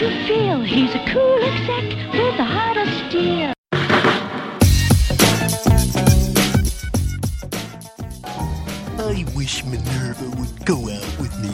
[0.00, 3.52] You feel he's a cool exec with a heart of steel.
[8.98, 11.50] I wish Minerva would go out with me.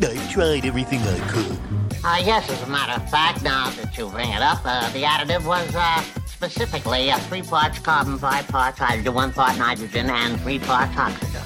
[0.00, 1.58] I tried everything I could.
[2.04, 5.02] Uh, yes, as a matter of fact, now that you bring it up, uh, the
[5.02, 10.40] additive was uh, specifically uh, three parts carbon, five parts hydrogen, one part nitrogen, and
[10.42, 11.42] three parts oxygen.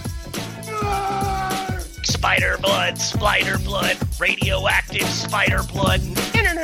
[2.05, 6.01] Spider blood, spider blood, radioactive spider blood.
[6.33, 6.59] Can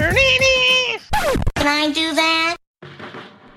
[1.57, 2.57] I do that?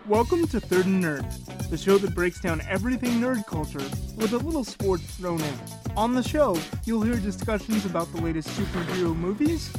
[0.06, 3.80] Welcome to Third and Nerd, the show that breaks down everything nerd culture
[4.16, 5.54] with a little sports thrown in.
[5.98, 9.70] On the show, you'll hear discussions about the latest superhero movies,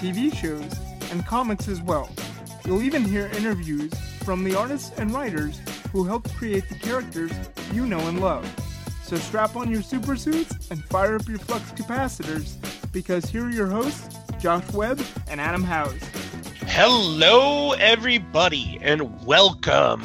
[0.00, 0.72] TV shows,
[1.12, 2.10] and comics as well.
[2.64, 3.92] You'll even hear interviews
[4.24, 5.60] from the artists and writers
[5.92, 7.30] who helped create the characters
[7.72, 8.52] you know and love.
[9.12, 12.54] So strap on your super suits and fire up your flux capacitors
[12.94, 16.00] because here are your hosts, Josh Webb and Adam Howes.
[16.60, 20.02] Hello, everybody, and welcome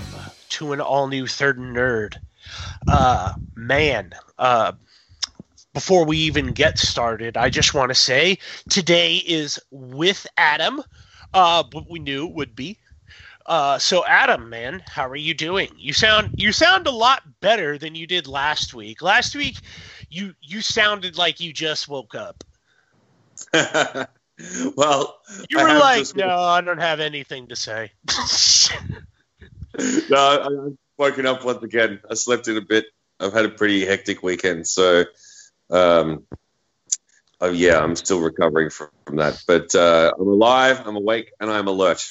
[0.50, 2.18] to an all new Third Nerd.
[2.86, 4.74] Uh, man, uh,
[5.74, 10.84] before we even get started, I just want to say today is with Adam,
[11.34, 12.78] uh, what we knew would be.
[13.48, 15.70] Uh, so Adam, man, how are you doing?
[15.78, 19.02] You sound you sound a lot better than you did last week.
[19.02, 19.58] Last week,
[20.10, 22.44] you you sounded like you just woke up.
[24.76, 25.20] well,
[25.50, 27.92] You were like, just- no, I don't have anything to say.
[30.10, 32.02] no, I've woken up once again.
[32.10, 32.86] I slept in a bit.
[33.20, 35.06] I've had a pretty hectic weekend, so
[35.70, 36.24] um,
[37.40, 39.42] oh yeah, I'm still recovering from, from that.
[39.48, 42.06] But uh, I'm alive, I'm awake, and I'm alert.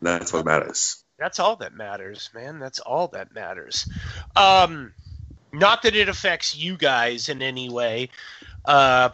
[0.00, 1.04] That's what matters.
[1.18, 2.60] That's all that matters, man.
[2.60, 3.88] That's all that matters.
[4.36, 4.92] Um,
[5.52, 8.10] not that it affects you guys in any way,
[8.64, 9.10] uh,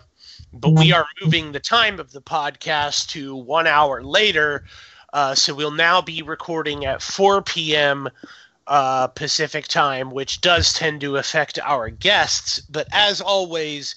[0.53, 4.65] but we are moving the time of the podcast to one hour later.
[5.13, 8.09] Uh, so we'll now be recording at 4 p.m.
[8.67, 12.61] Uh, Pacific time, which does tend to affect our guests.
[12.61, 13.95] But as always,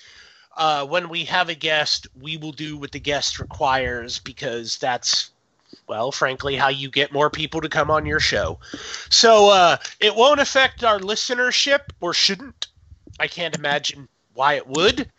[0.55, 5.31] uh, when we have a guest, we will do what the guest requires because that's
[5.87, 8.59] well, frankly, how you get more people to come on your show.
[9.09, 12.67] So uh, it won't affect our listenership, or shouldn't.
[13.19, 15.09] I can't imagine why it would.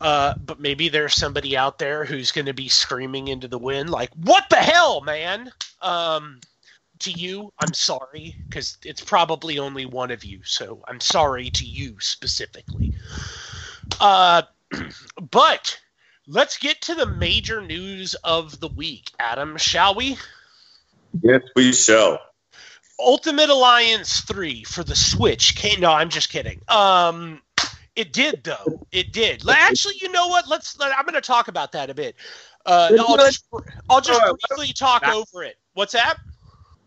[0.00, 3.88] Uh, but maybe there's somebody out there who's going to be screaming into the wind,
[3.88, 5.50] like, "What the hell, man!"
[5.80, 6.40] Um,
[7.00, 10.40] to you, I'm sorry because it's probably only one of you.
[10.44, 12.94] So I'm sorry to you specifically.
[14.00, 14.42] Uh,
[15.30, 15.78] but
[16.26, 20.16] let's get to the major news of the week, Adam, shall we?
[21.22, 22.20] Yes, we shall.
[22.98, 26.60] Ultimate Alliance 3 for the Switch came no, I'm just kidding.
[26.68, 27.42] Um
[27.96, 28.86] it did though.
[28.92, 29.42] It did.
[29.48, 30.46] Actually, you know what?
[30.48, 32.14] Let's let, I'm going to talk about that a bit.
[32.66, 33.46] Uh, no, I'll just
[33.88, 35.56] I'll just right, briefly talk over it.
[35.72, 36.18] What's that?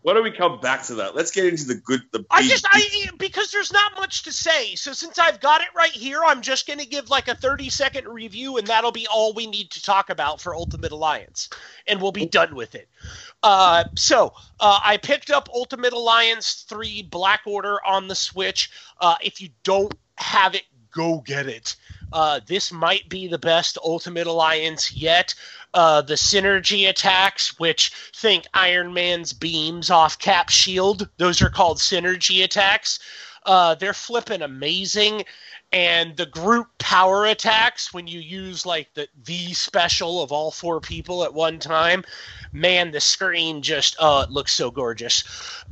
[0.02, 1.14] Why don't we come back to that?
[1.14, 4.74] Let's get into the good, the I just I because there's not much to say.
[4.74, 7.68] So since I've got it right here, I'm just going to give like a 30
[7.68, 11.50] second review and that'll be all we need to talk about for Ultimate Alliance
[11.86, 12.88] and we'll be done with it.
[13.42, 18.70] Uh, so uh, I picked up Ultimate Alliance 3 Black Order on the Switch.
[19.00, 21.76] Uh, if you don't have it, go get it.
[22.12, 25.34] Uh, this might be the best Ultimate Alliance yet.
[25.72, 31.78] Uh, the synergy attacks, which think Iron Man's beams off Cap Shield, those are called
[31.78, 32.98] synergy attacks.
[33.46, 35.24] Uh, they're flipping amazing.
[35.72, 40.80] And the group power attacks, when you use like the the special of all four
[40.80, 42.04] people at one time,
[42.52, 45.22] man, the screen just oh, it looks so gorgeous.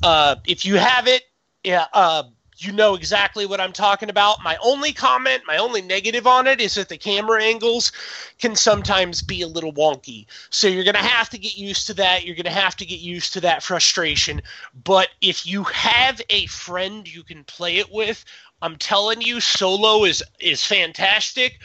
[0.01, 1.25] Uh, if you have it,
[1.65, 2.23] yeah, uh,
[2.65, 4.43] you know exactly what I'm talking about.
[4.43, 7.93] My only comment, my only negative on it is that the camera angles
[8.39, 10.27] can sometimes be a little wonky.
[10.51, 12.25] So you're going to have to get used to that.
[12.25, 14.43] You're going to have to get used to that frustration.
[14.85, 18.25] But if you have a friend you can play it with,
[18.61, 21.61] I'm telling you, solo is is fantastic.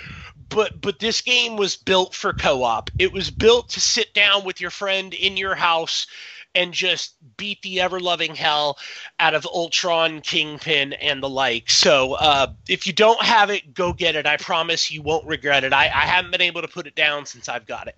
[0.50, 2.92] but but this game was built for co-op.
[3.00, 6.08] It was built to sit down with your friend in your house
[6.56, 8.78] and just beat the ever loving hell
[9.20, 11.70] out of Ultron, Kingpin, and the like.
[11.70, 14.26] So uh, if you don't have it, go get it.
[14.26, 15.74] I promise you won't regret it.
[15.74, 17.96] I, I haven't been able to put it down since I've got it.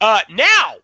[0.00, 0.76] Uh, now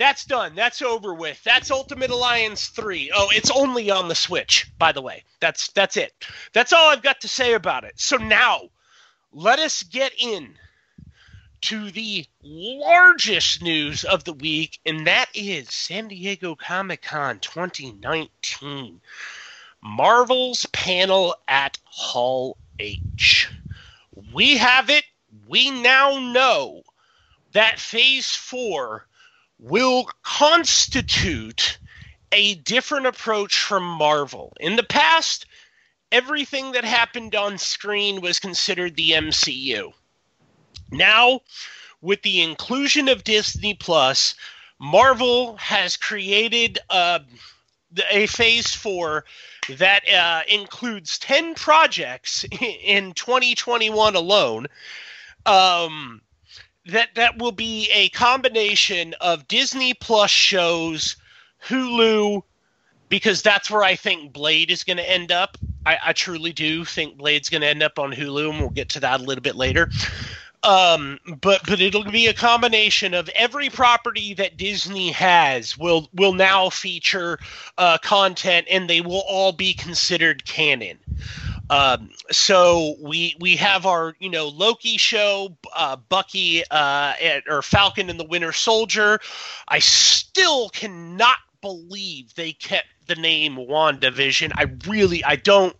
[0.00, 0.54] that's done.
[0.54, 1.44] That's over with.
[1.44, 3.12] That's Ultimate Alliance 3.
[3.14, 5.24] Oh, it's only on the Switch, by the way.
[5.40, 6.14] That's that's it.
[6.54, 8.00] That's all I've got to say about it.
[8.00, 8.70] So now,
[9.30, 10.54] let us get in
[11.62, 19.00] to the largest news of the week, and that is San Diego Comic Con 2019.
[19.82, 23.48] Marvel's panel at Hall H.
[24.32, 25.04] We have it.
[25.46, 26.82] We now know
[27.52, 29.06] that Phase 4
[29.58, 31.78] will constitute
[32.32, 34.52] a different approach from Marvel.
[34.60, 35.46] In the past,
[36.12, 39.92] everything that happened on screen was considered the MCU.
[40.90, 41.40] Now,
[42.00, 44.34] with the inclusion of Disney Plus,
[44.78, 47.20] Marvel has created uh,
[48.10, 49.24] a phase four
[49.68, 54.66] that uh, includes 10 projects in 2021 alone.
[55.46, 56.22] Um,
[56.86, 61.16] that that will be a combination of Disney Plus shows,
[61.66, 62.42] Hulu,
[63.08, 65.58] because that's where I think Blade is going to end up.
[65.84, 68.88] I, I, truly do think Blade's going to end up on Hulu, and we'll get
[68.90, 69.90] to that a little bit later.
[70.62, 76.34] Um, but but it'll be a combination of every property that Disney has will will
[76.34, 77.38] now feature
[77.78, 80.98] uh, content, and they will all be considered canon.
[81.70, 87.62] Um, so we we have our you know Loki show, uh, Bucky uh, at, or
[87.62, 89.18] Falcon and the Winter Soldier.
[89.68, 94.52] I still cannot believe they kept the name WandaVision.
[94.56, 95.76] I really I don't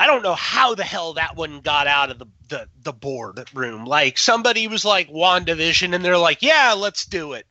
[0.00, 3.46] I don't know how the hell that one got out of the the, the board
[3.52, 3.84] room.
[3.84, 7.46] Like somebody was like WandaVision and they're like, "Yeah, let's do it."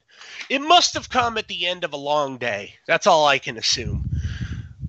[0.50, 2.74] It must have come at the end of a long day.
[2.88, 4.10] That's all I can assume.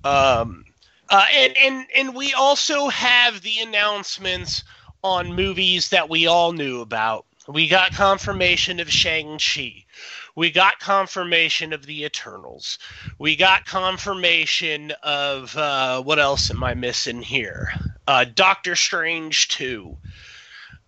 [0.03, 0.65] Um
[1.07, 4.63] uh, and and and we also have the announcements
[5.03, 7.27] on movies that we all knew about.
[7.47, 9.85] We got confirmation of Shang Chi.
[10.41, 12.79] We got confirmation of the Eternals.
[13.19, 17.71] We got confirmation of uh, what else am I missing here?
[18.07, 19.97] Uh, Doctor Strange two.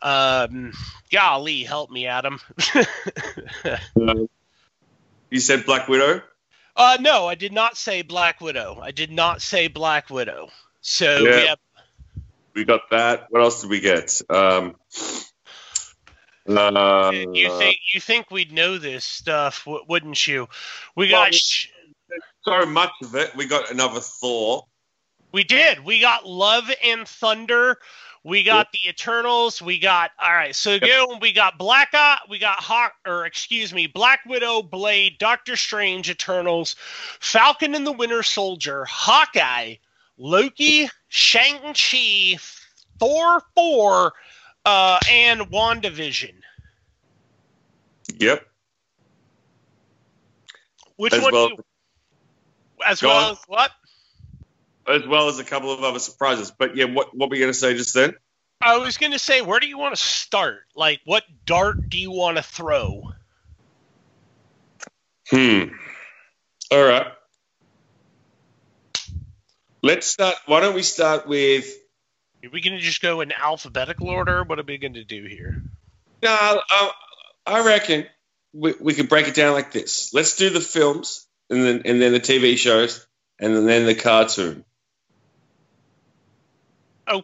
[0.02, 0.74] Um,
[1.12, 2.40] golly, help me, Adam.
[5.30, 6.24] you said Black Widow.
[6.76, 8.80] Uh, no, I did not say Black Widow.
[8.82, 10.50] I did not say Black Widow.
[10.82, 11.36] So Yeah.
[11.36, 11.60] we have
[12.56, 13.28] We got that.
[13.30, 14.20] What else did we get?
[14.32, 14.78] Um,
[16.48, 20.48] uh, you think you think we'd know this stuff, wouldn't you?
[20.96, 21.68] We got Well, sh-
[22.44, 23.36] so much of it.
[23.36, 24.66] We got another Thor.
[25.32, 25.84] we did.
[25.84, 27.78] We got Love and Thunder.
[28.26, 29.62] We got the Eternals.
[29.62, 30.56] We got all right.
[30.56, 32.20] So again, we got Black Eye.
[32.30, 36.78] We got Hawk, or excuse me, Black Widow, Blade, Doctor Strange, Eternals,
[37.20, 39.76] Falcon and the Winter Soldier, Hawkeye,
[40.18, 42.38] Loki, Shang Chi,
[42.98, 44.14] Thor four,
[44.66, 46.34] uh, and WandaVision.
[48.20, 48.46] Yep.
[50.96, 51.34] Which As one?
[51.34, 51.64] well- do you,
[52.86, 53.32] as Go well on.
[53.34, 53.72] as what?
[54.88, 56.52] As well as a couple of other surprises.
[56.52, 58.14] But yeah, what what were you going to say just then?
[58.62, 60.64] I was going to say, where do you want to start?
[60.76, 63.12] Like, what dart do you want to throw?
[65.30, 65.64] Hmm.
[66.72, 67.08] All right.
[69.82, 70.36] Let's start.
[70.46, 71.66] Why don't we start with?
[72.44, 74.44] Are we going to just go in alphabetical order?
[74.44, 75.64] What are we going to do here?
[76.22, 76.92] No, I,
[77.46, 78.06] I reckon
[78.54, 80.14] we, we could break it down like this.
[80.14, 83.06] Let's do the films, and then and then the TV shows,
[83.40, 84.66] and then the cartoon.
[87.08, 87.24] Oh,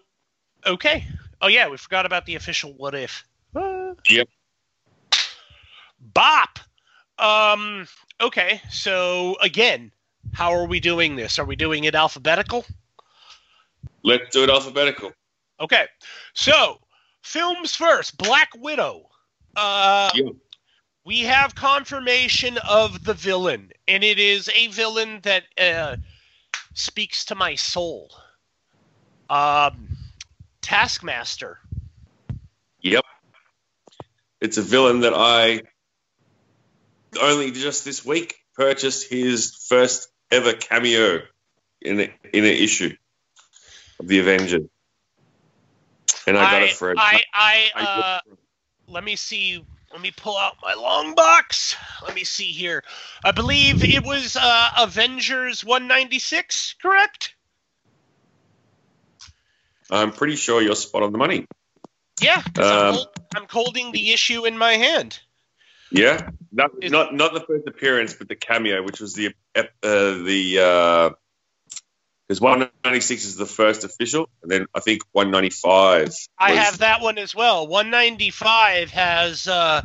[0.66, 1.06] okay.
[1.42, 3.26] Oh, yeah, we forgot about the official what if.
[3.56, 4.30] Uh, Yep.
[6.00, 6.60] Bop.
[7.18, 7.88] Um,
[8.22, 9.92] okay, so again,
[10.34, 11.40] how are we doing this?
[11.40, 12.66] Are we doing it alphabetical?
[14.04, 15.12] Let's do it alphabetical.
[15.60, 15.86] Okay,
[16.34, 16.80] so
[17.22, 18.18] films first.
[18.18, 19.10] Black Widow.
[19.56, 20.30] Uh, Yeah.
[21.06, 25.98] we have confirmation of the villain, and it is a villain that uh,
[26.74, 28.12] speaks to my soul.
[29.30, 29.90] Um,
[30.62, 31.60] Taskmaster.
[32.82, 33.04] Yep.
[34.40, 35.62] It's a villain that I
[37.22, 41.22] only just this week purchased his first ever cameo
[41.82, 42.96] in a, in an issue
[44.00, 44.68] of the Avengers,
[46.28, 48.20] and I got it for a I, I, I- uh,
[48.88, 49.64] let me see.
[49.92, 51.76] Let me pull out my long box.
[52.06, 52.84] Let me see here.
[53.26, 57.34] I believe it was uh, Avengers 196, correct?
[59.90, 61.48] I'm pretty sure you're spot on the money.
[62.22, 65.20] Yeah, 'cause I'm, Um, hold- I'm holding the issue in my hand.
[65.92, 70.22] Yeah, not not not the first appearance, but the cameo, which was the ep- uh,
[70.24, 70.60] the
[72.30, 76.10] because one ninety six is the first official, and then I think one ninety five.
[76.38, 77.68] I have that one as well.
[77.68, 79.82] 195 has uh,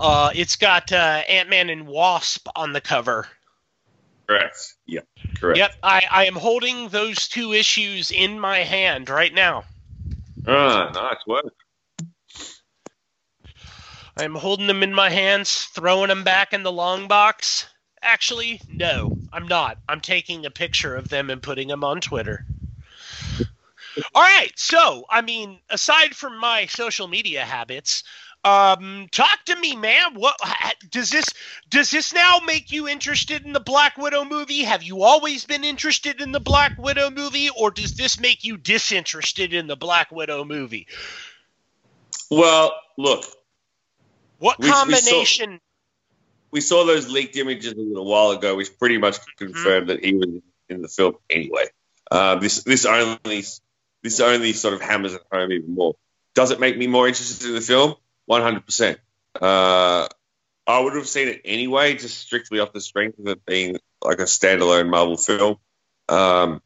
[0.00, 3.28] uh, it's got uh, Ant Man and Wasp on the cover.
[4.26, 4.76] correct.
[4.86, 5.00] Yeah,
[5.38, 5.58] correct.
[5.58, 9.64] Yep, I, I am holding those two issues in my hand right now.
[10.48, 11.52] Ah, nice work.
[14.16, 17.66] I'm holding them in my hands, throwing them back in the long box.
[18.04, 19.78] Actually, no, I'm not.
[19.88, 22.44] I'm taking a picture of them and putting them on Twitter.
[24.14, 28.04] All right, so I mean, aside from my social media habits,
[28.44, 30.14] um, talk to me, man.
[30.14, 30.36] What
[30.90, 31.24] does this
[31.70, 34.64] does this now make you interested in the Black Widow movie?
[34.64, 38.56] Have you always been interested in the Black Widow movie, or does this make you
[38.56, 40.86] disinterested in the Black Widow movie?
[42.30, 43.24] Well, look,
[44.38, 45.60] What We- we saw- combination?
[46.54, 49.44] We saw those leaked images a little while ago, which pretty much Mm-hmm.
[49.44, 50.28] confirmed that he was
[50.68, 51.66] in the film anyway.
[52.10, 53.44] Uh, this this only
[54.02, 55.94] this only sort of hammers it home even more.
[56.34, 57.94] Does it make me more interested in the film?
[58.26, 59.00] One hundred percent.
[59.34, 60.06] Uh,
[60.66, 64.20] I would have seen it anyway, just strictly off the strength of it being like
[64.20, 65.56] a standalone Marvel film.
[66.08, 66.62] Um,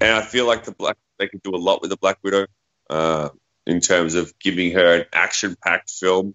[0.00, 2.46] and I feel like the Black they could do a lot with the Black Widow
[2.90, 3.30] uh,
[3.66, 6.34] in terms of giving her an action-packed film.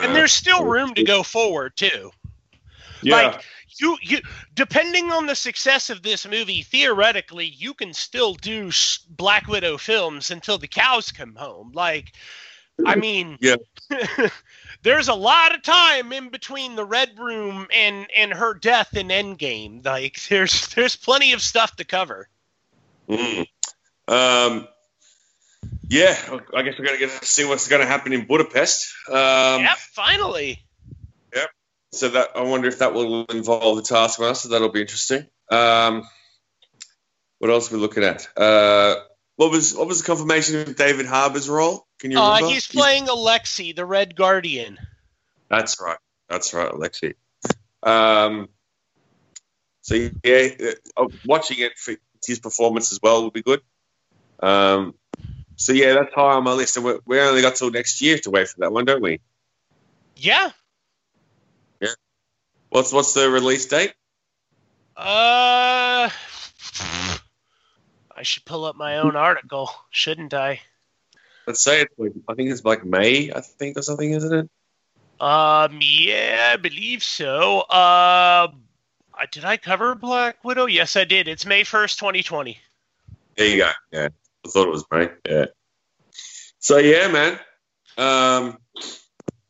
[0.00, 2.10] And there's still room to go forward too.
[3.02, 3.14] yeah.
[3.14, 3.44] Like
[3.78, 4.18] you, you,
[4.54, 8.70] depending on the success of this movie, theoretically, you can still do
[9.10, 11.72] Black Widow films until the cows come home.
[11.74, 12.12] Like,
[12.84, 13.56] I mean, Yeah.
[14.82, 19.08] there's a lot of time in between the Red Room and and her death in
[19.08, 19.84] Endgame.
[19.84, 22.28] Like, there's there's plenty of stuff to cover.
[23.08, 23.46] Mm.
[24.08, 24.68] Um,
[25.88, 26.16] yeah,
[26.54, 28.92] I guess we're going to get to see what's going to happen in Budapest.
[29.08, 30.64] Um, yep, finally.
[31.34, 31.50] Yep.
[31.92, 34.48] So that I wonder if that will involve the Taskmaster.
[34.48, 35.26] That'll be interesting.
[35.50, 36.02] Um,
[37.38, 38.26] what else are we looking at?
[38.36, 38.96] Uh,
[39.36, 41.86] what was what was the confirmation of David Harbour's role?
[42.00, 44.78] Can you Uh, he's playing Alexi, the Red Guardian.
[45.48, 45.98] That's right.
[46.28, 47.14] That's right, Alexi.
[47.82, 48.48] Um,
[49.82, 50.48] so yeah,
[50.96, 51.94] uh, watching it for
[52.26, 53.60] his performance as well would be good.
[54.40, 54.94] Um,
[55.56, 58.18] so yeah, that's high on my list, and we we only got till next year
[58.18, 59.20] to wait for that one, don't we?
[60.16, 60.50] Yeah.
[61.80, 61.94] Yeah.
[62.68, 63.94] What's what's the release date?
[64.96, 66.08] Uh,
[68.16, 70.60] I should pull up my own article, shouldn't I?
[71.46, 74.50] Let's say it's like I think it's like May, I think or something, isn't it?
[75.20, 77.60] Um, yeah, I believe so.
[77.60, 78.48] Uh,
[79.30, 80.66] did I cover Black Widow?
[80.66, 81.28] Yes, I did.
[81.28, 82.58] It's May first, twenty twenty.
[83.36, 83.70] There you go.
[83.92, 84.08] Yeah,
[84.46, 85.08] I thought it was May.
[85.28, 85.46] Yeah.
[86.58, 87.38] So yeah, man.
[87.98, 88.58] Um,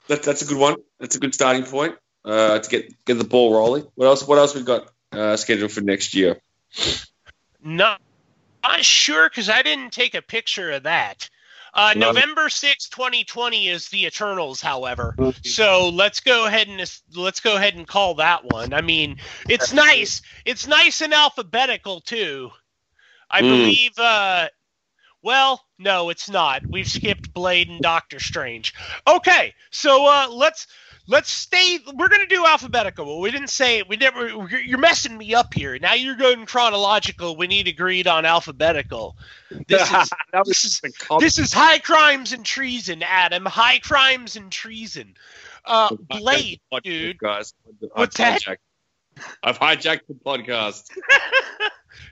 [0.08, 0.76] that, that's a good one.
[1.00, 3.86] That's a good starting point uh, to get get the ball rolling.
[3.94, 4.26] What else?
[4.26, 6.40] What else we got uh, scheduled for next year?
[7.62, 8.00] Not,
[8.62, 11.28] not sure because I didn't take a picture of that.
[11.74, 12.06] Uh, No.
[12.06, 15.14] November sixth, 2020 is the Eternals, however.
[15.42, 16.78] So let's go ahead and
[17.14, 18.72] let's go ahead and call that one.
[18.72, 19.16] I mean,
[19.48, 20.22] it's nice.
[20.44, 22.50] It's nice and alphabetical too.
[23.30, 23.48] I Mm.
[23.48, 23.98] believe.
[23.98, 24.48] Uh,
[25.26, 26.62] well, no, it's not.
[26.64, 28.72] We've skipped Blade and Doctor Strange.
[29.08, 30.68] Okay, so uh, let's
[31.08, 31.80] let's stay.
[31.94, 33.20] We're gonna do alphabetical.
[33.20, 34.46] We didn't say we never.
[34.56, 35.80] You're messing me up here.
[35.80, 37.36] Now you're going chronological.
[37.36, 39.16] We need agreed on alphabetical.
[39.66, 40.10] This is
[40.44, 40.80] this is
[41.18, 43.44] this is high crimes and treason, Adam.
[43.44, 45.14] High crimes and treason.
[45.64, 47.18] Uh, Blade, dude.
[47.18, 47.52] guys.
[47.94, 48.44] What's that?
[49.42, 50.84] I've hijacked the podcast.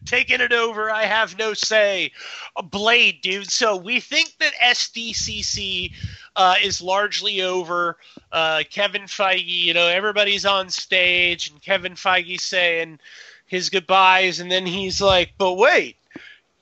[0.05, 0.91] taking it over.
[0.91, 2.13] I have no say.
[2.57, 3.51] A Blade, dude.
[3.51, 5.93] So we think that SDCC
[6.37, 7.97] uh, is largely over.
[8.33, 12.99] Uh, Kevin Feige, you know, everybody's on stage, and Kevin Feige saying
[13.47, 15.97] his goodbyes, and then he's like, "But wait."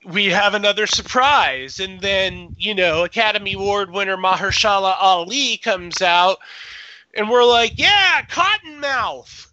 [0.05, 6.38] We have another surprise, and then you know Academy Award winner Mahershala Ali comes out,
[7.14, 9.52] and we're like, "Yeah, Cottonmouth."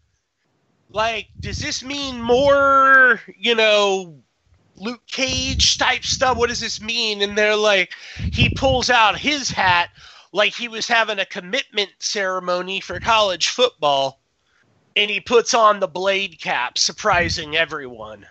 [0.90, 4.16] Like does this mean more you know
[4.76, 6.38] luke cage type stuff?
[6.38, 7.22] What does this mean?
[7.22, 9.90] And they're like he pulls out his hat
[10.32, 14.20] like he was having a commitment ceremony for college football
[14.96, 18.26] and he puts on the blade cap surprising everyone.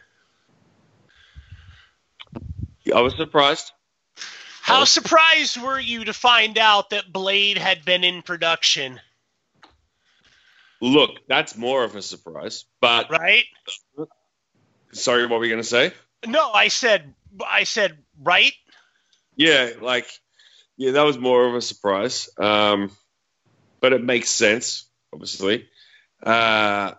[2.94, 3.72] I was surprised.
[4.62, 9.00] how surprised were you to find out that blade had been in production
[10.80, 12.64] Look, that's more of a surprise.
[12.80, 13.44] But right
[14.92, 15.92] sorry, what were you going to say?
[16.26, 17.14] no i said
[17.48, 18.52] i said right
[19.36, 20.08] Yeah, like
[20.78, 22.28] yeah, that was more of a surprise.
[22.38, 22.92] Um,
[23.80, 25.66] but it makes sense, obviously.
[26.22, 26.92] Uh,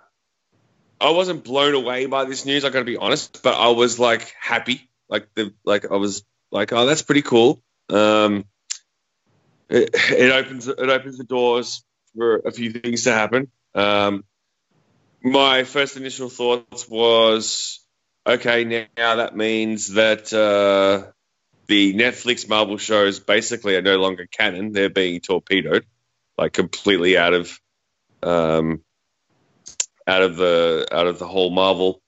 [1.01, 2.65] I wasn't blown away by this news.
[2.65, 4.89] I got to be honest, but I was like happy.
[5.07, 7.63] Like the like I was like, oh, that's pretty cool.
[7.89, 8.45] Um,
[9.69, 11.83] it, it opens it opens the doors
[12.15, 13.49] for a few things to happen.
[13.75, 14.23] Um,
[15.23, 17.85] my first initial thoughts was,
[18.25, 21.11] okay, now that means that uh,
[21.67, 25.85] the Netflix Marvel shows basically are no longer canon; they're being torpedoed,
[26.37, 27.59] like completely out of,
[28.23, 28.83] um,
[30.07, 32.01] out of the out of the whole Marvel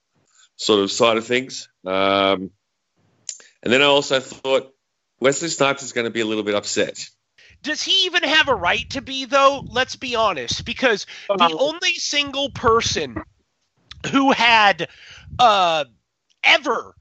[0.55, 1.69] sort of side of things.
[1.85, 2.51] Um,
[3.63, 4.73] and then I also thought
[5.19, 7.07] Wesley Snipes is going to be a little bit upset.
[7.63, 9.63] Does he even have a right to be, though?
[9.67, 13.15] Let's be honest, because the only single person
[14.11, 14.87] who had
[15.37, 15.85] uh,
[16.43, 16.95] ever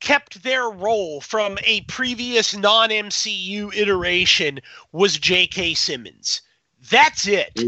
[0.00, 4.60] kept their role from a previous non MCU iteration
[4.92, 5.74] was J.K.
[5.74, 6.42] Simmons.
[6.90, 7.60] That's it.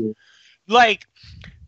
[0.66, 1.06] Like,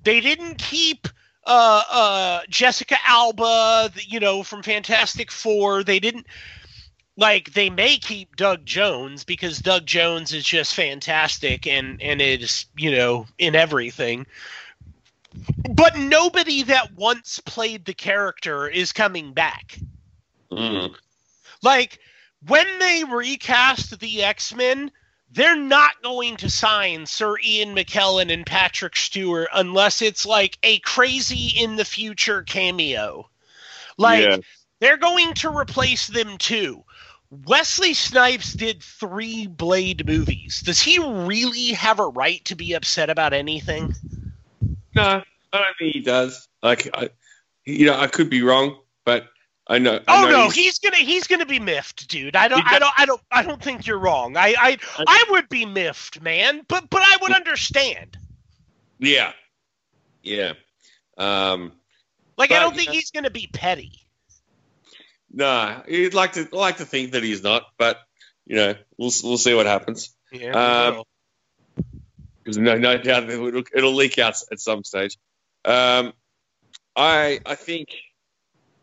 [0.05, 1.07] they didn't keep
[1.45, 5.85] uh, uh, Jessica Alba, you know, from Fantastic Four.
[5.85, 6.27] They didn't
[7.17, 12.67] like they may keep Doug Jones because Doug Jones is just fantastic and and is
[12.77, 14.27] you know in everything.
[15.71, 19.79] But nobody that once played the character is coming back.
[20.51, 20.95] Mm.
[21.63, 21.99] Like
[22.47, 24.91] when they recast the X Men,
[25.31, 30.79] they're not going to sign Sir Ian McKellen and Patrick Stewart unless it's like a
[30.81, 33.29] crazy in the future cameo.
[33.99, 34.37] Like Yeah.
[34.81, 36.85] they're going to replace them too.
[37.47, 40.61] Wesley Snipes did three Blade movies.
[40.61, 43.95] Does he really have a right to be upset about anything?
[44.95, 46.49] No, I don't think he does.
[46.63, 47.11] Like, I,
[47.65, 49.29] you know, I could be wrong, but
[49.67, 50.01] I know.
[50.09, 52.37] I Oh know no, he's- he's gonna he's gonna be miffed, dude.
[52.37, 54.37] I don't I don't I don't I don't think you're wrong.
[54.37, 58.17] I I I would be miffed, man, but but I would understand.
[58.99, 59.33] yeah,
[60.23, 60.53] yeah.
[61.19, 61.73] Um,
[62.39, 64.06] Like I don't you think know- he's gonna be petty.
[65.37, 67.99] No, he'd like to like to think that he's not, but
[68.47, 70.15] you know, we'll we'll see what happens.
[70.33, 70.53] Yeah.
[70.53, 71.03] Um,
[72.43, 75.19] Because no, no doubt it'll, it'll leak out at some stage.
[75.65, 76.15] Um,
[76.97, 77.89] I I think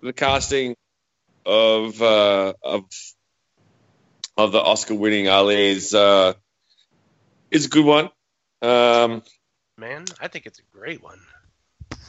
[0.02, 0.76] the casting
[1.44, 2.84] of uh, of
[4.38, 6.34] of the Oscar winning Ali is uh,
[7.50, 8.10] is a good one.
[8.62, 9.24] Um,
[9.78, 11.20] man, I think it's a great one.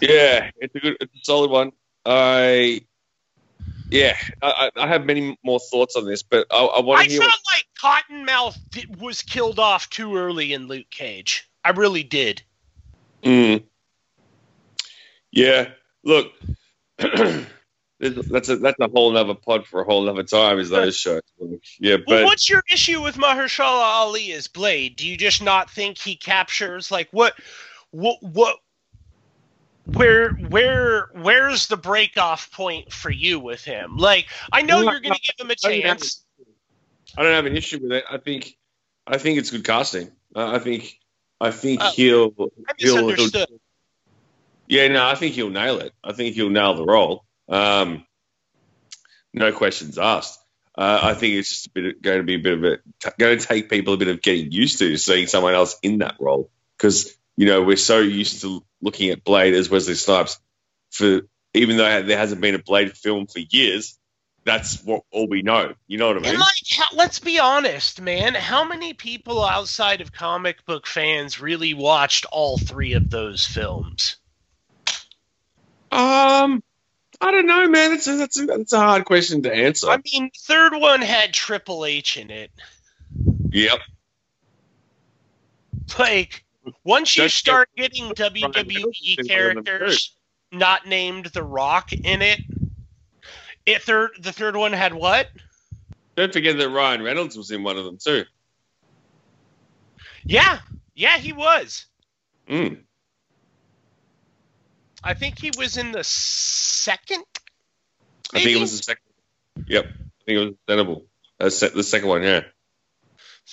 [0.00, 1.72] yeah, it's a good, it's a solid one.
[2.04, 2.83] I
[3.94, 7.04] yeah, I, I I have many more thoughts on this, but I, I want I
[7.04, 7.20] to hear.
[7.20, 7.66] felt What, like
[8.11, 11.48] Cottonmouth did, was killed off too early in Luke Cage.
[11.64, 12.42] I really did.
[13.22, 13.62] Mm.
[15.30, 15.70] Yeah,
[16.02, 16.33] look,
[16.98, 20.59] that's a that's a whole nother pod for a whole nother time.
[20.59, 21.22] Is those shows?
[21.78, 24.96] Yeah, Well, but what's your issue with Mahershala Ali as Blade?
[24.96, 27.35] Do you just not think he captures like what,
[27.90, 28.59] what, what?
[29.87, 33.97] Where, where, where's the break off point for you with him?
[33.99, 36.25] Like, I know Well, you're going to give him a chance.
[37.16, 38.05] I don't have an issue with it.
[38.11, 38.57] I think
[39.07, 40.11] I think it's good casting.
[40.35, 40.99] Uh, I think
[41.40, 42.35] I think Oh, he'll
[42.68, 43.47] I he'll, he'll
[44.66, 45.92] yeah no I think he'll nail it.
[46.03, 47.25] I think he'll nail the role.
[47.49, 48.07] Um,
[49.33, 50.40] no questions asked.
[50.77, 53.11] Uh, I think it's just a bit going to be a bit of a t-
[53.18, 56.16] going to take people a bit of getting used to seeing someone else in that
[56.18, 60.38] role because you know we're so used to looking at Blade as Wesley Snipes
[60.90, 61.23] for
[61.55, 63.99] even though there hasn't been a Blade film for years.
[64.44, 65.73] That's what all we know.
[65.87, 66.31] You know what I mean?
[66.33, 68.35] And like, how, let's be honest, man.
[68.35, 74.16] How many people outside of comic book fans really watched all three of those films?
[75.90, 76.62] Um,
[77.20, 77.92] I don't know, man.
[77.92, 79.88] That's a, that's a, that's a hard question to answer.
[79.88, 82.51] I mean, third one had Triple H in it.
[83.49, 83.79] yep.
[85.99, 86.43] Like,
[86.85, 90.16] once you start getting WWE one of them characters
[90.53, 92.40] not named The Rock in it,
[93.66, 95.29] it third the third one had what?
[96.16, 98.24] Don't forget that Ryan Reynolds was in one of them too.
[100.24, 100.61] Yeah,
[100.94, 101.87] yeah, he was.
[102.48, 102.81] Mm.
[105.03, 107.24] I think he was in the second.
[108.33, 109.03] I think it was the second.
[109.66, 109.85] Yep.
[109.85, 111.07] I think it was Venable.
[111.38, 112.40] Uh, the second one, yeah.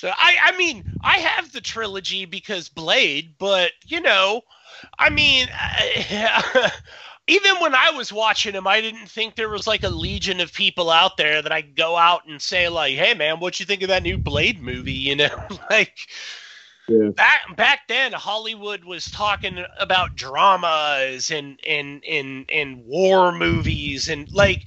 [0.01, 4.41] So I, I mean, I have the trilogy because Blade, but you know,
[4.97, 6.71] I mean, I,
[7.27, 10.51] even when I was watching him, I didn't think there was like a legion of
[10.53, 13.65] people out there that I could go out and say like, "Hey, man, what you
[13.67, 15.95] think of that new Blade movie?" You know, like.
[16.87, 17.09] Yeah.
[17.09, 24.29] Back back then, Hollywood was talking about dramas and and and and war movies and
[24.33, 24.65] like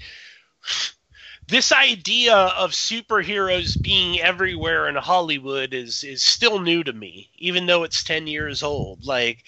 [1.48, 7.66] this idea of superheroes being everywhere in Hollywood is is still new to me, even
[7.66, 9.04] though it's ten years old.
[9.04, 9.44] Like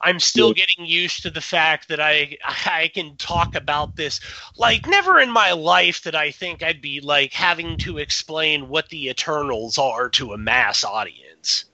[0.00, 4.20] I'm still getting used to the fact that I I can talk about this.
[4.56, 8.88] Like never in my life that I think I'd be like having to explain what
[8.88, 11.66] the Eternals are to a mass audience.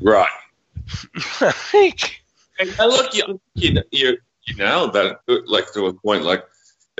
[0.00, 0.28] Right.
[1.74, 2.22] like,
[2.58, 6.24] And I look, you, you, you, you nailed that, like to a point.
[6.24, 6.44] Like,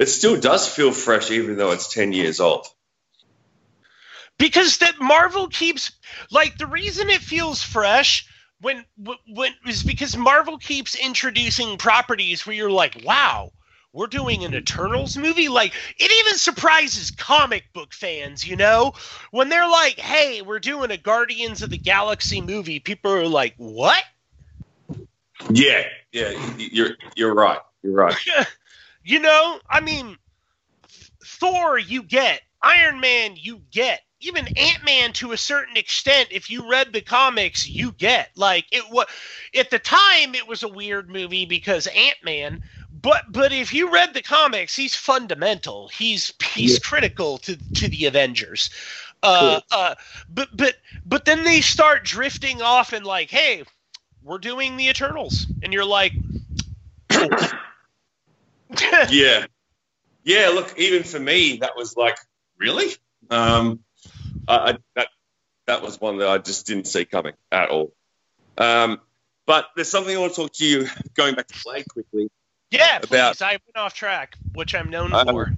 [0.00, 2.66] it still does feel fresh, even though it's ten years old.
[4.38, 5.92] because that Marvel keeps
[6.30, 8.26] like the reason it feels fresh
[8.60, 8.84] when
[9.28, 13.52] when is because Marvel keeps introducing properties where you're like, wow,
[13.92, 15.48] we're doing an Eternals movie.
[15.48, 18.94] Like it even surprises comic book fans, you know,
[19.32, 22.80] when they're like, hey, we're doing a Guardians of the Galaxy movie.
[22.80, 24.02] People are like, what?
[25.50, 27.60] Yeah, yeah, you're you're right.
[27.82, 28.16] You're right.
[29.10, 30.16] you know, I mean,
[31.24, 36.28] Thor, you get Iron Man, you get even Ant Man to a certain extent.
[36.30, 39.06] If you read the comics, you get like it was
[39.56, 40.34] at the time.
[40.34, 42.60] It was a weird movie because Ant Man.
[43.02, 45.88] But but if you read the comics, he's fundamental.
[45.88, 48.70] He's he's critical to to the Avengers.
[49.22, 49.94] Uh, uh,
[50.28, 53.64] but but but then they start drifting off and like, hey,
[54.22, 56.12] we're doing the Eternals, and you're like,
[59.10, 59.46] yeah,
[60.24, 60.48] yeah.
[60.48, 62.16] Look, even for me, that was like,
[62.58, 62.88] really.
[63.30, 63.80] Um,
[64.48, 65.08] I, I, that
[65.66, 67.92] that was one that I just didn't see coming at all.
[68.58, 69.00] Um,
[69.46, 70.86] but there's something I want to talk to you.
[71.14, 72.30] Going back to Blade quickly.
[72.70, 73.10] Yeah, please.
[73.10, 75.56] About- I went off track, which I'm known Um, for.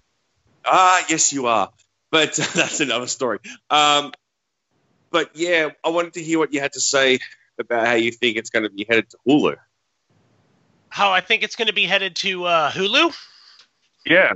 [0.64, 1.70] Ah, yes, you are.
[2.10, 3.38] But that's another story.
[3.70, 4.12] Um,
[5.10, 7.18] but yeah, I wanted to hear what you had to say
[7.58, 9.56] about how you think it's going to be headed to Hulu.
[10.92, 13.16] How I think it's going to be headed to uh, Hulu.
[14.04, 14.34] Yeah.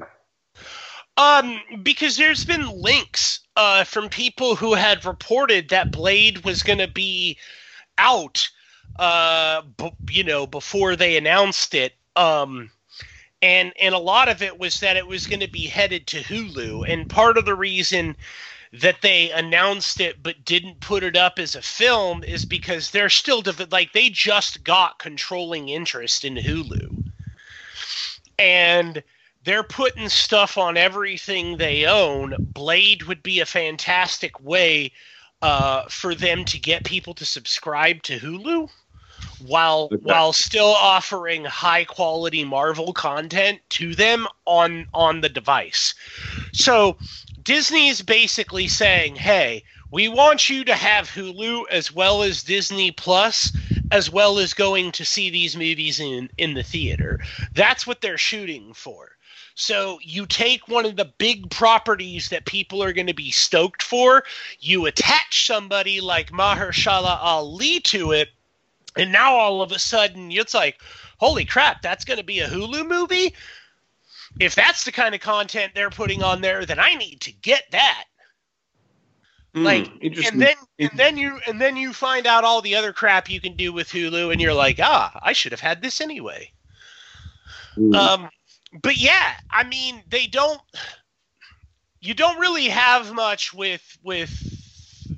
[1.18, 6.78] Um, because there's been links uh, from people who had reported that Blade was going
[6.78, 7.36] to be
[7.98, 8.48] out,
[8.98, 11.92] uh, b- you know, before they announced it.
[12.16, 12.70] Um,
[13.42, 16.22] and and a lot of it was that it was going to be headed to
[16.22, 18.16] Hulu, and part of the reason
[18.72, 23.09] that they announced it but didn't put it up as a film is because they're
[23.09, 26.96] still dev- like they just got controlling interest in Hulu,
[28.38, 29.02] and
[29.44, 32.35] they're putting stuff on everything they own.
[32.55, 34.92] Blade would be a fantastic way
[35.42, 38.68] uh, for them to get people to subscribe to Hulu
[39.38, 45.94] while while still offering high quality Marvel content to them on on the device.
[46.52, 46.96] So
[47.46, 52.90] Disney is basically saying, "Hey, we want you to have Hulu as well as Disney
[52.90, 53.56] Plus
[53.92, 57.20] as well as going to see these movies in in the theater."
[57.54, 59.16] That's what they're shooting for.
[59.54, 63.82] So you take one of the big properties that people are going to be stoked
[63.82, 64.24] for,
[64.59, 68.30] you attach somebody like Mahershala Ali to it,
[68.96, 70.80] and now all of a sudden it's like,
[71.18, 73.35] holy crap, that's going to be a Hulu movie?
[74.38, 77.64] If that's the kind of content they're putting on there, then I need to get
[77.70, 78.05] that.
[79.55, 83.31] Like, and then and then you and then you find out all the other crap
[83.31, 86.53] you can do with Hulu, and you're like, ah, I should have had this anyway.
[87.94, 88.29] Um,
[88.83, 90.61] but yeah, I mean, they don't.
[92.01, 94.31] You don't really have much with with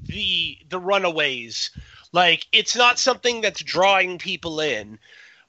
[0.06, 1.70] the the Runaways.
[2.12, 5.00] Like, it's not something that's drawing people in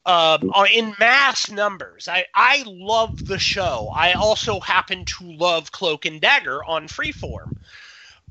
[0.10, 2.08] um, uh, in mass numbers.
[2.08, 3.92] I I love the show.
[3.96, 7.52] I also happen to love Cloak and Dagger on Freeform.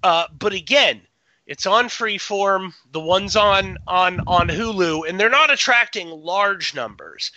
[0.02, 1.02] Uh, but again,
[1.46, 2.74] it's on Freeform.
[2.90, 7.30] The ones on on on Hulu, and they're not attracting large numbers.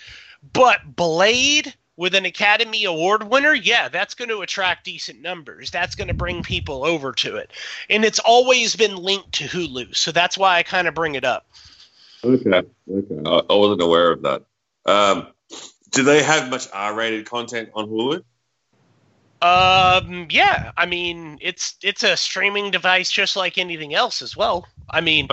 [0.53, 5.69] But Blade with an Academy Award winner, yeah, that's going to attract decent numbers.
[5.69, 7.51] That's going to bring people over to it,
[7.91, 11.25] and it's always been linked to Hulu, so that's why I kind of bring it
[11.25, 11.45] up.
[12.23, 12.61] Okay.
[12.91, 13.21] Okay.
[13.25, 14.43] I, I wasn't aware of that.
[14.85, 15.27] Um,
[15.91, 18.23] do they have much R-rated content on Hulu?
[19.41, 24.67] Um, yeah, I mean, it's it's a streaming device just like anything else as well.
[24.91, 25.27] I mean,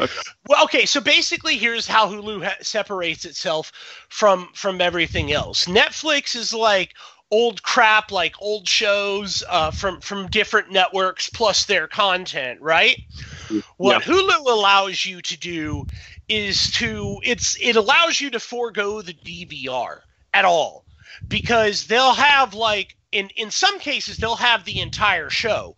[0.49, 3.71] well, okay, so basically, here's how Hulu ha- separates itself
[4.09, 5.67] from from everything else.
[5.67, 6.95] Netflix is like
[7.31, 12.99] old crap, like old shows uh, from from different networks plus their content, right?
[13.77, 15.87] What Hulu allows you to do
[16.29, 20.01] is to it's it allows you to forego the DVR
[20.35, 20.85] at all
[21.27, 25.75] because they'll have like in in some cases they'll have the entire show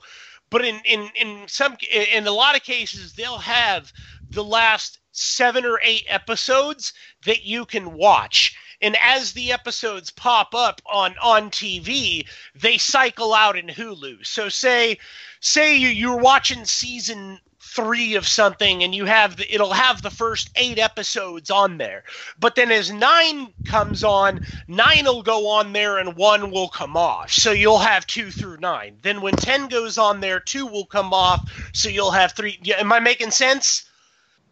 [0.51, 3.93] but in in in some in a lot of cases they'll have
[4.31, 6.93] the last 7 or 8 episodes
[7.25, 13.35] that you can watch and as the episodes pop up on on TV, they cycle
[13.35, 14.25] out in Hulu.
[14.25, 14.99] So say
[15.41, 17.39] say you, you're watching season
[17.75, 22.03] three of something and you have the, it'll have the first eight episodes on there.
[22.39, 26.97] But then as nine comes on nine will go on there and one will come
[26.97, 27.31] off.
[27.31, 28.97] So you'll have two through nine.
[29.03, 31.51] Then when 10 goes on there two will come off.
[31.73, 32.59] So you'll have three.
[32.63, 33.89] Yeah, am i making sense?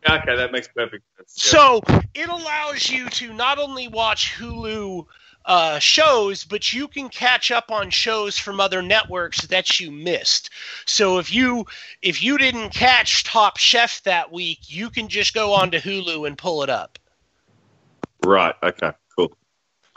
[0.09, 1.52] Okay, that makes perfect sense.
[1.52, 1.59] Yeah.
[1.59, 1.83] so
[2.14, 5.07] it allows you to not only watch Hulu
[5.44, 10.51] uh, shows, but you can catch up on shows from other networks that you missed.
[10.85, 11.64] So if you
[12.03, 16.27] if you didn't catch Top Chef that week, you can just go on to Hulu
[16.27, 16.98] and pull it up.
[18.24, 18.55] right.
[18.62, 18.92] Okay.
[19.16, 19.33] Cool.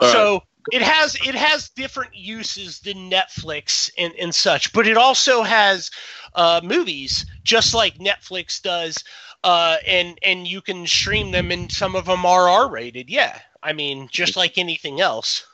[0.00, 0.12] All right.
[0.12, 5.42] so it has it has different uses than Netflix and, and such, but it also
[5.42, 5.90] has
[6.34, 9.02] uh, movies just like Netflix does,
[9.42, 13.10] uh, and and you can stream them, and some of them are R rated.
[13.10, 15.46] Yeah, I mean just like anything else.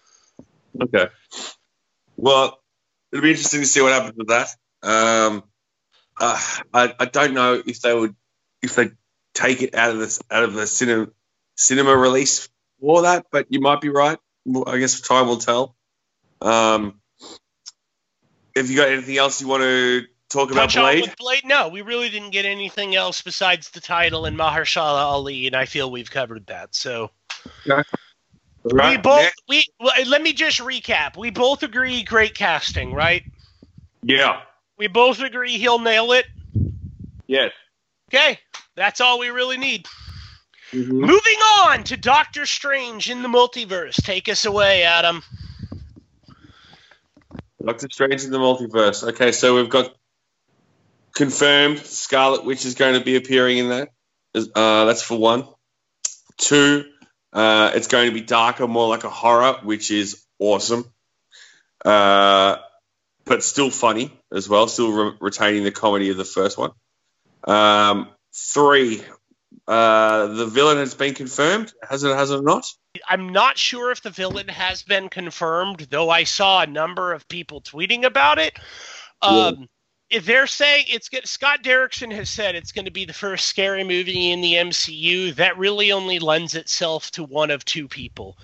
[0.81, 1.09] Okay.
[2.17, 2.61] Well,
[3.13, 4.49] it'll be interesting to see what happens with that.
[4.83, 5.43] Um,
[6.21, 6.41] uh,
[6.75, 8.15] I, I don't know if they would
[8.63, 8.91] if they
[9.35, 11.09] take it out of this out of the cinema
[11.57, 12.49] cinema release
[12.81, 14.19] for that, but you might be right.
[14.67, 15.77] I guess time will tell.
[16.41, 17.01] Um,
[18.57, 21.15] have you got anything else you want to talk about, Touch on Blade?
[21.19, 21.43] Blade?
[21.45, 25.67] No, we really didn't get anything else besides the title and Mahershala Ali, and I
[25.67, 26.75] feel we've covered that.
[26.75, 27.11] So
[28.65, 29.65] we both we
[30.07, 31.17] let me just recap.
[31.17, 33.23] We both agree great casting, right?
[34.03, 34.43] yeah.
[34.79, 36.27] We both agree he'll nail it.
[37.27, 37.51] Yes.
[38.09, 38.39] Okay,
[38.77, 39.87] that's all we really need.
[40.73, 40.87] Mhm.
[40.87, 44.03] Moving on to Doctor Strange in the multiverse.
[44.03, 45.23] Take us away, Adam.
[47.65, 49.03] Doctor Strange in the multiverse.
[49.09, 49.95] Okay, so we've got
[51.15, 53.89] confirmed Scarlet Witch is going to be appearing in that.
[54.35, 55.47] Uh, that's for one.
[56.37, 56.85] Two,
[57.33, 60.85] uh, it's going to be darker, more like a horror, which is awesome.
[61.85, 62.57] Uh,
[63.25, 66.71] but still funny as well, still re- retaining the comedy of the first one.
[67.45, 69.03] Um, three,
[69.67, 71.73] uh, the villain has been confirmed.
[71.89, 72.15] Has it?
[72.15, 72.65] Has it not?
[73.07, 77.29] I'm not sure if the villain has been confirmed, though I saw a number of
[77.29, 78.59] people tweeting about it.
[79.21, 79.69] Um,
[80.11, 83.47] If they're saying it's good, Scott Derrickson has said it's going to be the first
[83.47, 85.35] scary movie in the MCU.
[85.35, 88.39] That really only lends itself to one of two people.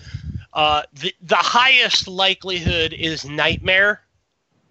[0.53, 4.03] Uh, the the highest likelihood is Nightmare,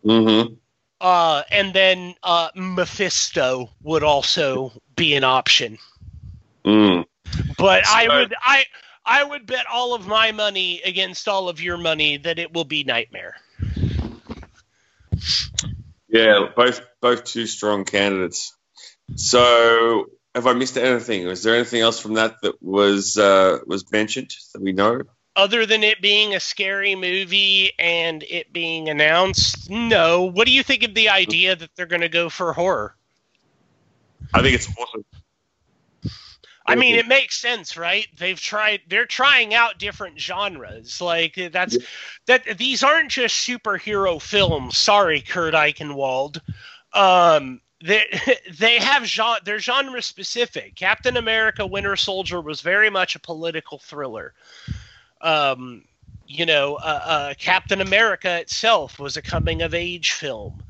[0.05, 0.53] Mm-hmm.
[0.99, 5.77] uh, and then uh, Mephisto would also be an option.
[6.65, 7.05] Mm.
[7.57, 8.65] But I would I
[9.05, 12.65] I would bet all of my money against all of your money that it will
[12.65, 13.35] be Nightmare.
[16.13, 18.55] Yeah, both both two strong candidates.
[19.15, 21.25] So, have I missed anything?
[21.25, 25.01] Was there anything else from that that was uh, was mentioned that we know?
[25.35, 30.25] Other than it being a scary movie and it being announced, no.
[30.25, 32.95] What do you think of the idea that they're going to go for horror?
[34.31, 35.03] I think it's awesome.
[36.65, 38.07] I mean, it makes sense, right?
[38.17, 38.81] They've tried.
[38.87, 41.01] They're trying out different genres.
[41.01, 41.77] Like that's
[42.27, 42.57] that.
[42.57, 44.77] These aren't just superhero films.
[44.77, 46.39] Sorry, Kurt Eichenwald.
[46.93, 48.05] Um, they
[48.57, 49.41] they have genre.
[49.43, 50.75] They're genre specific.
[50.75, 54.33] Captain America: Winter Soldier was very much a political thriller.
[55.19, 55.83] Um,
[56.25, 60.62] you know, uh, uh, Captain America itself was a coming of age film.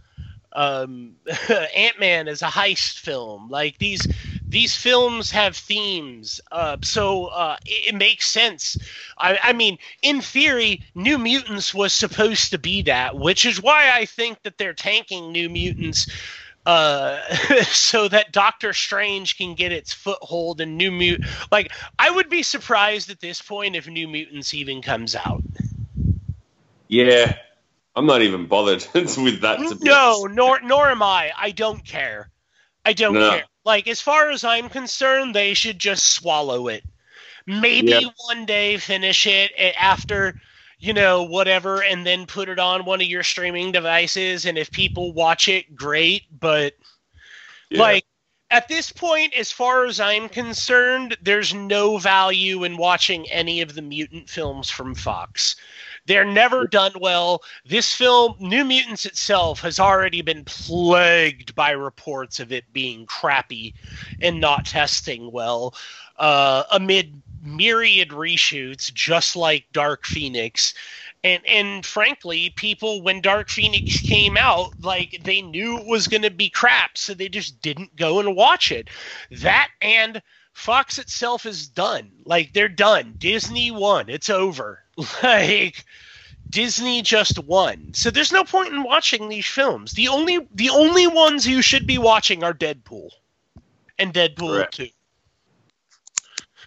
[0.54, 1.16] Um,
[1.76, 3.50] Ant Man is a heist film.
[3.50, 4.08] Like these
[4.48, 8.78] these films have themes, uh, so uh, it, it makes sense.
[9.18, 13.92] I, I mean, in theory, New Mutants was supposed to be that, which is why
[13.92, 16.08] I think that they're tanking New Mutants
[16.66, 17.20] uh,
[17.64, 21.20] so that Doctor Strange can get its foothold in New Mut.
[21.52, 25.44] Like, I would be surprised at this point if New Mutants even comes out.
[26.88, 27.38] Yeah,
[27.96, 29.60] I'm not even bothered with that.
[29.68, 30.36] To be No, honest.
[30.36, 31.32] nor nor am I.
[31.38, 32.30] I don't care.
[32.86, 33.30] I don't No.
[33.30, 33.46] care.
[33.66, 36.84] Like as far as I'm concerned, they should just swallow it.
[37.46, 38.10] Maybe Yeah.
[38.28, 40.36] one day finish it eh, after,
[40.80, 44.46] you know, whatever, and then put it on one of your streaming devices.
[44.46, 46.24] And if people watch it, great.
[46.40, 46.74] But
[47.70, 47.80] Yeah.
[47.82, 48.06] like
[48.50, 53.74] at this point, as far as I'm concerned, there's no value in watching any of
[53.76, 55.56] the mutant films from Fox.
[56.06, 57.44] They're never done well.
[57.66, 63.74] This film, New Mutants itself, has already been plagued by reports of it being crappy
[64.22, 65.74] and not testing well
[66.18, 70.74] uh, amid myriad reshoots, just like Dark Phoenix.
[71.24, 76.24] And and frankly, people when Dark Phoenix came out, like they knew it was going
[76.24, 78.90] to be crap, so they just didn't go and watch it.
[79.32, 80.22] That and
[80.54, 82.12] Fox itself is done.
[82.26, 83.16] Like they're done.
[83.18, 84.10] Disney won.
[84.10, 84.80] It's over.
[85.24, 85.86] Like
[86.50, 87.94] Disney just won.
[87.96, 89.94] So there's no point in watching these films.
[89.94, 93.10] The only the only ones you should be watching are Deadpool
[93.98, 94.76] and Deadpool Correct.
[94.76, 94.88] 2.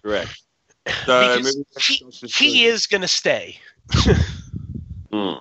[0.03, 0.41] Correct.
[1.05, 3.59] So Because moving back to he, he is going to stay.
[5.11, 5.35] Hmm.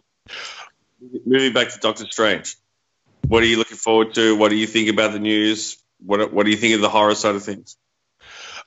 [1.24, 2.56] Moving back to Doctor Strange.
[3.26, 4.36] What are you looking forward to?
[4.36, 5.76] What do you think about the news?
[5.98, 7.76] What What do you think of the horror side of things?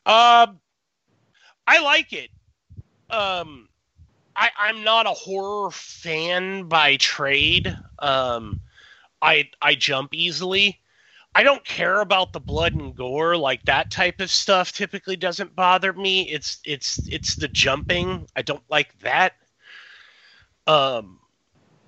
[0.09, 0.59] Um,
[1.67, 2.31] I like it.
[3.11, 3.69] Um,
[4.35, 7.77] I, I'm not a horror fan by trade.
[7.99, 8.59] Um,
[9.21, 10.79] I I jump easily.
[11.35, 14.71] I don't care about the blood and gore like that type of stuff.
[14.71, 16.23] Typically doesn't bother me.
[16.23, 18.25] It's it's it's the jumping.
[18.35, 19.33] I don't like that.
[20.65, 21.19] Um.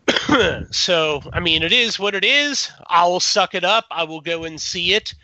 [0.69, 2.69] so I mean, it is what it is.
[2.85, 3.85] I will suck it up.
[3.89, 5.15] I will go and see it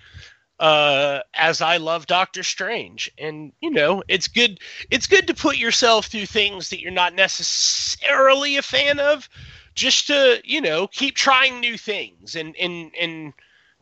[0.59, 3.11] uh, as I love Doctor Strange.
[3.17, 4.59] And you know, it's good.
[4.89, 9.29] It's good to put yourself through things that you're not necessarily a fan of,
[9.75, 13.33] just to you know keep trying new things and and and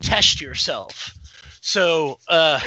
[0.02, 1.16] test yourself.
[1.62, 2.60] So uh,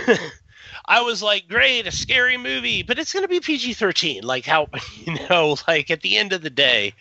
[0.87, 4.25] I was like, great, a scary movie, but it's gonna be PG-13.
[4.25, 4.69] Like how
[5.05, 6.95] you know, like at the end of the day.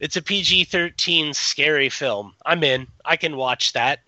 [0.00, 2.34] It's a PG-13 scary film.
[2.44, 2.86] I'm in.
[3.04, 4.00] I can watch that.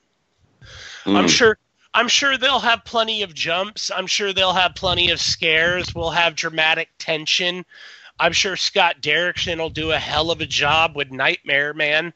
[1.15, 1.27] I'm Hmm.
[1.27, 1.59] sure
[1.95, 3.91] I'm sure they'll have plenty of jumps.
[3.95, 5.95] I'm sure they'll have plenty of scares.
[5.95, 7.65] We'll have dramatic tension.
[8.19, 12.13] I'm sure Scott Derrickson will do a hell of a job with Nightmare Man.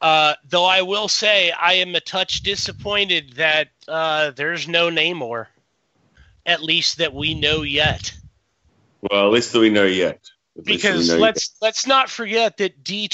[0.00, 5.46] Uh, though I will say I am a touch disappointed that uh, there's no Namor,
[6.44, 8.12] at least that we know yet.
[9.10, 10.20] Well, at least that we know yet.
[10.58, 13.08] At least that we Because know let's let's not forget that D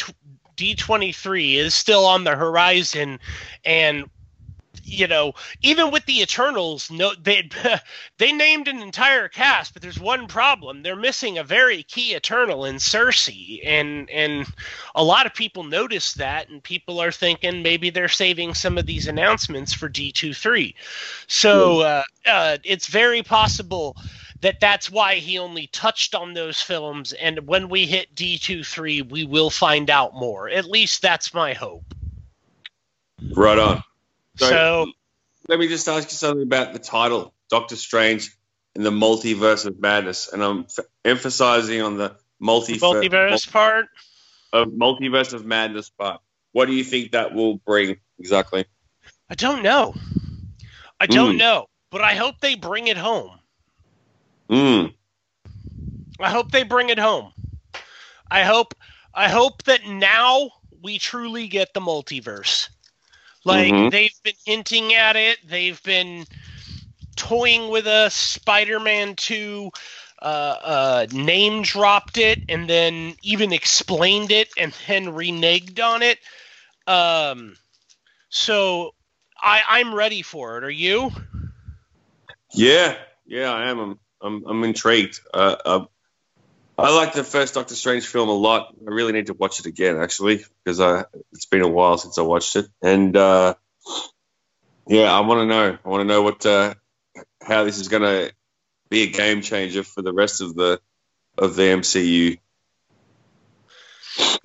[0.57, 3.21] D twenty three is still on the horizon,
[3.65, 4.11] and
[4.85, 7.49] you know even with the Eternals, no they
[8.19, 12.65] they named an entire cast, but there's one problem: they're missing a very key Eternal
[12.65, 14.47] in Sersi, and and
[14.95, 18.87] a lot of people notice that, and people are thinking maybe they're saving some of
[18.87, 20.75] these announcements for D 23
[21.27, 23.97] So uh, uh, it's very possible
[24.41, 29.25] that that's why he only touched on those films and when we hit D23 we
[29.25, 30.49] will find out more.
[30.49, 31.95] At least that's my hope.
[33.35, 33.83] Right on.
[34.49, 34.93] So,
[35.49, 38.31] let me just ask you something about the title, Doctor Strange
[38.75, 43.87] in the Multiverse of Madness, and I'm f- emphasizing on the multi multiverse part,
[44.53, 46.21] of multiverse of madness part.
[46.53, 48.67] What do you think that will bring exactly?
[49.31, 49.95] I don't know.
[51.01, 51.39] I don't Mm.
[51.39, 53.39] know, but I hope they bring it home.
[54.51, 54.95] Mm.
[56.21, 57.33] I hope they bring it home.
[58.31, 58.75] I hope
[59.15, 60.51] I hope that now
[60.83, 62.69] we truly get the multiverse.
[63.45, 63.91] Like Mhm.
[63.91, 65.39] they've been hinting at it.
[65.47, 66.25] They've been
[67.17, 68.15] toying with us.
[68.15, 69.71] Spider-Man 2
[70.21, 76.19] uh, uh, name dropped it and then even explained it and then reneged on it.
[76.87, 77.57] Um,
[78.29, 78.95] so
[79.41, 80.65] I, I'm ready for it.
[80.65, 81.11] Are you?
[82.55, 83.79] Yeah, yeah, I am.
[83.79, 85.21] I'm, I'm, I'm intrigued.
[85.35, 85.85] Uh, uh,
[86.79, 88.75] I like the first Doctor Strange film a lot.
[88.81, 92.19] I really need to watch it again, actually, because I, it's been a while since
[92.19, 92.67] I watched it.
[92.81, 93.55] And uh,
[94.87, 95.79] yeah, I want to know.
[95.85, 96.75] I want to know what uh,
[97.43, 98.33] how this is going to
[98.89, 100.81] be a game changer for the rest of the
[101.37, 102.39] of the MCU.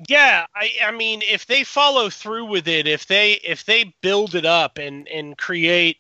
[0.07, 4.35] Yeah, I I mean if they follow through with it, if they if they build
[4.35, 5.97] it up and and create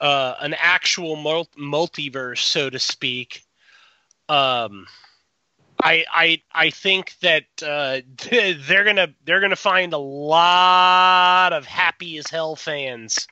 [0.00, 3.42] uh, an actual multiverse, so to speak,
[4.28, 4.86] um,
[5.84, 8.00] I I I think that uh,
[8.66, 13.28] they're gonna they're gonna find a lot of happy as hell fans.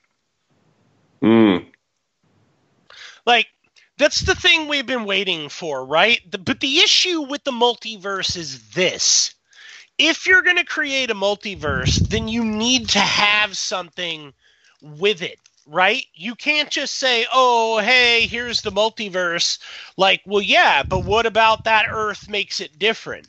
[1.22, 1.66] Mm.
[3.24, 3.46] Like
[3.96, 6.20] that's the thing we've been waiting for, right?
[6.30, 9.34] The, but the issue with the multiverse is this.
[9.98, 14.32] If you're going to create a multiverse, then you need to have something
[14.80, 16.04] with it, right?
[16.14, 19.58] You can't just say, "Oh, hey, here's the multiverse."
[19.96, 23.28] Like, well, yeah, but what about that Earth makes it different?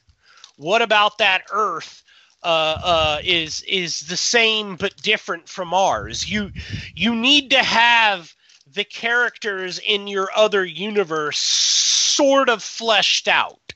[0.57, 2.03] What about that Earth
[2.43, 6.29] uh, uh, is is the same but different from ours?
[6.29, 6.51] You
[6.95, 8.33] you need to have
[8.73, 13.73] the characters in your other universe sort of fleshed out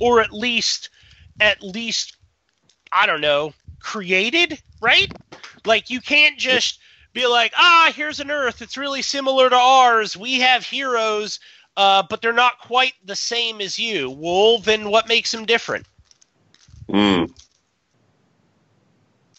[0.00, 0.90] or at least
[1.40, 2.16] at least
[2.92, 5.12] i don't know created right
[5.64, 6.78] like you can't just
[7.14, 11.40] be like ah here's an earth it's really similar to ours we have heroes
[11.76, 15.86] uh, but they're not quite the same as you well then what makes them different
[16.88, 17.30] Mm.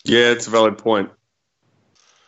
[0.03, 1.09] Yeah, it's a valid point.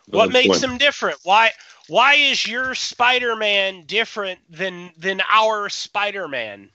[0.07, 0.61] What makes point.
[0.61, 1.19] them different?
[1.23, 1.51] Why
[1.87, 6.69] why is your Spider-Man different than than our Spider-Man?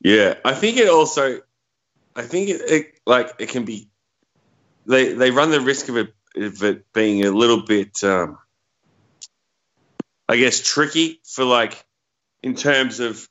[0.00, 1.40] Yeah, I think it also,
[2.14, 3.88] I think it, it like it can be,
[4.86, 8.38] they they run the risk of it of it being a little bit, um,
[10.28, 11.84] I guess, tricky for like
[12.42, 13.28] in terms of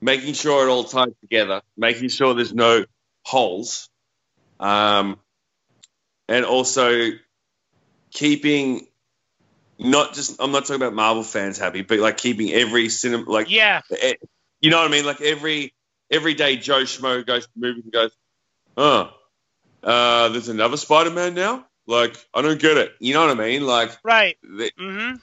[0.00, 2.84] making sure it all ties together, making sure there's no
[3.22, 3.88] holes,
[4.60, 5.18] um,
[6.28, 7.10] and also
[8.10, 8.86] keeping
[9.78, 13.50] not just I'm not talking about Marvel fans happy, but like keeping every cinema like
[13.50, 14.14] Yeah, eh,
[14.60, 15.04] you know what I mean?
[15.04, 15.72] Like every
[16.10, 18.16] everyday Joe Schmo goes to the movies and goes,
[18.76, 19.10] oh,
[19.82, 21.66] uh, there's another Spider Man now.
[21.88, 22.92] Like I don't get it.
[23.00, 23.66] You know what I mean?
[23.66, 24.36] Like right.
[24.44, 25.16] they, hmm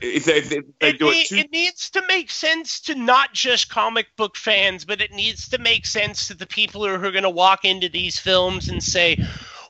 [0.00, 1.36] if they, if they, they do ne- it too.
[1.36, 5.58] it needs to make sense to not just comic book fans, but it needs to
[5.58, 9.18] make sense to the people who are going to walk into these films and say,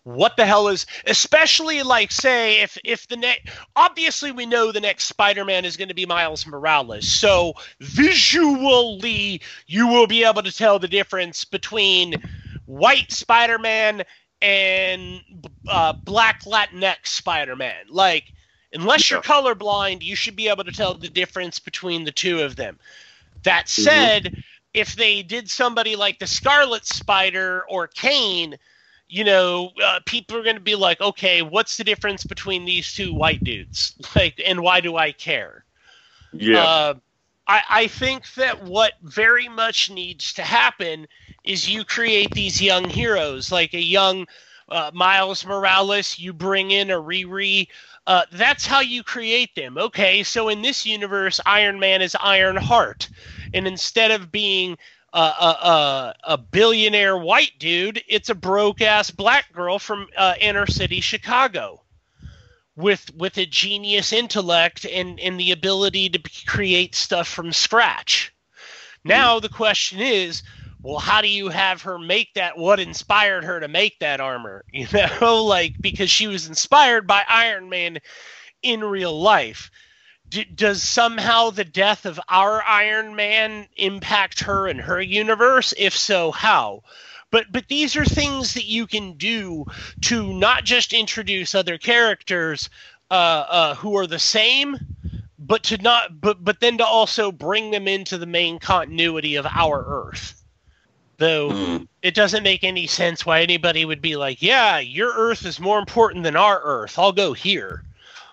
[0.05, 4.81] "What the hell is?" Especially like, say, if if the next, obviously we know the
[4.81, 10.53] next Spider-Man is going to be Miles Morales, so visually you will be able to
[10.53, 12.21] tell the difference between
[12.65, 14.03] white Spider-Man
[14.43, 15.23] and
[15.69, 18.33] uh, black Latinx Spider-Man, like
[18.73, 22.57] unless you're colorblind, you should be able to tell the difference between the two of
[22.57, 22.79] them.
[23.45, 24.33] That said,
[24.75, 28.57] if they did somebody like the Scarlet Spider or Kaine,
[29.09, 32.93] you know, uh, people are going to be like, okay, what's the difference between these
[32.93, 33.95] two white dudes?
[34.17, 35.65] Like, and why do I care?
[36.33, 36.95] yeah, Uh,
[37.47, 41.07] I, I think that what very much needs to happen
[41.45, 44.27] is you create these young heroes, like a young
[44.69, 46.19] uh, Miles Morales.
[46.19, 47.69] You bring in a Riri.
[48.07, 49.79] Uh, that's how you create them.
[49.79, 53.09] Okay, so in this universe, Iron Man is Iron Heart,
[53.55, 54.77] and instead of being
[55.13, 60.67] a, a, a, billionaire white dude, it's a broke ass black girl from uh, inner
[60.67, 61.81] city Chicago
[62.77, 68.33] with with a genius intellect and and the ability to create stuff from scratch.
[69.05, 70.43] Now the question is,
[70.83, 72.59] well, how do you have her make that?
[72.59, 74.65] What inspired her to make that armor?
[74.73, 77.99] You know, like because she was inspired by Iron Man
[78.63, 79.71] in real life.
[80.29, 85.73] D- does somehow the death of our Iron Man impact her and her universe?
[85.79, 86.83] If so, how?
[87.31, 89.65] But but these are things that you can do
[90.03, 92.71] to not just introduce other characters
[93.11, 93.15] uh,
[93.49, 94.79] uh, who are the same,
[95.39, 99.47] but to not but but then to also bring them into the main continuity of
[99.47, 100.43] our Earth.
[101.19, 101.89] Though Mm.
[102.03, 105.79] it doesn't make any sense why anybody would be like, "Yeah, your Earth is more
[105.79, 106.99] important than our Earth.
[106.99, 107.83] I'll go here."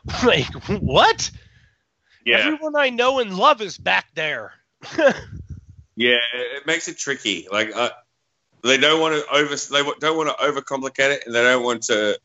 [0.25, 1.31] like what?
[2.25, 4.53] yeah, Everyone I know and love is back there.
[5.95, 6.17] yeah.
[6.33, 7.47] It makes it tricky.
[7.51, 7.91] Like uh,
[8.64, 11.84] they don't want to over they don't want to overcomplicate it, and they don't want
[11.84, 12.20] to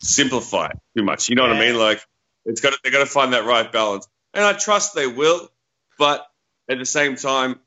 [0.00, 1.28] simplify it too much.
[1.28, 1.78] You know what I mean?
[1.78, 2.00] Like
[2.44, 5.48] it's got they got to find that right balance, and I trust they will.
[5.98, 6.26] But
[6.68, 7.58] at the same time,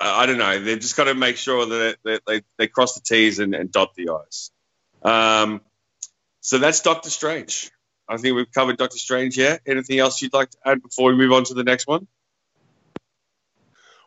[0.00, 0.58] I, I don't know.
[0.58, 3.70] They've just got to make sure that they, they, they cross the T's and, and
[3.70, 4.50] dot the I's.
[5.02, 5.60] Um,
[6.40, 7.70] so that's Doctor Strange.
[8.08, 9.38] I think we've covered Doctor Strange.
[9.38, 9.58] Yeah.
[9.66, 12.06] Anything else you'd like to add before we move on to the next one?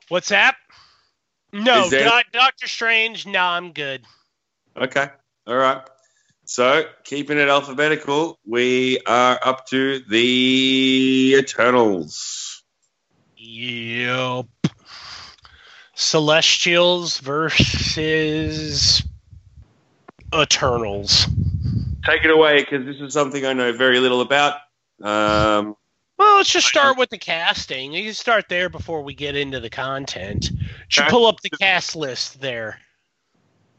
[0.10, 0.56] What's that?
[1.58, 3.26] No, there- Doc- Doctor Strange.
[3.26, 4.04] No, I'm good.
[4.76, 5.10] Okay.
[5.48, 5.82] All right.
[6.46, 12.64] So, keeping it alphabetical, we are up to the Eternals.
[13.36, 14.46] Yep.
[15.96, 19.04] Celestials versus
[20.34, 21.28] Eternals.
[22.06, 24.56] Take it away because this is something I know very little about.
[25.02, 25.76] Um,
[26.18, 27.94] Well, let's just start with the casting.
[27.94, 30.50] You start there before we get into the content.
[30.88, 32.80] Should pull up the cast list there.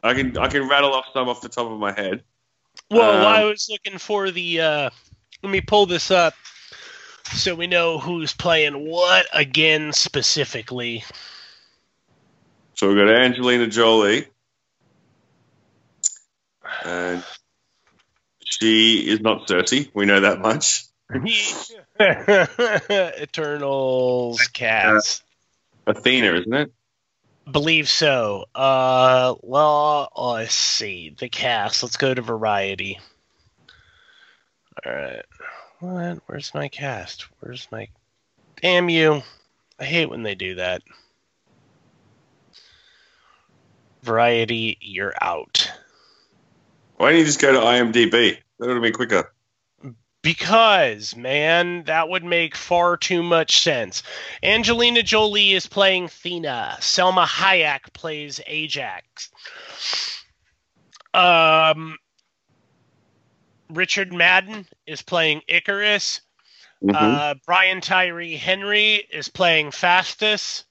[0.01, 2.23] I can I can rattle off some off the top of my head.
[2.89, 4.61] Well, Um, I was looking for the.
[4.61, 4.89] Uh,
[5.43, 6.33] let me pull this up
[7.33, 11.03] so we know who's playing what again specifically.
[12.75, 14.27] So we've got Angelina Jolie,
[16.85, 17.21] and
[18.45, 19.89] she is not Sersi.
[19.93, 20.85] We know that much.
[23.21, 25.23] Eternals cast.
[25.85, 26.71] Athena, isn't it?
[27.51, 28.45] Believe so.
[28.55, 31.83] Uh, well, let's see the cast.
[31.83, 32.99] Let's go to Variety.
[34.85, 35.25] All right.
[35.79, 36.19] What?
[36.25, 37.25] Where's my cast?
[37.39, 37.89] Where's my?
[38.61, 39.23] Damn you!
[39.79, 40.81] I hate when they do that.
[44.03, 45.69] Variety, you're out.
[46.97, 48.37] Why don't you just go to IMDb?
[48.59, 49.31] That would have been quicker.
[50.21, 54.03] Because, man, that would make far too much sense.
[54.43, 56.75] Angelina Jolie is playing Thena.
[56.79, 59.29] Salma Hayek plays Ajax.
[61.13, 61.97] Um,
[63.69, 66.19] Richard Madden is playing Ikaris.
[66.83, 66.95] Mhm.
[66.95, 70.65] Uh, Brian Tyree Henry is playing Phastos.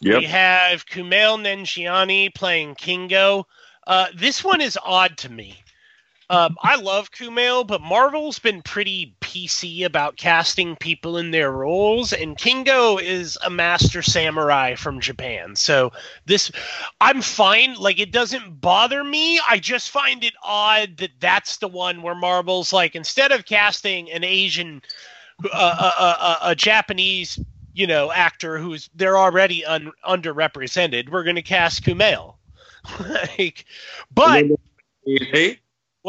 [0.00, 0.18] yep.
[0.18, 3.46] We have Kumail Nanjiani playing Kingo.
[3.86, 5.62] Uh, this one is odd to me.
[6.30, 12.12] Um, I love Kumail, but Marvel's been pretty PC about casting people in their roles,
[12.12, 15.56] and Kingo is a master samurai from Japan.
[15.56, 15.90] So
[16.26, 16.52] this,
[17.00, 17.74] I'm fine.
[17.74, 19.40] Like it doesn't bother me.
[19.48, 24.10] I just find it odd that that's the one where Marvel's like instead of casting
[24.10, 24.82] an Asian,
[25.44, 27.38] uh, uh, uh, uh, a Japanese
[27.78, 31.10] you know, actor who's they're already un, underrepresented.
[31.10, 32.34] We're going to cast Kumail.
[33.38, 33.64] like,
[34.12, 34.46] but
[35.06, 35.58] Is he?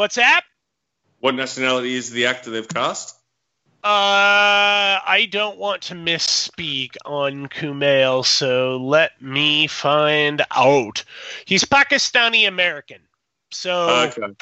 [0.00, 0.44] What's that?
[1.18, 3.16] What nationality is the actor they've cast?
[3.84, 11.04] Uh, I don't want to misspeak on Kumail, so let me find out.
[11.44, 13.02] He's Pakistani American,
[13.50, 14.34] so okay.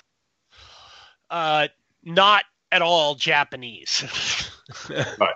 [1.28, 1.66] uh,
[2.04, 4.04] not at all Japanese.
[5.18, 5.34] Right.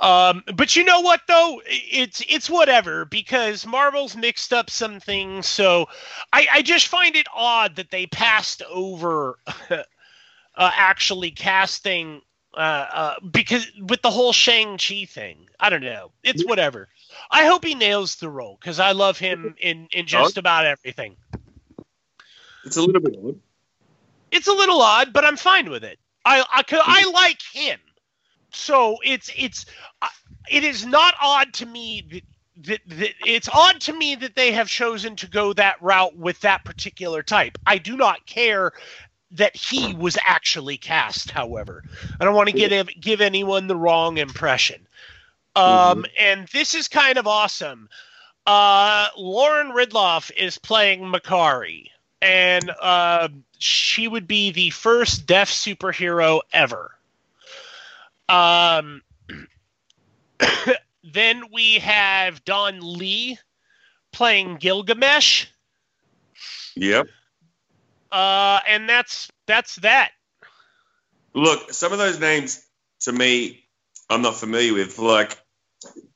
[0.00, 1.62] Um, but you know what though?
[1.64, 5.46] It's it's whatever because Marvel's mixed up some things.
[5.46, 5.86] So
[6.32, 9.38] I, I just find it odd that they passed over
[9.70, 9.84] uh,
[10.56, 12.20] actually casting
[12.54, 15.48] uh, uh, because with the whole Shang Chi thing.
[15.60, 16.10] I don't know.
[16.22, 16.88] It's whatever.
[17.30, 21.16] I hope he nails the role because I love him in in just about everything.
[22.64, 23.38] It's a little bit odd.
[24.30, 25.98] It's a little odd, but I'm fine with it.
[26.24, 27.78] I I, I like him,
[28.52, 29.66] so it's it's
[30.00, 30.08] uh,
[30.50, 32.22] it is not odd to me that,
[32.68, 36.40] that, that it's odd to me that they have chosen to go that route with
[36.40, 37.58] that particular type.
[37.66, 38.72] I do not care
[39.32, 41.30] that he was actually cast.
[41.30, 41.84] However,
[42.20, 44.86] I don't want to get give anyone the wrong impression.
[45.54, 47.88] Um, and this is kind of awesome.
[48.46, 51.88] Uh, Lauren Ridloff is playing Makkari,
[52.20, 53.28] and uh,
[53.58, 56.96] she would be the first deaf superhero ever.
[58.28, 59.02] Um,
[61.04, 63.38] then we have Don Lee
[64.12, 65.46] playing Gilgamesh,
[66.76, 67.06] Yep.
[68.10, 70.12] uh, and that's that's that.
[71.34, 72.64] Look, some of those names
[73.00, 73.64] to me,
[74.08, 74.98] I'm not familiar with.
[74.98, 75.36] Like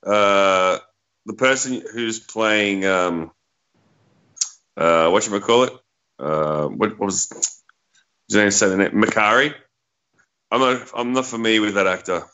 [0.05, 0.79] uh,
[1.25, 3.33] the person who's playing, um,
[4.77, 5.73] uh, what you call it?
[6.19, 7.63] Uh, what, what was?
[8.29, 8.93] Did I say the name?
[8.93, 9.55] Makkari.
[10.51, 10.91] I'm not.
[10.95, 12.25] I'm not familiar with that actor.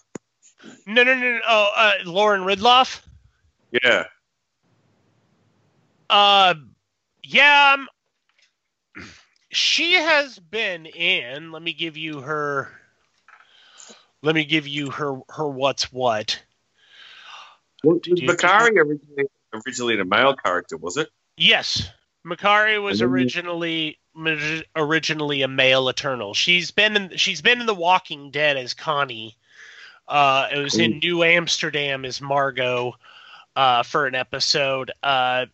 [0.87, 1.41] No, no, no, no.
[1.49, 3.01] Oh, uh, Lauren Ridloff.
[3.83, 4.05] Yeah.
[6.11, 6.55] Uh,
[7.25, 7.77] yeah.
[7.77, 7.89] Um,
[9.51, 11.53] she has been in.
[11.53, 12.69] Let me give you her.
[14.23, 16.43] Let me give you her her what's what.
[17.85, 19.25] Makkari originally,
[19.67, 20.77] originally a male character?
[20.77, 21.09] Was it?
[21.37, 21.91] Yes,
[22.25, 23.99] Makkari was And then you- originally
[24.77, 26.35] originally a male Eternal.
[26.35, 29.37] She's been in she's been in The Walking Dead as Connie.
[30.09, 32.95] Uh, it was in New Amsterdam as Margot
[33.57, 34.91] uh, for an episode.
[35.03, 35.47] Uh,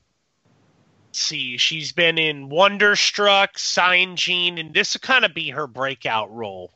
[1.06, 5.66] let's see, she's been in Wonderstruck, Sign Gene, and this will kind of be her
[5.66, 6.72] breakout role.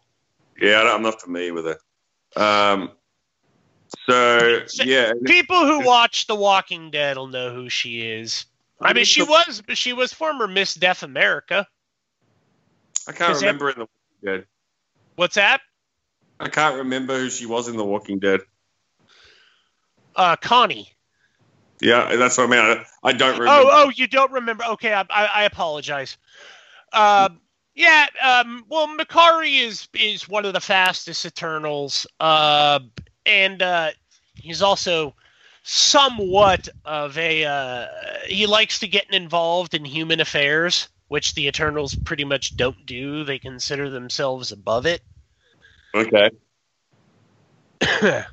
[0.61, 1.79] Yeah, I'm not familiar with it.
[2.37, 2.93] Um.
[4.07, 8.47] So yeah, People who watch The Walking Dead will know who she is.
[8.83, 11.67] I mean, she was she was former Miss Deaf America.
[13.09, 14.47] I can't that- remember in the Walking Dead.
[15.17, 15.61] What's that?
[16.41, 18.41] I can't remember who she was in The Walking Dead.
[20.17, 20.89] Uh, Connie.
[21.81, 22.61] Yeah, that's what I mean.
[22.61, 23.49] I, I don't remember.
[23.49, 24.65] Oh, oh, you don't remember?
[24.65, 26.17] Okay, I, I, I apologize.
[26.93, 27.41] Um,
[27.75, 32.81] yeah, um, well, Makkari is is one of the fastest Eternals, uh,
[33.25, 33.91] and uh,
[34.35, 35.15] he's also
[35.63, 37.45] somewhat of a.
[37.45, 37.87] Uh,
[38.27, 43.25] he likes to get involved in human affairs, which the Eternals pretty much don't do.
[43.25, 45.03] They consider themselves above it.
[45.95, 46.31] Okay.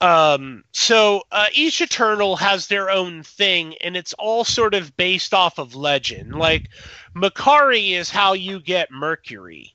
[0.00, 5.34] um, so uh, each Eternal has their own thing, and it's all sort of based
[5.34, 6.34] off of legend.
[6.34, 6.68] Like
[7.14, 9.74] Makkari is how you get Mercury,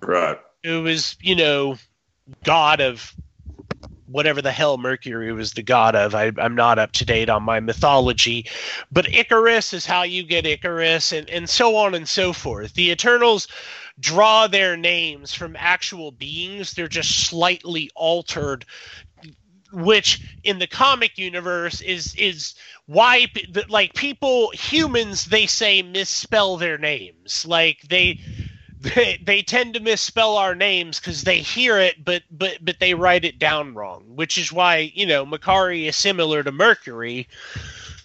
[0.00, 0.38] Right.
[0.64, 1.76] who is you know
[2.44, 3.14] god of
[4.12, 6.14] whatever the hell Mercury was the god of.
[6.14, 8.46] I, I'm not up to date on my mythology,
[8.90, 12.74] but Ikaris is how you get Icarus, and and so on and so forth.
[12.74, 13.48] The Eternals
[13.98, 16.72] draw their names from actual beings.
[16.72, 18.64] They're just slightly altered
[19.72, 22.54] which in the comic universe is is
[22.86, 23.26] why
[23.68, 28.20] like people humans they say misspell their names like they
[28.82, 32.94] they, they tend to misspell our names because they hear it but but but they
[32.94, 37.28] write it down wrong which is why you know Makkari is similar to Mercury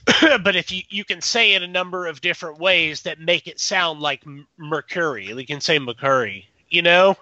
[0.44, 3.60] but if you you can say it a number of different ways that make it
[3.60, 4.24] sound like
[4.58, 7.18] Mercury you can say Mercury You know?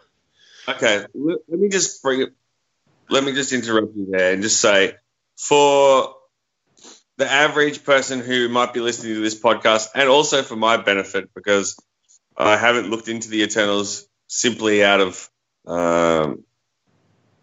[0.68, 2.30] Okay, let, let me just bring it.
[3.10, 4.96] Let me just interrupt you there and just say,
[5.38, 6.16] for
[7.18, 11.30] the average person who might be listening to this podcast, and also for my benefit,
[11.36, 11.78] because
[12.38, 15.30] I haven't looked into the Eternals simply out of
[15.66, 16.44] um,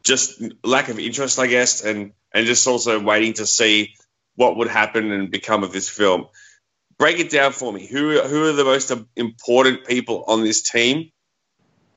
[0.02, 3.94] just lack of interest, I guess, and and just also waiting to see
[4.36, 6.26] what would happen and become of this film.
[6.98, 7.86] Break it down for me.
[7.86, 11.10] Who who are the most important people on this team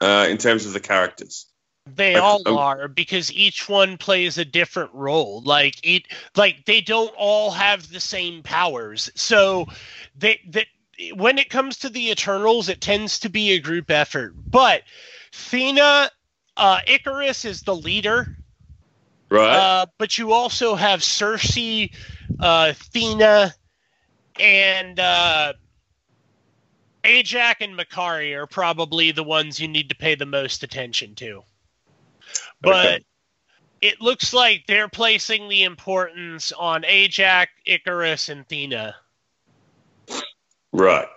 [0.02, 1.48] uh, in terms of the characters?
[1.94, 5.42] They Like, all um, are because each one plays a different role.
[5.46, 9.12] Like it, like they don't all have the same powers.
[9.14, 9.68] So
[10.18, 10.66] they that
[11.16, 14.34] when it comes to the Eternals, it tends to be a group effort.
[14.36, 14.84] But
[15.32, 16.10] Thena,
[16.58, 18.38] uh, Ikaris is the leader.
[19.30, 19.56] Right.
[19.56, 21.92] Uh, but you also have Sersi,
[22.40, 23.54] uh, Thena,
[24.40, 25.54] and uh,
[27.04, 31.44] Ajak and Makkari are probably the ones you need to pay the most attention to.
[32.62, 33.06] But Okay.
[33.82, 38.96] it looks like they're placing the importance on Ajax, Ikaris, and Thena.
[40.76, 41.08] Right.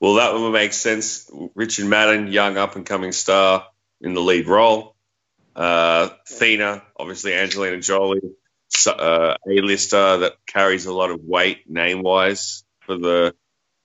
[0.00, 1.30] Well, that would make sense.
[1.54, 3.66] Richard Madden, young up and coming star
[4.00, 4.96] in the lead role.
[5.54, 8.20] Uh, Thena, obviously Angelina Jolie,
[8.88, 13.32] uh, A-lister that carries a lot of weight name wise for the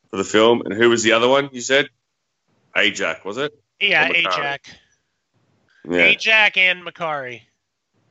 [0.10, 0.64] for the film.
[0.66, 1.50] And who was the other one?
[1.52, 1.88] You said
[2.76, 3.54] Ajak, was it?
[3.80, 4.10] Yeah.
[4.10, 4.60] Ajak.
[5.88, 6.14] Yeah.
[6.14, 7.42] Ajak and Makkari.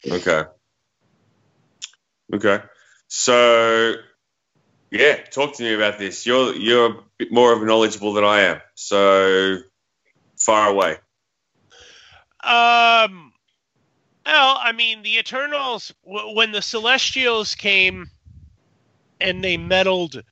[0.09, 0.45] Okay.
[2.33, 2.62] Okay.
[3.09, 3.95] So,
[4.91, 6.26] yeah, talk to me about this.
[6.26, 8.61] You're you're a bit more of knowledgeable than I am.
[8.74, 9.59] So,
[10.39, 10.97] far away.
[12.45, 13.32] Um,
[14.24, 18.09] well, I mean, the Eternals, w- when the Celestials came
[19.20, 20.22] and they meddled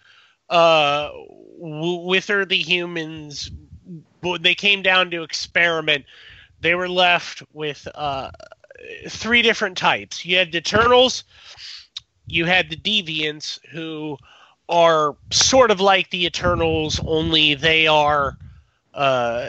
[0.49, 1.09] uh,
[1.61, 3.51] w- with early humans,
[4.21, 6.05] when they came down to experiment,
[6.61, 8.31] they were left with uh,
[9.09, 10.25] three different types.
[10.25, 11.25] You had the Eternals,
[12.27, 14.17] you had the Deviants, who
[14.69, 18.37] are sort of like the Eternals, only they are
[18.95, 19.49] uh,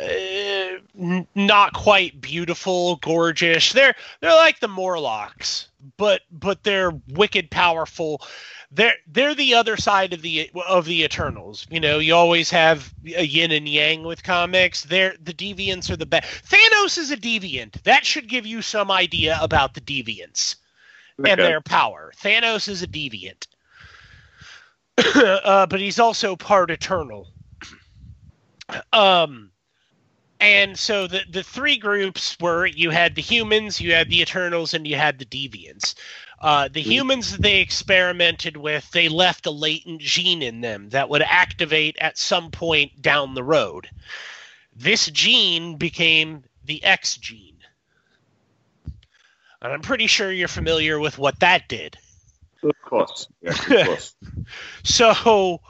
[1.34, 3.72] not quite beautiful, gorgeous.
[3.72, 8.22] They're they're like the Morlocks, but but they're wicked powerful.
[8.72, 11.66] They're they're the other side of the of the Eternals.
[11.70, 14.84] You know, you always have a yin and yang with comics.
[14.84, 16.28] They're the deviants are the best.
[16.46, 17.82] Thanos is a deviant.
[17.84, 20.58] That should give you some idea about the deviants
[21.18, 22.12] and their power.
[22.22, 23.48] Thanos is a deviant,
[25.16, 27.28] uh, but he's also part Eternal.
[28.92, 29.52] Um,
[30.40, 34.74] and so the the three groups were you had the humans, you had the Eternals,
[34.74, 35.96] and you had the Deviants.
[36.40, 41.10] Uh, the humans that they experimented with, they left a latent gene in them that
[41.10, 43.90] would activate at some point down the road.
[44.76, 47.58] This gene became the X gene.
[49.64, 51.98] And I'm pretty sure you're familiar with what that did.
[52.64, 53.28] Of course.
[53.42, 54.16] Yeah, of course.
[54.84, 55.62] So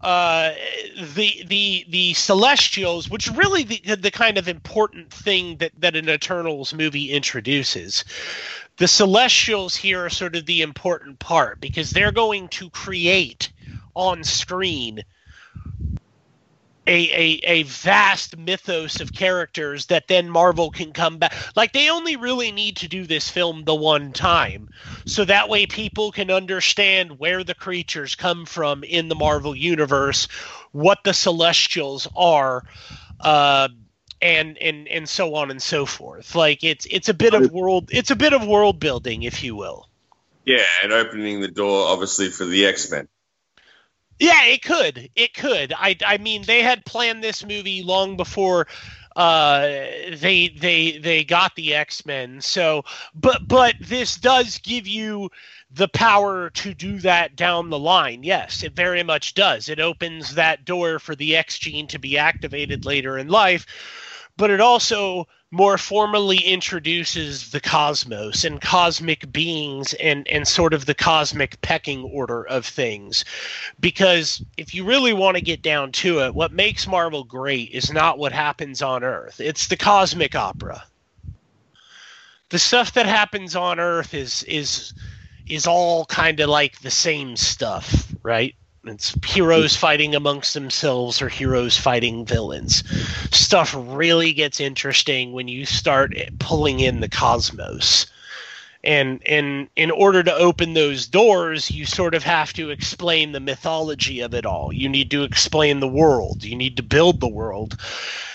[0.00, 0.52] uh,
[1.14, 6.08] the the the Celestials, which really the the kind of important thing that that an
[6.08, 8.04] Eternals movie introduces,
[8.76, 13.50] the Celestials here are sort of the important part because they're going to create
[13.94, 15.02] on screen
[16.86, 21.34] a, a, a vast mythos of characters that then Marvel can come back.
[21.56, 24.68] Like they only really need to do this film the one time,
[25.04, 30.28] so that way people can understand where the creatures come from in the Marvel universe,
[30.72, 32.64] what the Celestials are,
[33.20, 33.68] uh,
[34.22, 36.34] and and and so on and so forth.
[36.34, 39.56] Like it's it's a bit of world it's a bit of world building, if you
[39.56, 39.88] will.
[40.44, 43.08] Yeah, and opening the door, obviously, for the X Men.
[44.18, 45.10] Yeah, it could.
[45.14, 45.72] It could.
[45.76, 48.66] I, I mean, they had planned this movie long before
[49.14, 49.60] uh,
[50.12, 52.40] they they they got the X Men.
[52.40, 55.30] So, but but this does give you
[55.70, 58.22] the power to do that down the line.
[58.22, 59.68] Yes, it very much does.
[59.68, 63.66] It opens that door for the X gene to be activated later in life,
[64.36, 65.26] but it also
[65.56, 72.04] more formally introduces the cosmos and cosmic beings and and sort of the cosmic pecking
[72.04, 73.24] order of things.
[73.80, 77.90] Because if you really want to get down to it what makes marvel great is
[77.90, 79.40] not what happens on earth.
[79.40, 80.84] It's the cosmic opera.
[82.50, 84.92] The stuff that happens on earth is is
[85.48, 88.54] is all kind of like the same stuff right
[88.88, 92.84] it's heroes fighting amongst themselves or heroes fighting villains.
[93.34, 98.06] Stuff really gets interesting when you start pulling in the cosmos.
[98.84, 103.40] And and in order to open those doors you sort of have to explain the
[103.40, 104.72] mythology of it all.
[104.72, 106.44] You need to explain the world.
[106.44, 107.76] You need to build the world.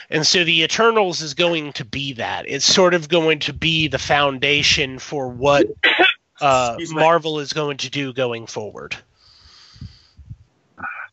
[0.09, 2.43] And so the eternals is going to be that.
[2.47, 5.67] It's sort of going to be the foundation for what
[6.41, 8.97] uh, marvel is going to do going forward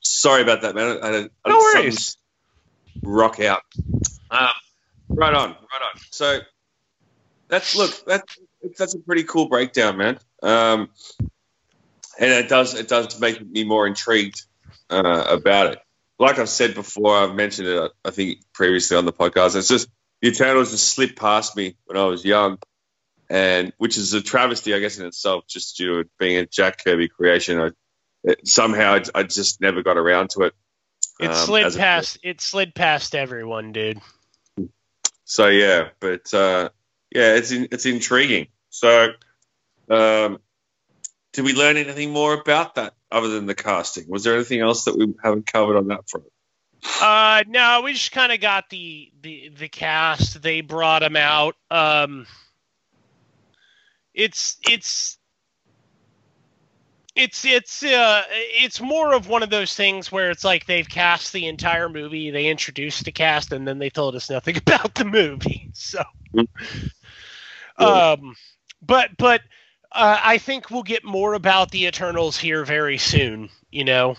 [0.01, 0.99] Sorry about that, man.
[1.03, 2.17] I, I, I, No worries.
[3.03, 3.63] Rock out.
[4.31, 4.49] Um,
[5.09, 6.01] right on, right on.
[6.11, 6.41] So
[7.49, 8.39] that's look that's
[8.77, 10.19] that's a pretty cool breakdown, man.
[10.43, 10.91] Um,
[12.19, 14.43] and it does it does make me more intrigued
[14.91, 15.79] uh, about it.
[16.19, 17.93] Like I've said before, I've mentioned it.
[18.05, 19.57] I think previously on the podcast.
[19.57, 19.89] It's just
[20.21, 22.59] the Eternals just slipped past me when I was young,
[23.31, 26.83] and which is a travesty, I guess, in itself, just due to being a Jack
[26.83, 27.61] Kirby creation.
[27.61, 27.71] I,
[28.25, 30.55] it, somehow, I, I just never got around to it.
[31.21, 34.01] it um, slid as a- past it slid past everyone dude
[35.25, 36.71] So yeah, but uh,
[37.15, 38.49] yeah, it's in, it's intriguing.
[38.71, 39.11] So,
[39.91, 40.39] um,
[41.33, 44.07] did we learn anything more about that other than the casting?
[44.09, 46.27] Was there anything else that we haven't covered on that front?
[47.01, 50.41] Uh, no, we just kind of got the, the the cast.
[50.41, 51.57] They brought him out.
[51.71, 52.27] Um,
[54.15, 55.18] it's it's
[57.19, 61.33] it's it's uh it's more of one of those things where it's like they've cast
[61.33, 65.05] the entire movie, they introduced the cast, and then they told us nothing about the
[65.05, 65.69] movie.
[65.75, 66.03] So,
[67.77, 68.37] um,
[68.81, 69.43] but but
[69.91, 73.51] uh, I think we'll get more about the Eternals here very soon.
[73.71, 74.15] You know,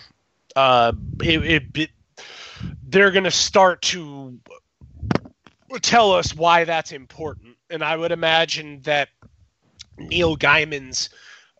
[0.57, 0.91] uh,
[1.23, 1.89] it, it, it
[2.83, 4.39] they're going to start to
[5.81, 7.55] tell us why that's important.
[7.69, 9.07] And I would imagine that
[9.97, 11.09] Neil Gaiman's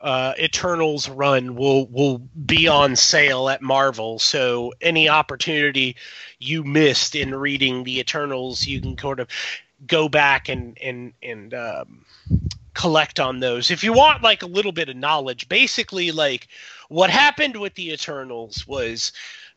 [0.02, 4.20] uh, Eternals run will will be on sale at Marvel.
[4.20, 5.95] So any opportunity
[6.39, 9.28] you missed in reading the Eternals, you can sort of
[9.88, 12.06] go back and and and um,
[12.74, 13.72] collect on those.
[13.72, 16.47] If you want like a little bit of knowledge, basically like
[16.88, 19.12] what happened with the Eternals was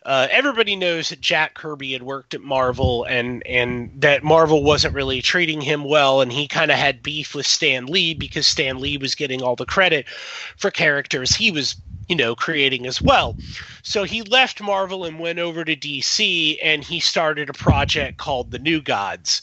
[0.04, 4.94] uh, everybody knows that Jack Kirby had worked at Marvel and and that Marvel wasn't
[4.94, 8.80] really treating him well, and he kind of had beef with Stan Lee because Stan
[8.80, 10.08] Lee was getting all the credit
[10.56, 11.76] for characters he was
[12.08, 13.36] you know creating as well.
[13.82, 18.50] So he left Marvel and went over to DC, and he started a project called
[18.50, 19.40] the New Gods,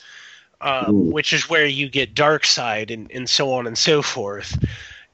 [0.60, 4.58] um, which is where you get Darkseid and and so on and so forth.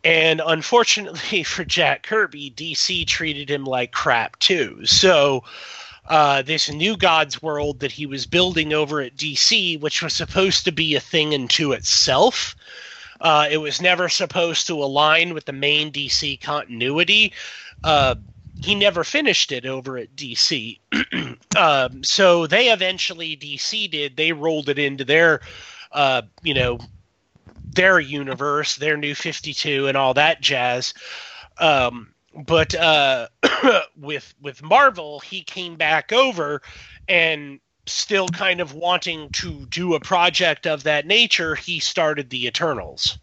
[0.05, 4.85] And unfortunately for Jack Kirby, DC treated him like crap too.
[4.85, 5.43] So,
[6.07, 10.63] uh, this new God's world that he was building over at DC, which was supposed
[10.65, 12.55] to be a thing unto itself,
[13.21, 17.33] uh, it was never supposed to align with the main DC continuity.
[17.83, 18.13] Uh,
[18.63, 20.79] he never finished it over at DC.
[21.57, 25.41] um, so they eventually, DC did, they rolled it into their,
[25.91, 26.77] uh, you know,
[27.75, 30.93] their universe, their new 52 and all that jazz.
[31.57, 32.13] Um,
[32.45, 33.27] but uh,
[33.97, 36.61] with with Marvel, he came back over
[37.07, 42.47] and still kind of wanting to do a project of that nature, he started the
[42.47, 43.17] Eternals.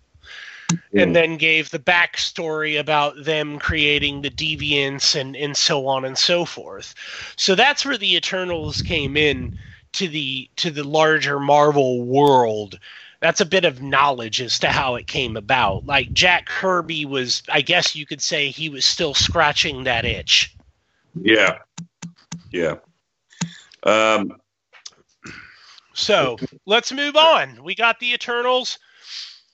[0.94, 6.16] And then gave the backstory about them creating the deviants and, and so on and
[6.16, 6.94] so forth.
[7.36, 9.58] So that's where the Eternals came in
[9.92, 12.78] to the to the larger Marvel world
[13.22, 15.86] that's a bit of knowledge as to how it came about.
[15.86, 20.54] Like Jack Kirby was, I guess you could say he was still scratching that itch.
[21.14, 21.58] Yeah,
[22.50, 22.76] yeah.
[23.84, 24.32] Um,
[25.94, 27.62] So let's move on.
[27.62, 28.78] We got the Eternals.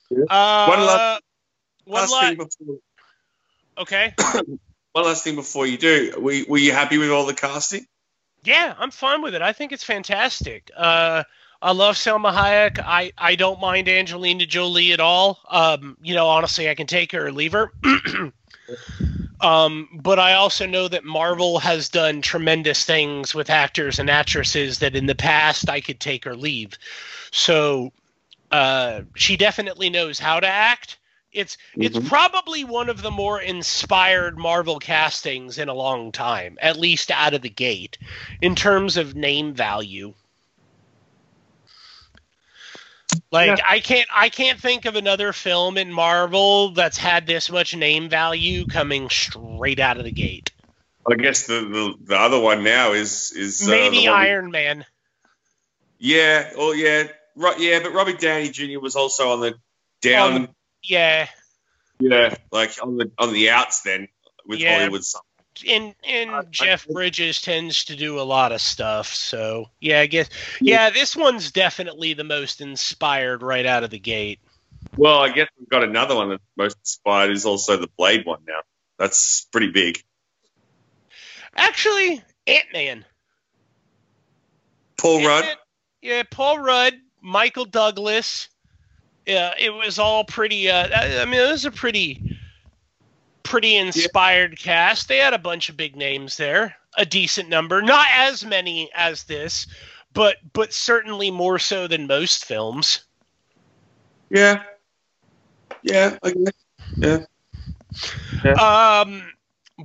[0.09, 0.23] Yeah.
[0.29, 1.21] Uh, One last-
[1.85, 2.75] one last la- thing before,
[3.79, 4.13] okay.
[4.93, 7.85] one last thing before you do, were, were you happy with all the casting?
[8.43, 9.41] Yeah, I'm fine with it.
[9.41, 10.69] I think it's fantastic.
[10.75, 11.23] Uh,
[11.61, 12.79] I love Salma Hayek.
[12.83, 15.39] I, I don't mind Angelina Jolie at all.
[15.49, 17.73] Um, you know, honestly, I can take her or leave her.
[19.41, 24.79] um, but I also know that Marvel has done tremendous things with actors and actresses
[24.79, 26.77] that in the past I could take or leave.
[27.31, 27.91] So
[28.51, 30.97] uh, she definitely knows how to act.
[31.31, 36.79] It's it's probably one of the more inspired Marvel castings in a long time, at
[36.79, 37.99] least out of the gate,
[38.41, 40.15] in terms of name value.
[43.31, 47.75] Like I can't I can't think of another film in Marvel that's had this much
[47.75, 50.51] name value coming straight out of the gate.
[51.09, 54.51] I guess the, the, the other one now is is uh, Maybe the one- Iron
[54.51, 54.85] Man.
[55.97, 57.59] Yeah, oh yeah, right.
[57.59, 58.79] Yeah, but Robert Downey Jr.
[58.79, 59.55] was also on the
[60.01, 60.33] down.
[60.35, 60.49] Um,
[60.83, 61.27] Yeah.
[61.99, 64.07] yeah, like on the on the outs then
[64.45, 64.77] with Yeah.
[64.77, 65.03] Hollywood.
[65.03, 65.23] Stuff.
[65.67, 69.13] And and Jeff Bridges tends to do a lot of stuff.
[69.13, 70.29] So yeah, I guess
[70.61, 74.39] yeah, this one's definitely the most inspired right out of the gate.
[74.97, 78.39] Well, I guess we've got another one that's most inspired is also the Blade one
[78.47, 78.61] now.
[78.97, 80.03] That's pretty big.
[81.55, 83.05] Actually, Ant Man.
[84.97, 85.45] Paul Rudd.
[86.01, 88.49] Yeah, Paul Rudd, Michael Douglas.
[89.25, 90.69] Yeah, it was all pretty.
[90.69, 92.28] Uh, I mean, it was a pretty,
[93.49, 95.07] pretty inspired cast.
[95.07, 99.23] They had a bunch of big names there, a decent number, not as many as
[99.23, 99.67] this,
[100.13, 103.03] but but certainly more so than most films.
[104.29, 104.63] Yeah.
[105.81, 107.25] Yeah, I guess.
[108.43, 108.53] Yeah.
[108.53, 109.23] Um,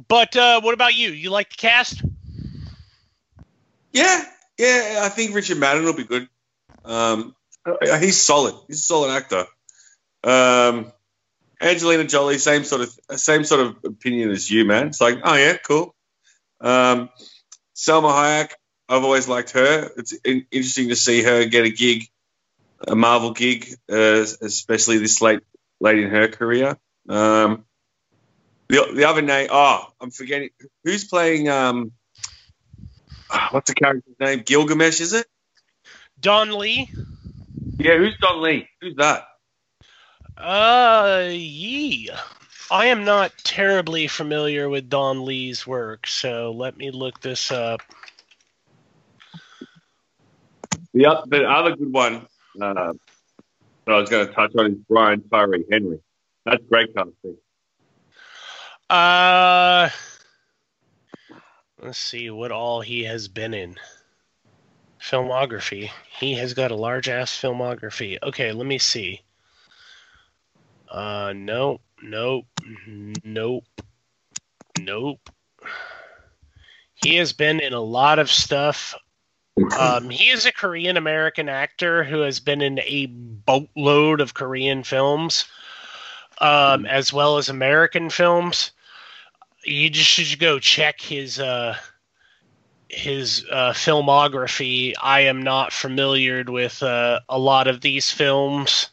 [0.08, 1.10] but uh, what about you?
[1.10, 2.02] You like the cast?
[3.92, 4.24] Yeah,
[4.58, 5.00] yeah.
[5.02, 6.28] I think Richard Madden will be good.
[6.84, 7.34] Um,
[8.00, 8.54] he's solid.
[8.66, 9.46] He's a solid actor.
[10.24, 10.92] Um,
[11.64, 14.88] Angelina Jolie, same sort of same sort of opinion as you, man.
[14.88, 15.94] It's like, oh yeah, cool.
[16.60, 17.08] Um,
[17.74, 18.50] Salma Hayek,
[18.88, 19.90] I've always liked her.
[19.96, 22.04] It's in- interesting to see her get a gig,
[22.86, 25.40] a Marvel gig, uh, especially this late
[25.80, 26.76] late in her career.
[27.08, 27.64] Um,
[28.68, 30.50] the the other name, oh, I'm forgetting
[30.84, 31.48] who's playing.
[31.48, 31.92] Um,
[33.30, 34.42] ah, what's the character's name?
[34.44, 35.26] Gilgamesh, is it?
[36.20, 36.90] Don Lee.
[37.78, 38.68] Yeah, who's Don Lee?
[38.82, 39.24] Who's that?
[40.36, 42.20] Uh, yeah.
[42.70, 47.82] I am not terribly familiar with Don Lee's work, so let me look this up.
[50.92, 52.26] The, the other good one
[52.60, 52.92] uh,
[53.84, 56.00] that I was going to touch on is Brian Tyree Henry.
[56.44, 57.36] That's great casting.
[58.88, 59.88] Uh,
[61.80, 63.76] let's see what all he has been in.
[65.00, 65.90] Filmography.
[66.18, 68.18] He has got a large ass filmography.
[68.22, 69.20] Okay, let me see.
[70.94, 72.46] Uh, nope, nope,
[73.24, 73.64] nope,
[74.78, 75.30] nope.
[76.94, 78.94] He has been in a lot of stuff.
[79.76, 84.84] Um, he is a Korean American actor who has been in a boatload of Korean
[84.84, 85.46] films,
[86.38, 88.70] um, as well as American films.
[89.64, 91.76] You just should go check his uh,
[92.88, 94.94] his uh, filmography.
[95.02, 98.90] I am not familiar with uh, a lot of these films,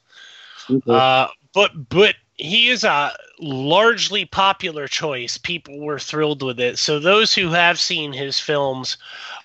[0.89, 5.37] uh, but but he is a largely popular choice.
[5.37, 6.79] People were thrilled with it.
[6.79, 8.97] So those who have seen his films,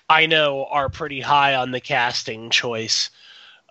[0.09, 3.09] I know, are pretty high on the casting choice.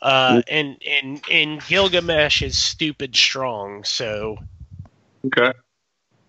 [0.02, 3.84] Uh, and and and Gilgamesh is stupid strong.
[3.84, 4.38] So
[5.26, 5.52] Okay.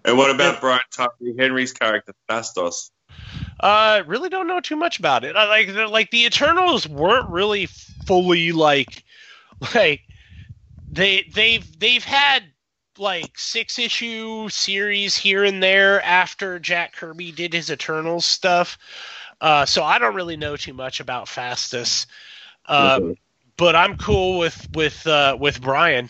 [0.06, 2.92] And what about Brian Tyree Henry's character, Phastos?
[3.60, 5.36] Uh, really don't know too much about it.
[5.36, 7.66] I like the, like the Eternals weren't really
[8.06, 9.04] fully like
[9.76, 10.02] like
[10.92, 12.44] they they've they've had
[12.98, 18.78] like six issue series here and there after Jack Kirby did his Eternals stuff.
[19.40, 22.08] Uh, so I don't really know too much about Phastos.
[22.66, 23.20] Uh, Okay.
[23.56, 26.10] but I'm cool with with uh, with Brian.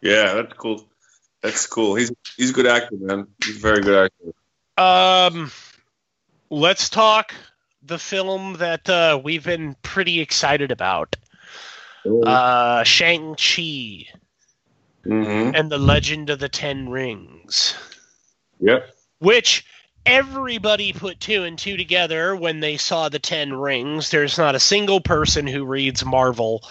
[0.00, 0.88] Yeah, that's cool.
[1.42, 1.94] That's cool.
[1.94, 3.26] He's he's a good actor, man.
[3.44, 4.32] He's a very good actor.
[4.76, 5.50] Um,
[6.50, 7.34] let's talk
[7.82, 11.16] the film that uh, we've been pretty excited about.
[12.22, 14.06] Uh, Shang Chi
[15.06, 15.52] Mm-hmm.
[15.52, 17.74] and the Legend of the Ten Rings,
[18.60, 18.90] Yep.
[19.20, 19.64] which
[20.06, 24.10] everybody put two and two together when they saw the Ten Rings.
[24.10, 26.62] There's not a single person who reads Marvel,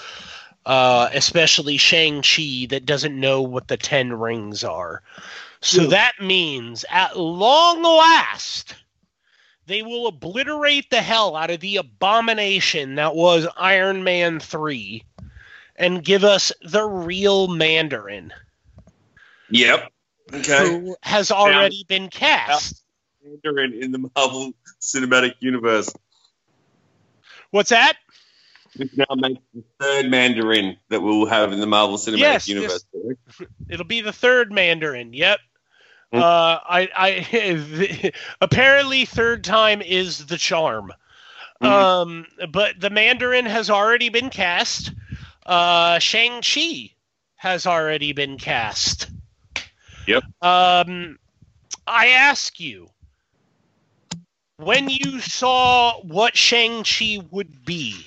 [0.66, 5.02] uh, especially Shang Chi, that doesn't know what the Ten Rings are.
[5.62, 8.76] So that means, at long last,
[9.68, 15.04] they will obliterate the hell out of the abomination that was Iron Man 3
[15.76, 18.34] and give us the real Mandarin,
[19.50, 19.92] Yep.
[20.34, 20.68] Okay.
[20.68, 22.84] who has already been cast.
[23.24, 25.94] Mandarin in the Marvel Cinematic Universe.
[27.52, 27.98] What's that?
[28.76, 32.86] This now makes the third Mandarin that we'll have in the Marvel Cinematic Yes, Universe.
[33.70, 35.14] It'll be the third Mandarin.
[35.14, 35.40] Yep.
[36.14, 36.20] Hmm.
[36.20, 36.22] Uh,
[36.64, 38.12] I, I
[38.42, 40.94] apparently third time is the charm.
[41.62, 41.68] Hmm.
[41.68, 44.94] Um, but the Mandarin has already been cast.
[45.46, 46.92] Uh, Shang Chi
[47.36, 49.10] has already been cast.
[50.08, 50.24] Yep.
[50.42, 51.18] Um,
[51.88, 52.90] I ask you,
[54.58, 58.06] when you saw what Shang Chi would be,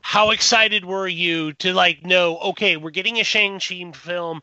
[0.00, 2.36] how excited were you to like know?
[2.38, 4.40] Okay, we're getting a Shang Chi film,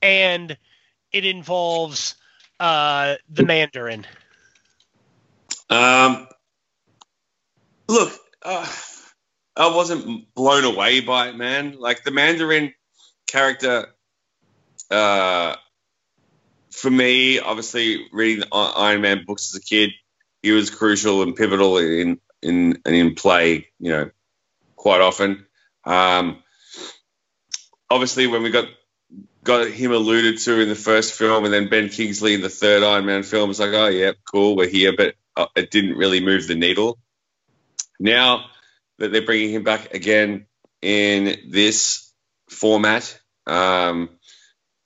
[0.00, 0.56] and
[1.12, 2.14] it involves
[2.58, 4.06] uh, the Mandarin.
[5.68, 6.26] Um,
[7.86, 8.12] look,
[8.42, 8.66] uh,
[9.60, 11.76] I wasn't blown away by it, man.
[11.78, 12.72] Like the Mandarin
[13.26, 13.88] character,
[14.90, 15.56] uh,
[16.70, 19.90] for me, obviously reading the Iron Man books as a kid,
[20.42, 23.68] he was crucial and pivotal in in and in play.
[23.78, 24.10] You know,
[24.76, 25.44] quite often.
[25.84, 26.42] Um,
[27.90, 28.66] obviously when we got
[29.44, 32.82] got him alluded to in the first film, and then Ben Kingsley in the third
[32.82, 36.24] Iron Man film, it's like, oh yeah, cool, we're here, but uh, it didn't really
[36.24, 36.98] move the needle.
[37.98, 38.46] Now
[39.00, 40.46] that they're bringing him back again
[40.80, 42.12] in this
[42.48, 44.10] format, um,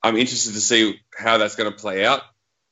[0.03, 2.23] I'm interested to see how that's going to play out.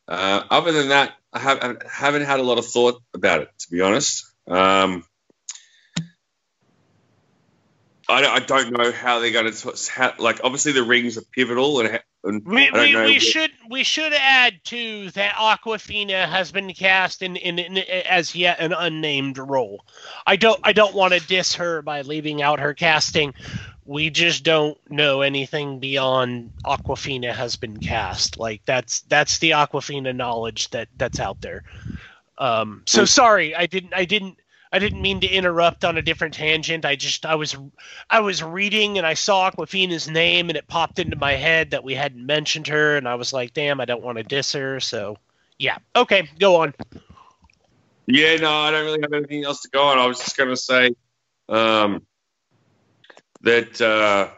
[0.09, 3.71] Uh, other than that, I, have, haven't had a lot of thought about it, to
[3.71, 4.25] be honest.
[4.49, 5.05] Um,
[8.09, 10.41] I, I don't know how they're going to like.
[10.43, 15.11] Obviously, the rings are pivotal, and, and We, we, we should we should add too
[15.13, 19.85] that Awkwafina has been cast in, in, in as yet an unnamed role.
[20.27, 23.35] I don't I don't want to diss her by leaving out her casting.
[23.85, 28.39] We just don't know anything beyond Awkwafina has been cast.
[28.39, 31.65] Like that's that's the Awkwafina knowledge that that's out there.
[32.39, 34.39] Um, so sorry, I didn't I didn't
[34.73, 36.87] I didn't mean to interrupt on a different tangent.
[36.87, 37.55] I just I was
[38.09, 41.85] I was reading and I saw Awkwafina's name and it popped into my head that
[41.85, 44.81] we hadn't mentioned her and I was like, damn, I don't want to diss her.
[44.81, 45.19] So
[45.59, 46.75] yeah, okay, go on.
[48.07, 49.99] Yeah, no, I don't really have anything else to go on.
[49.99, 50.95] I was just to say
[51.49, 52.05] um,
[53.43, 54.29] that, uh,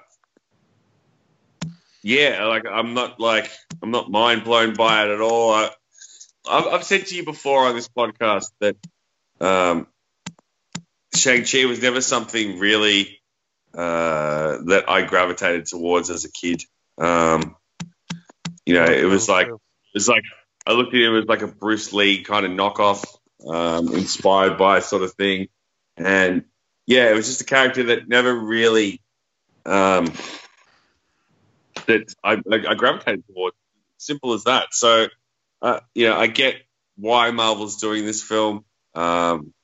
[2.02, 3.50] yeah, like I'm not like
[3.82, 5.54] I'm not mind blown by it at all.
[5.54, 5.70] I,
[6.46, 8.76] I've, I've said to you before on this podcast that
[9.40, 9.86] um,
[11.14, 13.20] Shang Chi was never something really
[13.74, 16.62] uh, that I gravitated towards as a kid.
[16.98, 17.56] Um,
[18.66, 19.48] you know, it was like
[19.94, 20.24] it's like
[20.66, 23.04] I looked at him as like a Bruce Lee kind of knockoff,
[23.48, 25.48] um, inspired by sort of thing,
[25.96, 26.44] and
[26.86, 29.00] yeah, it was just a character that never really
[29.66, 30.12] um,
[31.86, 33.56] that I, I, I gravitated towards.
[33.96, 34.74] Simple as that.
[34.74, 35.06] So,
[35.62, 36.56] uh, you know, I get
[36.96, 38.64] why Marvel's doing this film.
[38.94, 39.54] Um,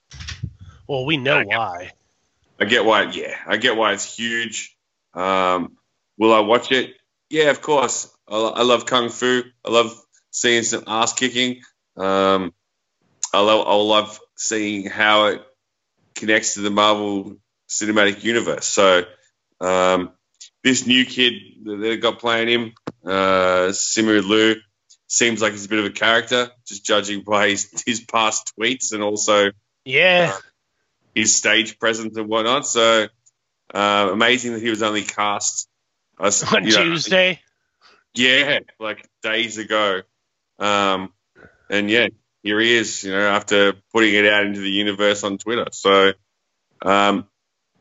[0.90, 1.92] Well, we know why.
[2.58, 3.04] I get why.
[3.12, 4.76] Yeah, I get why it's huge.
[5.14, 5.76] Um,
[6.18, 6.96] will I watch it?
[7.28, 8.12] Yeah, of course.
[8.28, 9.44] I, I love kung fu.
[9.64, 9.96] I love
[10.32, 11.62] seeing some ass kicking.
[11.96, 12.52] Um,
[13.32, 13.68] I love.
[13.68, 15.42] I love seeing how it
[16.16, 17.36] connects to the Marvel
[17.68, 18.66] Cinematic Universe.
[18.66, 19.04] So,
[19.60, 20.10] um,
[20.64, 21.34] this new kid
[21.66, 22.72] that they've got playing him,
[23.06, 24.56] uh, Simu Liu,
[25.06, 28.92] seems like he's a bit of a character, just judging by his, his past tweets
[28.92, 29.52] and also
[29.84, 30.36] Yeah,
[31.14, 32.66] his stage presence and whatnot.
[32.66, 33.06] So
[33.74, 35.68] uh, amazing that he was only cast
[36.20, 37.40] s- on you know, Tuesday.
[38.14, 40.00] yeah, like days ago.
[40.58, 41.12] Um,
[41.68, 42.08] and yeah,
[42.42, 43.04] here he is.
[43.04, 45.66] You know, after putting it out into the universe on Twitter.
[45.72, 46.12] So,
[46.82, 47.26] um,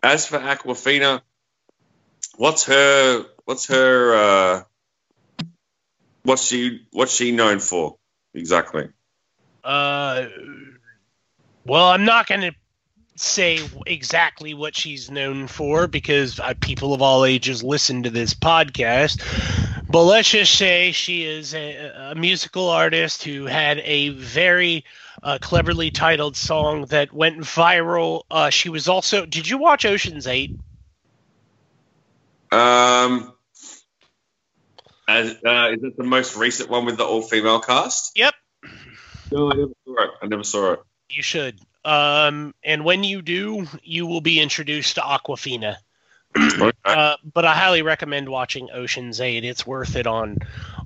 [0.03, 1.21] as for Awkwafina,
[2.38, 4.63] what's her what's her uh,
[6.23, 7.97] what's she what's she known for
[8.34, 8.89] exactly?
[9.63, 10.25] Uh,
[11.65, 12.53] well, I'm not going to
[13.22, 18.34] say exactly what she's known for because uh, people of all ages listen to this
[18.34, 19.22] podcast.
[19.89, 24.86] But let's just say she is a, a musical artist who had a very
[25.24, 28.24] uh, cleverly titled song that went viral.
[28.30, 29.26] Uh, she was also.
[29.26, 30.57] Did you watch Ocean's Eight?
[32.51, 33.34] Um,
[35.07, 38.11] as, uh, is it the most recent one with the all female cast?
[38.15, 38.34] Yep,
[39.32, 40.09] No, I never saw it.
[40.22, 40.80] I never saw it.
[41.09, 41.59] you should.
[41.89, 45.77] Um, and when you do, you will be introduced to Awkwafina.
[46.37, 46.71] Okay.
[46.85, 49.45] Uh, but I highly recommend watching Ocean's Eight.
[49.45, 50.37] It's worth it on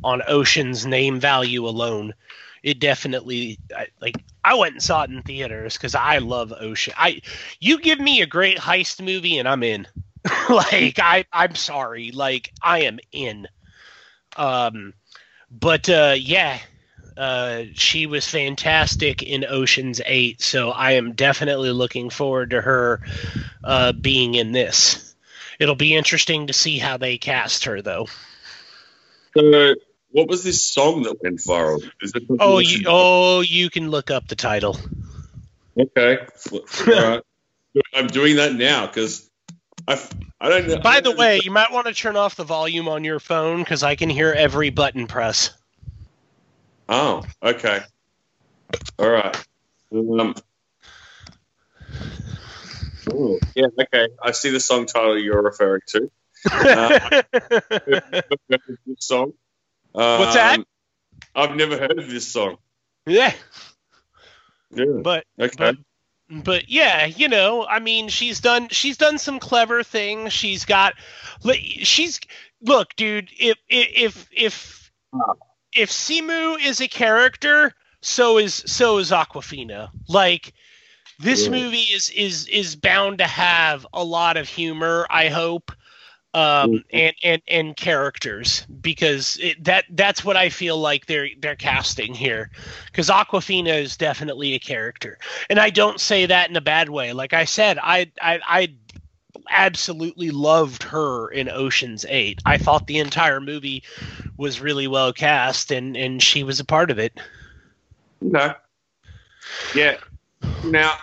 [0.03, 2.13] on Ocean's name value alone.
[2.61, 4.15] It definitely I, like.
[4.43, 6.93] I went and saw it in theaters because I love Ocean.
[6.97, 7.21] I
[7.61, 9.87] you give me a great heist movie and I'm in.
[10.49, 13.47] like I I'm sorry, like I am in.
[14.35, 14.93] Um,
[15.49, 16.59] but uh, yeah,
[17.17, 23.01] uh, she was fantastic in Ocean's Eight, so I am definitely looking forward to her
[23.63, 25.15] uh, being in this.
[25.59, 28.07] It'll be interesting to see how they cast her, though.
[29.35, 29.75] So,
[30.11, 31.83] what was this song that went viral?
[32.01, 34.77] Is it Oh, you oh you can look up the title.
[35.77, 36.19] okay?
[36.85, 37.21] Right.
[37.95, 39.29] I'm doing that now because
[39.87, 39.99] I
[40.39, 40.79] I don't know.
[40.79, 43.81] By the way, you might want to turn off the volume on your phone because
[43.81, 45.51] I can hear every button press.
[46.89, 47.81] Oh, okay.
[48.99, 49.35] All right.
[49.91, 50.35] Um,
[53.55, 54.07] yeah, okay.
[54.21, 56.11] I see the song title you're referring to.
[56.45, 57.21] Uh,
[57.87, 59.31] this song.
[59.93, 60.59] What's that?
[60.59, 60.65] Um,
[61.33, 62.57] I've never heard of this song.
[63.05, 63.33] yeah,
[64.71, 64.85] Yeah.
[65.01, 65.55] but Okay.
[65.57, 65.75] but
[66.29, 70.33] but yeah, you know, I mean, she's done she's done some clever things.
[70.33, 70.95] She's got
[71.53, 72.19] she's
[72.61, 74.91] look, dude, if if if if
[75.89, 79.89] Simu is a character, so is so is Awkwafina.
[80.07, 80.53] Like
[81.19, 81.49] this Yeah.
[81.49, 85.71] movie is is is bound to have a lot of humor, I hope.
[86.33, 91.55] um, and and and characters because it, that that's what I feel like they're they're
[91.55, 92.49] casting here
[92.85, 95.17] because Awkwafina is definitely a character
[95.49, 98.75] and I don't say that in a bad way like I said I I I
[99.49, 103.83] absolutely loved her in Ocean's 8 I thought the entire movie
[104.37, 107.19] was really well cast and and she was a part of it
[108.21, 108.53] No.
[109.75, 109.97] Yeah.
[110.63, 110.93] Now,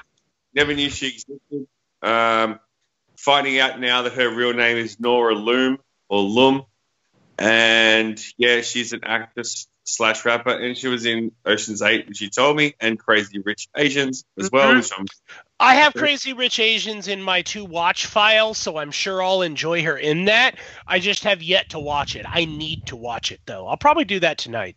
[0.54, 1.66] never knew she existed.
[2.02, 2.58] Um,
[3.16, 5.78] finding out now that her real name is Nora Loom
[6.08, 6.64] or Lum,
[7.38, 12.30] and yeah, she's an actress slash rapper, and she was in Ocean's Eight, which she
[12.30, 14.72] told me, and Crazy Rich Asians as well.
[14.74, 15.06] Mhm.
[15.60, 19.82] I'm have Crazy Rich Asians in my to watch file, so I'm sure I'll enjoy
[19.84, 20.56] her in that.
[20.86, 22.24] I just have yet to watch it.
[22.28, 23.66] I need to watch it though.
[23.68, 24.76] I'll probably do that tonight.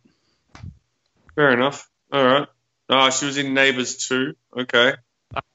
[1.34, 1.88] fair enough.
[2.12, 2.48] All right.
[2.90, 4.34] Oh, she was in Neighbors too.
[4.56, 4.92] Okay.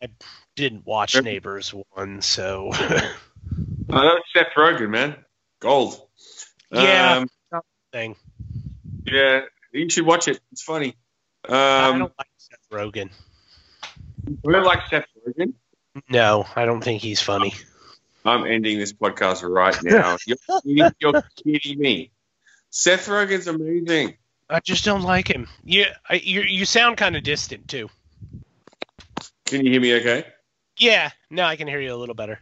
[0.01, 0.07] I
[0.55, 1.23] didn't watch Yep.
[1.23, 3.15] Neighbors one, so that
[3.89, 5.15] was Seth Rogen, man.
[5.59, 6.01] Gold.
[6.71, 7.23] Yeah.
[7.53, 7.61] Um,
[7.93, 8.15] thing.
[9.05, 9.41] yeah.
[9.71, 10.39] You should watch it.
[10.51, 10.95] It's funny.
[11.47, 13.09] I Um, don't like Seth Rogen.
[14.43, 15.53] we don't like Seth Rogen.
[16.09, 17.53] No, I don't think he's funny.
[18.25, 20.17] I'm ending this podcast right now.
[20.27, 22.11] you're, kidding, you're kidding me.
[22.69, 24.15] Seth Rogen's amazing.
[24.49, 25.47] I just don't like him.
[25.63, 27.89] You I, you you sound kind of distant too.
[29.45, 30.25] Can you hear me okay?
[30.77, 32.39] Yeah, now I can hear you a little better.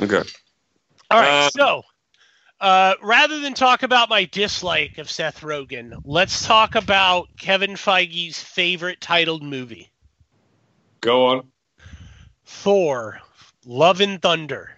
[0.00, 0.22] Okay.
[1.10, 1.82] All right, Uh, so
[2.60, 8.42] uh, rather than talk about my dislike of Seth Rogen, let's talk about Kevin Feige's
[8.42, 9.90] favorite titled movie,
[11.00, 11.48] Go on.
[12.44, 13.20] Thor:
[13.66, 14.70] Love and Thunder.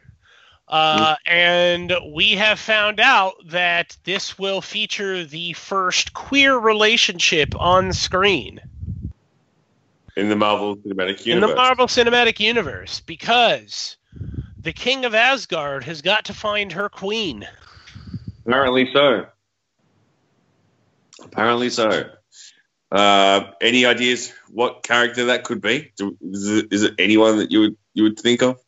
[0.69, 7.93] Uh, and we have found out that this will feature the first queer relationship on
[7.93, 8.61] screen
[10.17, 11.27] In the Marvel Cinematic Universe.
[11.27, 13.97] in the Marvel Cinematic Universe because
[14.61, 17.47] the King of Asgard has got to find her queen.
[18.45, 19.27] Apparently so.
[21.23, 22.11] Apparently so.
[22.93, 25.93] Uh, any ideas what character that could be?
[25.97, 28.61] Do, is, it, is it anyone that you would you would think of?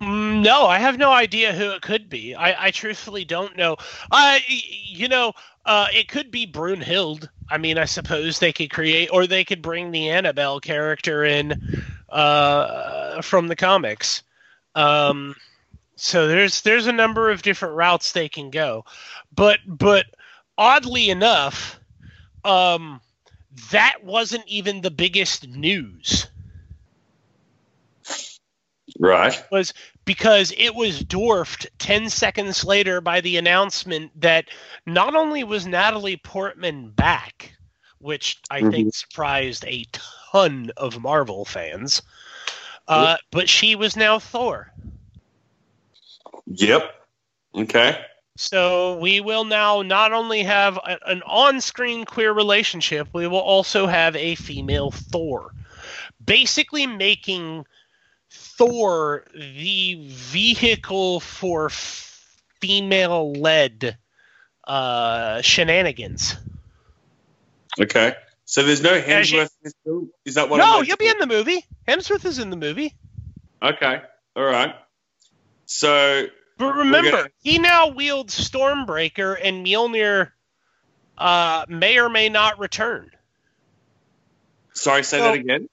[0.00, 2.34] Mm, No, I have no idea who it could be.
[2.34, 3.76] I, I truthfully don't know.
[4.10, 5.32] I, you know,
[5.64, 7.28] uh, it could be Brunhild.
[7.50, 11.84] I mean, I suppose they could create, or they could bring the Annabelle character in
[12.10, 14.22] uh, from the comics.
[14.74, 15.34] Um,
[15.96, 18.84] so there's there's a number of different routes they can go,
[19.34, 20.06] but but
[20.58, 21.78] oddly enough,
[22.44, 23.00] um,
[23.70, 26.26] that wasn't even the biggest news.
[28.98, 29.42] Right.
[29.50, 29.74] was
[30.04, 34.46] because it was dwarfed 10 seconds later by the announcement that
[34.86, 37.54] not only was Natalie Portman back,
[37.98, 42.02] which I think surprised a ton of Marvel fans,
[42.86, 44.72] uh, but she was now Thor.
[46.46, 46.94] Yep.
[47.56, 48.04] Okay.
[48.36, 53.38] So we will now not only have a, an on screen queer relationship, we will
[53.38, 55.52] also have a female Thor.
[56.24, 57.64] Basically making
[58.30, 61.70] Thor the vehicle for
[62.60, 63.96] female led
[64.66, 66.36] uh, shenanigans.
[67.80, 68.14] Okay.
[68.46, 70.10] So there's no you- Hemsworth in this film?
[70.24, 70.58] Is that what?
[70.58, 71.64] no, you'll be in the movie.
[71.86, 72.94] Hemsworth is in the movie.
[73.62, 74.02] Okay.
[74.34, 74.74] All right.
[75.66, 76.26] So
[76.56, 80.30] But remember, gonna- he now wields Stormbreaker, and Mjolnir
[81.18, 83.10] uh, may or may not return.
[84.72, 85.68] sorry, say So- that again.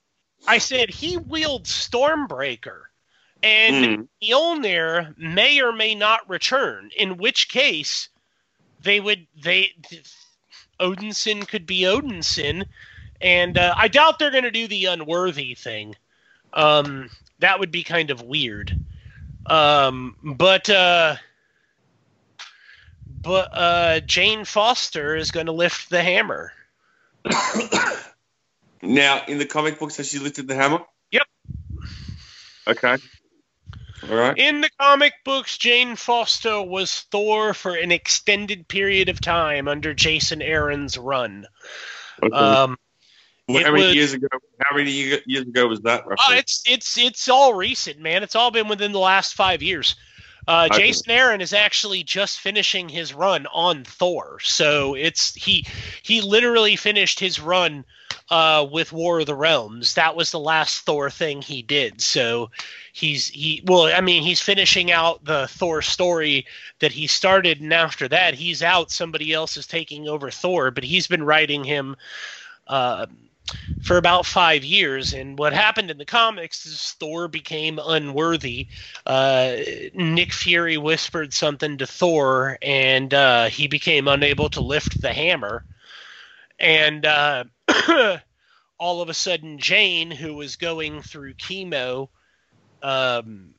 [0.47, 2.81] I said he wields Stormbreaker,
[3.43, 4.07] and Mm.
[4.23, 6.89] Mjolnir may or may not return.
[6.95, 8.09] In which case,
[8.81, 9.73] they would they
[10.79, 12.65] Odinson could be Odinson,
[13.19, 15.95] and uh, I doubt they're going to do the unworthy thing.
[16.53, 17.09] Um,
[17.39, 18.75] that would be kind of weird.
[19.45, 21.15] Um, but uh,
[23.21, 26.53] but uh, Jane Foster is going to lift the hammer.
[28.83, 30.79] Now, in the comic books, has she lifted the hammer?
[31.11, 31.27] Yep.
[32.67, 32.97] Okay.
[34.09, 34.37] All right.
[34.37, 39.93] In the comic books, Jane Foster was Thor for an extended period of time under
[39.93, 41.45] Jason Aaron's run.
[42.23, 42.35] Okay.
[42.35, 42.77] Um,
[43.59, 44.27] how many was- years ago?
[44.61, 46.01] How many years ago was that?
[46.05, 46.37] uh, Roughly?
[46.37, 48.23] it's it's it's all recent, man.
[48.23, 49.95] It's all been within the last five years.
[50.47, 50.87] Uh, Okay.
[50.87, 55.65] Jason Aaron is actually just finishing his run on Thor, so it's he
[56.01, 57.85] he literally finished his run
[58.31, 59.93] uh, with War of the Realms.
[59.93, 62.01] That was the last Thor thing he did.
[62.01, 62.49] So
[62.91, 66.47] he's he well, I mean, he's finishing out the Thor story
[66.79, 68.89] that he started, and after that, he's out.
[68.89, 71.95] Somebody else is taking over Thor, but he's been writing him
[72.67, 73.05] uh,
[73.81, 75.13] for about five years.
[75.13, 78.67] And what happened in the comics is Thor became unworthy.
[79.05, 79.57] Uh,
[79.93, 85.65] Nick Fury whispered something to Thor, and uh, he became unable to lift the hammer.
[86.59, 87.45] And uh,
[88.77, 92.09] all of a sudden, Jane, who was going through chemo,
[92.83, 93.55] um,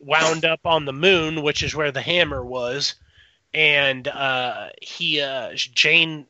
[0.00, 2.94] wound up on the moon, which is where the hammer was.
[3.52, 6.26] And uh, he, uh, Jane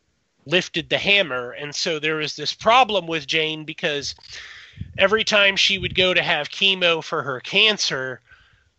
[0.47, 1.51] lifted the hammer.
[1.51, 4.14] And so there was this problem with Jane because
[4.97, 8.20] every time she would go to have chemo for her cancer,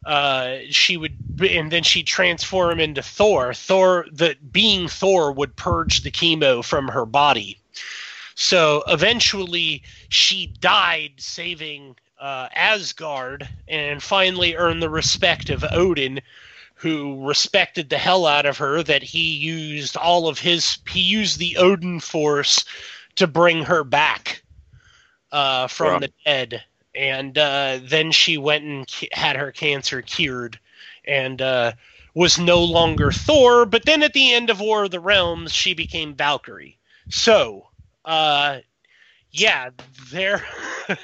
[0.05, 3.53] uh, she would, and then she'd transform into Thor.
[3.53, 7.59] Thor, the being Thor, would purge the chemo from her body.
[8.35, 16.21] So eventually, she died saving uh, Asgard and finally earned the respect of Odin,
[16.77, 21.39] who respected the hell out of her that he used all of his he used
[21.39, 22.63] the Odin force
[23.15, 24.43] to bring her back
[25.31, 25.99] uh, from Wow.
[25.99, 26.63] the dead.
[26.95, 30.59] And uh, then she went and had her cancer cured
[31.05, 31.73] and uh,
[32.13, 33.65] was no longer Thor.
[33.65, 36.77] But then at the end of War of the Realms she became Valkyrie.
[37.09, 37.67] So
[38.05, 38.59] uh,
[39.39, 39.69] yeah
[40.11, 40.43] there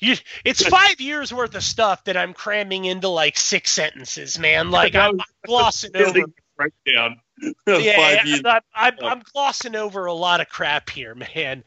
[0.00, 4.70] you it's five years worth of stuff that I'm cramming into like six sentences man
[4.70, 7.20] like I'm glossing over breakdown.
[7.66, 11.64] yeah, I'm, I'm, I'm glossing over a lot of crap here, man.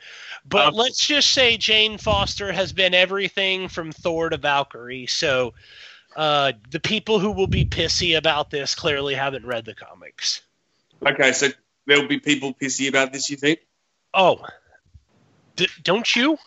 [0.47, 5.07] But Um, let's just say Jane Foster has been everything from Thor to Valkyrie.
[5.07, 5.53] So
[6.15, 10.41] uh, the people who will be pissy about this clearly haven't read the comics.
[11.05, 11.49] Okay, so
[11.85, 13.29] there'll be people pissy about this.
[13.29, 13.59] You think?
[14.13, 14.39] Oh,
[15.57, 16.37] D- don't you?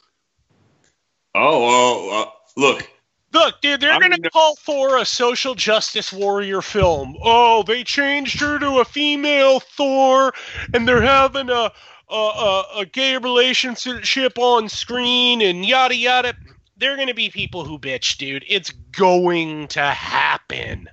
[1.35, 2.89] Oh, well, uh, look.
[3.33, 7.17] Look, dude, they're going to call Thor a social justice warrior film.
[7.23, 10.33] Oh, they changed her to a female Thor,
[10.75, 11.71] and they're having a
[12.09, 16.35] a, a, a gay relationship on screen, and yada yada.
[16.77, 18.45] They're going to be people who bitch, dude.
[18.49, 20.89] It's going to happen.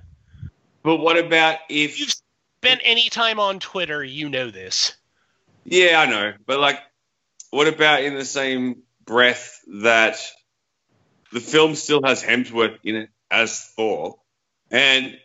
[0.84, 1.98] But what about if?
[1.98, 2.14] You've
[2.62, 4.96] spent any time on Twitter, you know this.
[5.64, 6.34] Yeah, I know.
[6.46, 6.78] But like,
[7.50, 10.18] what about in the same breath that
[11.32, 14.18] the film still has Hemsworth in it as Thor,
[14.70, 15.18] and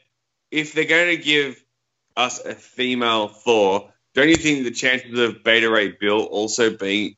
[0.51, 1.61] if they're going to give
[2.15, 7.15] us a female Thor, don't you think the chances of Beta Ray Bill also being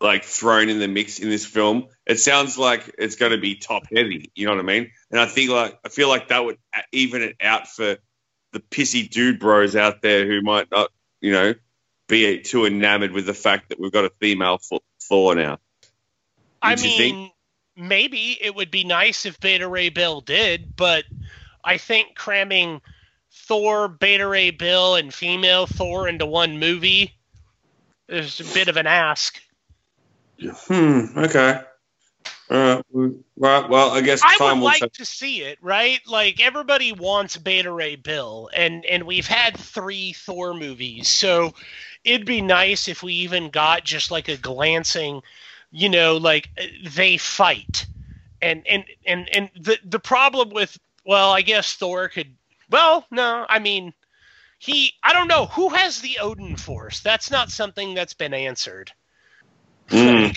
[0.00, 1.88] like thrown in the mix in this film?
[2.06, 4.32] It sounds like it's going to be top heavy.
[4.34, 4.90] You know what I mean?
[5.10, 6.56] And I think like I feel like that would
[6.92, 7.96] even it out for
[8.52, 10.90] the pissy dude bros out there who might not,
[11.20, 11.54] you know,
[12.12, 15.58] be too enamored with the fact that we've got a female Th- Thor now.
[16.60, 17.32] I mean, think?
[17.74, 21.04] maybe it would be nice if Beta Ray Bill did, but
[21.64, 22.82] I think cramming
[23.32, 27.14] Thor, Beta Ray Bill, and female Thor into one movie
[28.10, 29.40] is a bit of an ask.
[30.38, 31.06] Hmm.
[31.16, 31.62] Okay.
[32.50, 33.68] Uh, right.
[33.70, 36.00] Well, I guess I would will like to see it, right?
[36.06, 41.54] Like everybody wants Beta Ray Bill, and and we've had three Thor movies, so
[42.04, 45.22] it'd be nice if we even got just like a glancing,
[45.70, 46.48] you know, like
[46.84, 47.86] they fight,
[48.40, 52.34] and and and and the the problem with well, I guess Thor could.
[52.70, 53.92] Well, no, I mean.
[54.58, 57.00] He, I don't know who has the Odin Force.
[57.00, 58.92] That's not something that's been answered
[59.88, 60.36] Mm.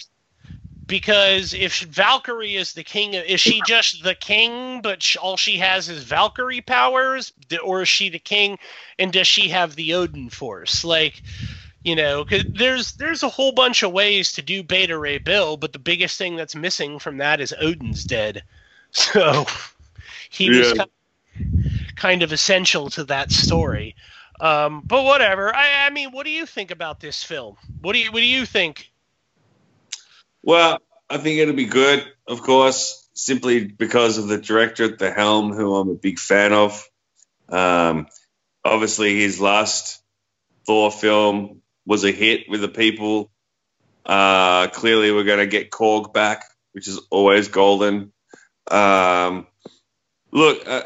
[0.88, 5.90] Because if Valkyrie is the king, is she just the king, but all she has
[5.90, 7.34] is Valkyrie powers,
[7.64, 8.58] or is she the king,
[9.00, 10.84] and does she have the Odin Force?
[10.84, 11.22] Like,
[11.84, 15.58] you know, 'cause there's there's a whole bunch of ways to do Beta Ray Bill,
[15.58, 18.44] but the biggest thing that's missing from that is Odin's dead,
[18.92, 19.46] so
[20.30, 20.74] he was Yeah.
[20.74, 20.92] ki-
[21.96, 23.96] kind of essential to that story.
[24.40, 25.56] Um, but whatever.
[25.56, 27.58] I, I mean, what do you think about this film?
[27.82, 28.92] What do you what do you think?
[30.46, 30.78] Well,
[31.10, 35.52] I think it'll be good, of course, simply because of the director at the helm,
[35.52, 36.88] who I'm a big fan of.
[37.50, 38.06] Um,
[38.64, 40.04] obviously, his last
[40.68, 43.32] Thor film was a hit with the people.
[44.06, 48.14] Uh, clearly, we're going to get Korg back, which is always golden.
[48.70, 49.48] Um,
[50.32, 50.84] look, uh,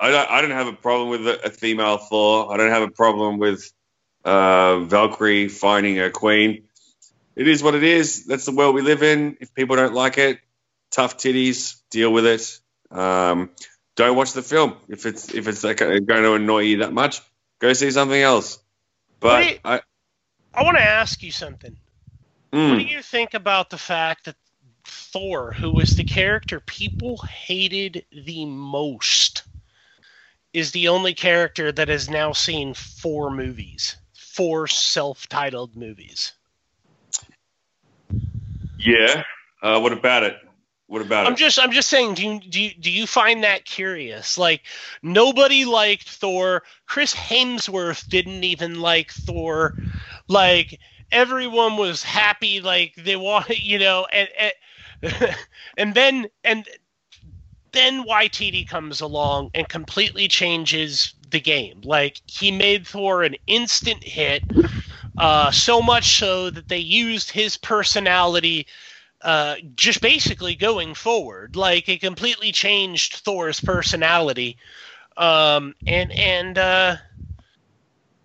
[0.00, 2.50] I don't, I don't have a problem with a, a female Thor.
[2.50, 3.70] I don't have a problem with
[4.24, 6.62] uh, Valkyrie finding a queen
[7.36, 8.24] it is what it is.
[8.24, 9.36] That's the world we live in.
[9.40, 10.40] If people don't like it,
[10.90, 12.60] tough titties, deal with it.
[12.90, 13.50] Um,
[13.94, 17.20] don't watch the film if it's if it's like going to annoy you that much.
[17.58, 18.58] Go see something else.
[19.20, 19.60] But Wait.
[19.64, 19.80] I,
[20.54, 21.76] I want to ask you something.
[22.50, 24.36] What do mm, you think about the fact that
[24.86, 29.42] Thor, who was the character people hated the most,
[30.52, 36.32] is the only character that has now seen four movies, four self-titled movies?
[38.86, 39.24] Yeah.
[39.62, 40.36] Uh, what about it?
[40.86, 41.38] What about I'm it?
[41.38, 44.38] just I'm just saying do you, do you do you find that curious?
[44.38, 44.62] Like
[45.02, 46.62] nobody liked Thor.
[46.86, 49.76] Chris Hemsworth didn't even like Thor.
[50.28, 50.78] Like
[51.10, 55.36] everyone was happy like they wanted, you know, and and,
[55.76, 56.68] and then and
[57.72, 61.80] then Waititi comes along and completely changes the game.
[61.82, 64.44] Like he made Thor an instant hit,
[65.16, 68.66] uh, so much so that they used his personality
[69.22, 71.56] uh, just basically going forward.
[71.56, 74.58] Like it completely changed Thor's personality,
[75.16, 76.96] um, and and uh,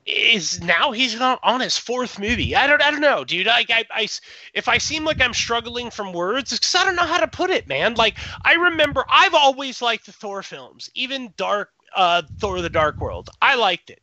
[0.05, 2.55] is now he's on, on his fourth movie.
[2.55, 3.47] I don't I don't know, dude.
[3.47, 4.07] I, I, I
[4.53, 7.27] if I seem like I'm struggling from words, it's because I don't know how to
[7.27, 7.95] put it, man.
[7.95, 12.99] Like I remember, I've always liked the Thor films, even Dark uh, Thor: The Dark
[12.99, 13.30] World.
[13.41, 14.01] I liked it.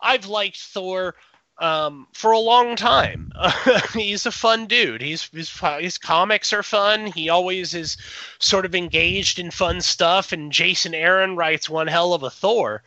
[0.00, 1.14] I've liked Thor
[1.58, 3.32] um, for a long time.
[3.94, 5.00] he's a fun dude.
[5.00, 7.06] He's his, his comics are fun.
[7.06, 7.96] He always is
[8.38, 10.32] sort of engaged in fun stuff.
[10.32, 12.82] And Jason Aaron writes one hell of a Thor.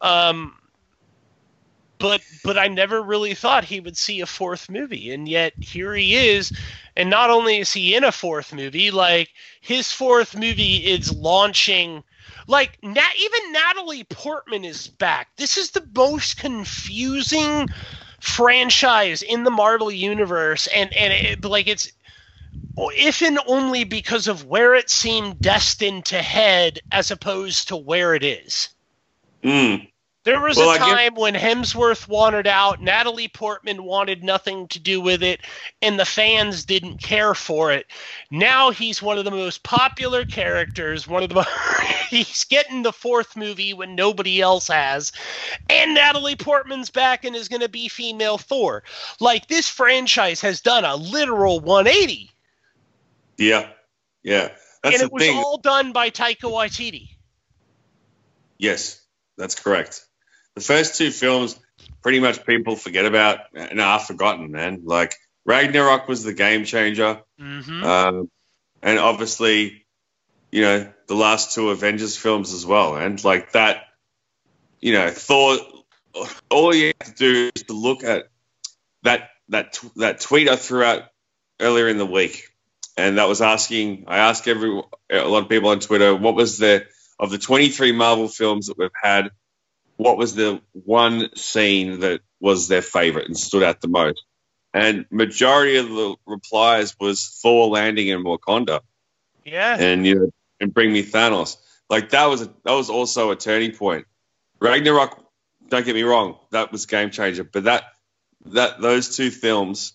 [0.00, 0.56] Um,
[1.98, 5.94] but but I never really thought he would see a fourth movie, and yet here
[5.94, 6.52] he is.
[6.96, 9.30] And not only is he in a fourth movie, like
[9.60, 12.04] his fourth movie is launching.
[12.46, 15.28] Like Nat, even Natalie Portman is back.
[15.36, 17.68] This is the most confusing
[18.20, 21.90] franchise in the Marvel universe, and and it, like it's
[22.76, 28.14] if and only because of where it seemed destined to head, as opposed to where
[28.14, 28.68] it is.
[29.42, 29.90] Mm.
[30.26, 34.66] There was Well, a I guess- time when Hemsworth wanted out, Natalie Portman wanted nothing
[34.68, 35.40] to do with it,
[35.80, 37.86] and the fans didn't care for it.
[38.32, 41.44] Now he's one of the most popular characters, one of the
[42.10, 45.12] he's getting the fourth movie when nobody else has,
[45.70, 48.82] and Natalie Portman's back and is going to be female Thor.
[49.20, 52.32] Like this franchise has done a literal 180,
[53.38, 53.70] Yeah.
[54.24, 54.48] Yeah.
[54.82, 55.36] That's and it was thing.
[55.38, 57.10] all done by Taika Waititi.
[58.58, 59.02] Yes,
[59.38, 60.05] that's correct.
[60.56, 61.58] The first two films,
[62.02, 64.82] pretty much people forget about and are forgotten, man.
[64.84, 65.14] Like
[65.44, 67.84] Ragnarok was the game changer, Mm-hmm.
[67.84, 68.30] um,
[68.82, 69.86] and obviously,
[70.50, 73.84] you know, the last two Avengers films as well, and like that,
[74.80, 75.58] you know, Thor.
[76.50, 78.28] All you have to do is to look at
[79.02, 81.02] that that that tweet I threw out
[81.60, 82.48] earlier in the week,
[82.96, 84.04] and that was asking.
[84.06, 84.80] I asked every
[85.10, 86.86] a lot of people on Twitter what was the
[87.18, 89.30] of the 23 Marvel films that we've had,
[89.96, 94.22] what was the one scene that was their favorite and stood out the most?
[94.74, 98.80] And majority of the replies was Thor landing in Wakanda
[99.44, 99.76] Yeah.
[99.78, 101.56] and you know and bring me Thanos.
[101.88, 104.06] Like that was a, that was also a turning point.
[104.60, 105.22] Ragnarok,
[105.68, 107.44] don't get me wrong, that was game changer.
[107.44, 107.84] But that
[108.46, 109.94] that those two films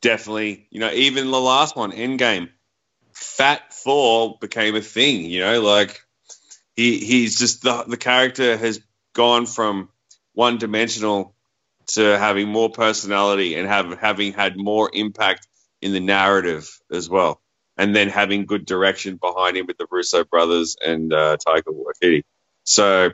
[0.00, 2.50] definitely, you know, even the last one, Endgame,
[3.12, 5.24] Fat Thor became a thing.
[5.24, 6.00] You know, like
[6.76, 8.80] he he's just the the character has
[9.12, 9.88] gone from
[10.34, 11.34] one dimensional
[11.88, 15.46] to having more personality and have having had more impact
[15.80, 17.42] in the narrative as well
[17.76, 22.22] and then having good direction behind him with the Russo brothers and uh, Taika Waititi.
[22.64, 23.10] So,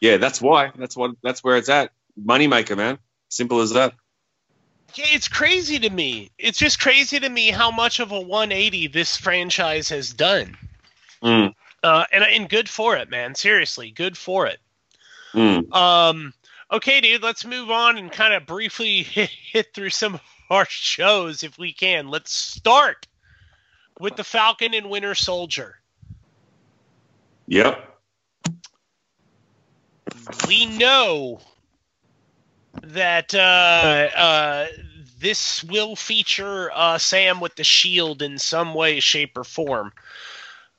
[0.00, 0.72] yeah, that's why.
[0.76, 1.12] That's what.
[1.22, 1.90] That's where it's at.
[2.22, 2.98] Moneymaker, man.
[3.28, 3.94] Simple as that.
[4.94, 6.30] Yeah, it's crazy to me.
[6.38, 10.56] It's just crazy to me how much of a 180 this franchise has done.
[11.22, 13.34] Mm, Uh, and and good for it, man.
[13.34, 14.58] Seriously, good for it.
[15.38, 15.74] Mm.
[15.74, 16.32] Um,
[16.70, 20.20] okay, dude, let's move on and kind of briefly hit, hit through some of
[20.50, 22.08] our shows if we can.
[22.08, 23.06] Let's start
[24.00, 25.76] with the Falcon and Winter Soldier.
[27.46, 27.84] Yep.
[30.46, 31.40] we know
[32.82, 33.38] that uh,
[34.16, 34.66] uh,
[35.18, 39.92] this will feature uh, Sam with the shield in some way, shape, or form.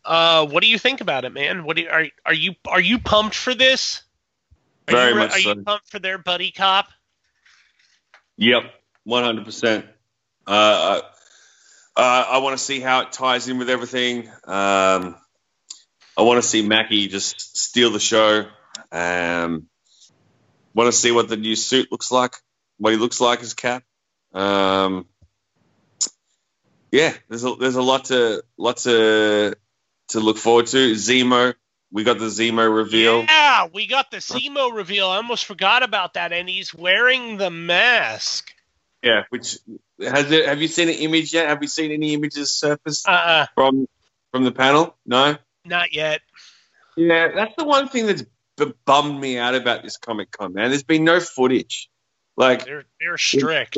[0.05, 1.65] Uh, what do you think about it, man?
[1.65, 4.03] What do you, are are you are you pumped for this?
[4.89, 5.49] Are Very you, much Are so.
[5.49, 6.87] you pumped for their buddy cop?
[8.37, 8.63] Yep.
[9.03, 9.85] One hundred percent.
[10.45, 11.01] Uh,
[11.95, 14.27] I want to see how it ties in with everything.
[14.45, 15.15] Um,
[16.17, 18.45] I want to see Mackie just steal the show.
[18.91, 19.67] Um,
[20.73, 22.35] want to see what the new suit looks like,
[22.77, 23.83] what he looks like as Cap.
[24.33, 25.07] Um,
[26.91, 29.55] yeah, there's a there's a lot to lot to
[30.09, 30.91] to look forward to.
[30.93, 31.53] Zemo,
[31.91, 33.23] we got the Zemo reveal.
[33.23, 35.07] Yeah, we got the Zemo reveal.
[35.07, 38.53] I almost forgot about that, and he's wearing the mask.
[39.01, 39.57] Yeah, which
[40.01, 40.45] has it?
[40.47, 41.47] Have you seen an image yet?
[41.47, 43.87] Have you seen any images surface Uh, uh from
[44.31, 44.95] from the panel?
[45.05, 45.37] No.
[45.65, 46.21] not yet.
[46.97, 48.23] Yeah, that's the one thing that's
[48.85, 50.69] bummed me out about this Comic Con, man.
[50.69, 51.89] There's been no footage.
[52.35, 53.77] Like, They're they're strict.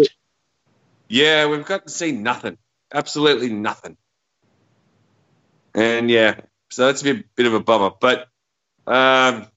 [1.08, 2.58] yeah, we've got to see nothing.
[2.94, 3.96] absolutely nothing.
[5.76, 7.92] And yeah, so that's a bit, bit of a bummer.
[8.00, 8.28] But
[8.88, 9.48] um,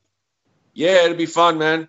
[0.74, 1.88] yeah, it'll be fun, man.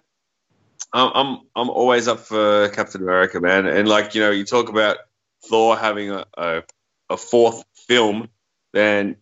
[0.93, 3.65] I'm, I'm I'm always up for Captain America, man.
[3.65, 4.97] And like you know, you talk about
[5.45, 6.63] Thor having a a,
[7.09, 8.29] a fourth film,
[8.71, 9.17] then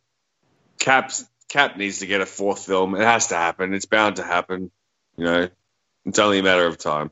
[0.80, 2.96] Cap's Cap needs to get a fourth film.
[2.96, 3.74] It has to happen.
[3.74, 4.72] It's bound to happen.
[5.18, 5.50] You know,
[6.06, 7.12] it's only a matter of time.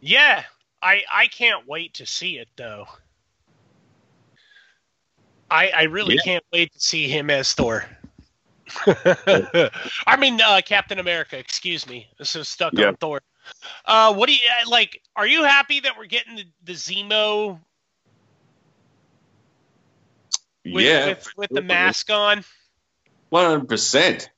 [0.00, 0.42] Yeah,
[0.82, 2.86] I I can't wait to see it though.
[5.50, 6.22] I I really Yeah.
[6.22, 7.84] can't wait to see him as Thor.
[8.86, 11.38] I mean uh, Captain America.
[11.38, 12.08] Excuse me.
[12.22, 12.86] So stuck Yeah.
[12.86, 13.20] on Thor.
[13.84, 15.00] Uh, what do you uh, like?
[15.16, 17.60] Are you happy that we're getting the, the Zemo
[20.64, 22.44] with, yeah, with, with the mask on?
[23.30, 24.30] One hundred percent,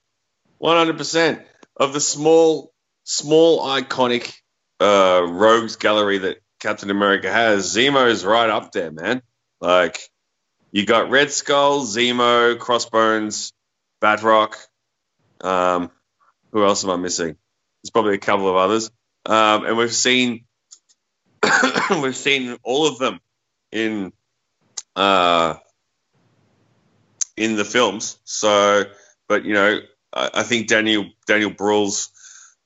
[0.59, 1.43] one hundred percent
[1.77, 2.73] of the small,
[3.05, 4.33] small iconic
[4.81, 7.75] uh, rogues gallery that Captain America has.
[7.75, 9.23] Zemo's right up there, man.
[9.61, 10.01] Like
[10.73, 13.53] you got Red Skull, Zemo, Crossbones,
[14.03, 14.55] Batroc.
[15.41, 15.91] Um,
[16.53, 17.37] who else am I missing?
[17.83, 18.91] There's probably a couple of others,
[19.27, 20.45] um, and we've seen
[22.03, 23.21] we've seen all of them
[23.73, 24.13] in
[24.95, 25.55] uh,
[27.37, 28.19] in the films.
[28.25, 28.85] So,
[29.29, 29.81] but you know,
[30.13, 32.11] I, I think Daniel Daniel Bruhl's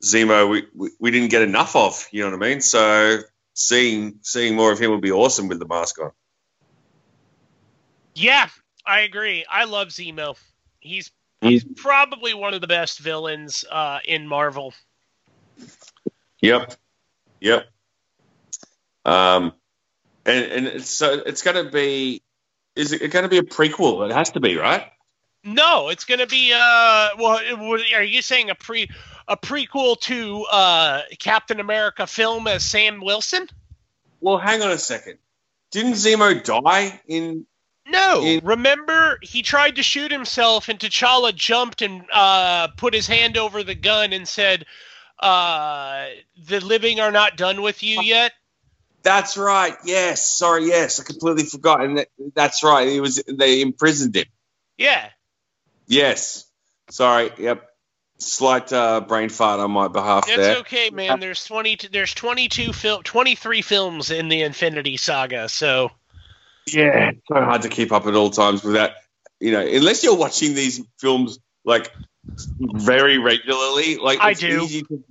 [0.02, 2.06] Zemo we, we we didn't get enough of.
[2.12, 2.60] You know what I mean?
[2.60, 3.18] So
[3.55, 6.12] seeing seeing more of him would be awesome with the mask on.
[8.20, 8.48] Yeah,
[8.84, 9.44] I agree.
[9.51, 10.36] I love Zemo.
[10.80, 11.10] He's
[11.40, 14.74] he's probably one of the best villains uh, in Marvel.
[16.42, 16.74] Yep,
[17.40, 17.66] yep.
[19.06, 19.52] Um,
[20.26, 22.22] and and it's, so it's going to be.
[22.76, 24.09] Is it going to be a prequel?
[24.09, 24.84] It has to be, right?
[25.42, 28.90] No, it's going to be uh well it- are you saying a pre
[29.26, 33.48] a prequel to uh Captain America film as Sam Wilson?
[34.20, 35.16] Well, hang on a second.
[35.70, 37.47] Didn't Zemo die in?
[37.90, 38.22] No.
[38.22, 43.36] In- Remember he tried to shoot himself and T'Challa jumped and uh put his hand
[43.36, 44.64] over the gun and said
[45.18, 46.06] uh
[46.46, 48.32] the living are not done with you yet.
[49.02, 49.74] That's right.
[49.84, 50.26] Yes.
[50.26, 50.66] Sorry.
[50.66, 51.00] Yes.
[51.00, 51.82] I completely forgot.
[51.82, 52.86] And that, that's right.
[52.88, 53.22] He was.
[53.26, 54.26] They imprisoned him.
[54.76, 55.08] Yeah.
[55.86, 56.46] Yes.
[56.90, 57.30] Sorry.
[57.38, 57.66] Yep.
[58.18, 60.56] Slight uh, brain fart on my behalf That's there.
[60.58, 61.20] okay, man.
[61.20, 65.90] There's 20 there's 22 fil- 23 films in the Infinity Saga, so
[66.74, 67.10] Yeah.
[67.10, 68.92] It's so hard to keep up at all times without.
[69.40, 71.90] You know, unless you're watching these films like
[72.59, 73.97] very regularly.
[73.97, 74.62] Like I do.
[74.64, 75.05] easy to-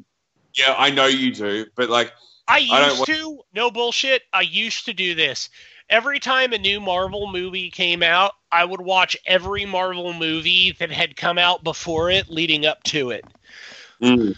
[0.56, 2.12] yeah, I know you do, but like
[2.48, 5.50] I I don't used wa- to, no bullshit, I used to do this.
[5.90, 10.92] Every time a new Marvel movie came out, I would watch every Marvel movie that
[10.92, 13.26] had come out before it leading up to it.
[14.02, 14.36] mm,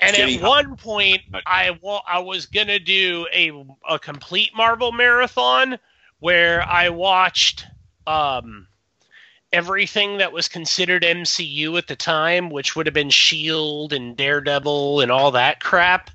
[0.00, 3.52] And at one point, I wa- I was gonna do a
[3.88, 5.78] a complete Marvel marathon
[6.20, 7.66] where I watched
[8.06, 8.66] um
[9.52, 15.00] everything that was considered MCU at the time, which would have been Shield and Daredevil
[15.00, 16.10] and all that crap,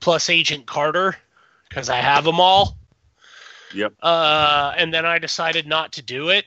[0.00, 1.16] plus Agent Carter,
[1.68, 2.76] because I have them all.
[3.74, 3.94] Yep.
[4.02, 6.44] Uh, and then I decided not to do it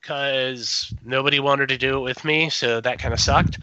[0.00, 3.58] because nobody wanted to do it with me, so that kind of sucked.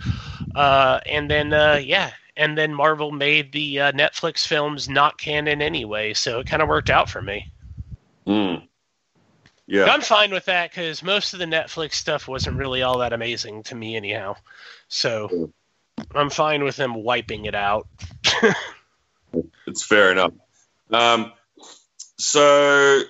[0.55, 5.61] Uh, and then uh, yeah, and then Marvel made the uh, Netflix films not canon
[5.61, 7.51] anyway, so it kind of worked out for me.
[8.25, 8.65] mm.
[9.67, 9.83] yeah.
[9.83, 13.63] I'm fine with that because most of the Netflix stuff wasn't really all that amazing
[13.63, 14.37] to me anyhow.
[14.87, 15.51] So
[16.15, 17.87] I'm fine with them wiping it out.
[19.67, 20.33] It's fair enough.
[20.89, 21.33] Um,
[22.17, 23.03] so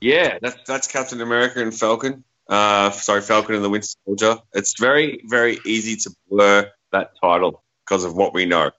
[0.00, 2.22] yeah, that's that's Captain America and Falcon.
[2.48, 4.36] Uh, sorry, Falcon and the Winter Soldier.
[4.52, 8.70] It's very very easy to blur that title because of what we know.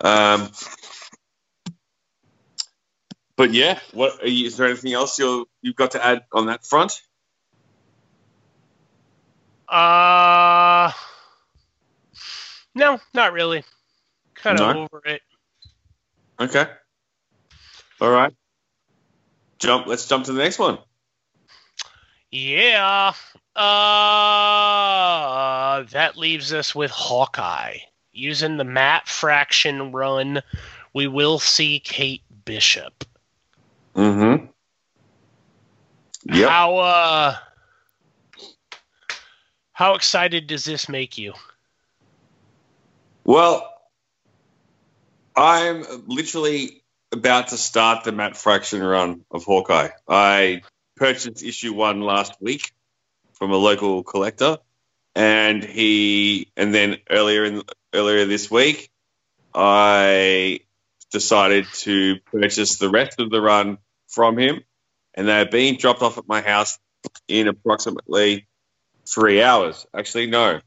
[0.00, 0.50] Um,
[3.36, 6.64] but yeah, what you, is there anything else you you've got to add on that
[6.64, 7.02] front?
[9.68, 10.90] Uh,
[12.74, 13.64] no, not really.
[14.34, 14.88] Kind of No?
[14.92, 15.20] over it.
[16.40, 16.64] Okay.
[18.00, 18.32] All right.
[19.58, 19.86] Jump.
[19.86, 20.78] Let's jump to the next one.
[22.30, 23.12] Yeah.
[23.54, 23.62] Uh,
[25.90, 27.76] that leaves us with Hawkeye.
[28.14, 30.40] Using the Matt Fraction run,
[30.92, 33.04] we will see Kate Bishop.
[33.96, 34.46] Mm-hmm.
[36.32, 36.48] Yep.
[36.48, 37.36] How uh
[39.72, 41.34] how excited does this make you?
[43.24, 43.68] Well,
[45.34, 46.82] I'm literally
[47.12, 49.88] about to start the Matt Fraction run of Hawkeye.
[50.08, 50.62] I
[50.96, 52.72] purchased issue one last week
[53.32, 54.58] from a local collector,
[55.14, 57.62] and he, and then earlier in
[57.94, 58.90] earlier this week,
[59.54, 60.60] I
[61.12, 64.62] decided to purchase the rest of the run from him,
[65.14, 66.78] and they're being dropped off at my house
[67.28, 68.46] in approximately
[69.08, 69.86] three hours.
[69.96, 70.60] Actually, no.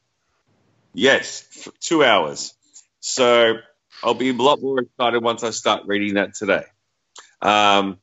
[0.93, 1.45] Yes,
[1.79, 2.53] two hours.
[2.99, 3.55] So
[4.03, 6.63] I'll be a lot more excited once I start reading that today.
[7.41, 7.99] Um,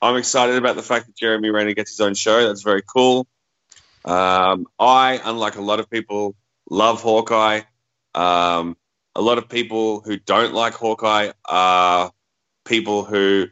[0.00, 2.46] I'm excited about the fact that Jeremy Renner gets his own show.
[2.46, 3.26] That's very cool.
[4.04, 6.34] Um, I, unlike a lot of people,
[6.68, 7.60] love Hawkeye.
[8.14, 8.76] Um,
[9.14, 12.12] a lot of people who don't like Hawkeye are
[12.64, 13.46] people who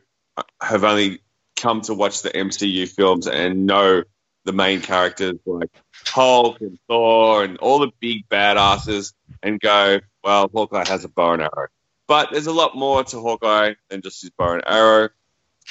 [0.61, 1.21] have only
[1.57, 4.03] come to watch the MCU films and know
[4.45, 5.71] the main characters like
[6.07, 9.13] Hulk and Thor and all the big badasses
[9.43, 11.69] and go, well, Hawkeye has a bow and arrow.
[12.07, 15.11] But there's a lot more to Hawkeye than just his bow and arrow.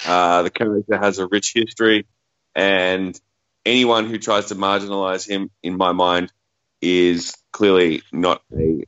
[0.06, 2.06] Uh, the character has a rich history,
[2.56, 3.20] and
[3.66, 6.32] anyone who tries to marginalize him, in my mind,
[6.82, 8.84] is clearly not a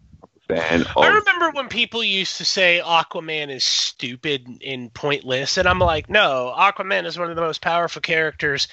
[0.52, 5.80] fan I remember when people used to say Aquaman is stupid and pointless, and I'm
[5.80, 8.68] like, no, Aquaman is one of the most powerful characters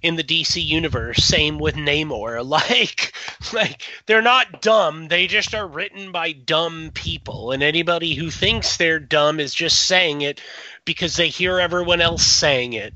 [0.00, 1.24] in the DC universe.
[1.24, 2.34] Same with Namor.
[2.54, 3.12] Like,
[3.52, 8.76] like they're not dumb; they just are written by dumb people, and anybody who thinks
[8.76, 10.40] they're dumb is just saying it
[10.84, 12.94] because they hear everyone else saying it.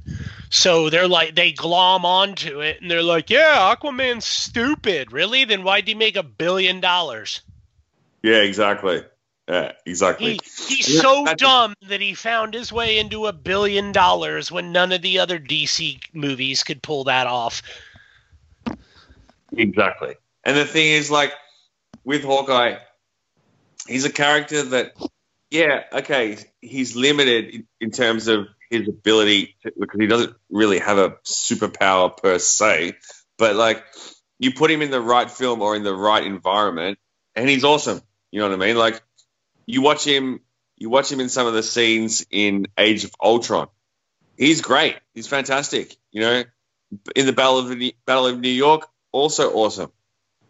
[0.51, 5.13] So they're like they glom onto it, and they're like, yeah, Aquaman's stupid.
[5.13, 5.45] Really?
[5.45, 7.43] Then why'd he make a billion dollars?
[8.23, 9.03] Yeah, exactly.
[9.49, 10.33] Yeah, exactly.
[10.33, 14.53] He, he's Yeah, so that's- dumb that he found his way into a billion dollars
[14.53, 17.63] when none of the other DC movies could pull that off.
[19.53, 20.15] Exactly.
[20.45, 21.33] And the thing is, like,
[22.05, 22.77] with Hawkeye,
[23.87, 24.93] he's a character that,
[25.51, 30.79] yeah, okay, he's limited in, in terms of his ability to, because he doesn't really
[30.79, 32.95] have a superpower per se.
[33.39, 33.83] But, like,
[34.39, 36.99] you put him in the right film or in the right environment,
[37.35, 38.03] and he's awesome.
[38.31, 38.77] You know what I mean?
[38.77, 39.03] Like,
[39.67, 40.41] you watch him,
[40.77, 43.69] you watch him in some of the scenes in Age of Ultron.
[44.37, 44.97] He's great.
[45.15, 45.97] He's fantastic.
[46.11, 46.45] You know,
[47.15, 49.93] in the Battle of Battle of New York, also awesome.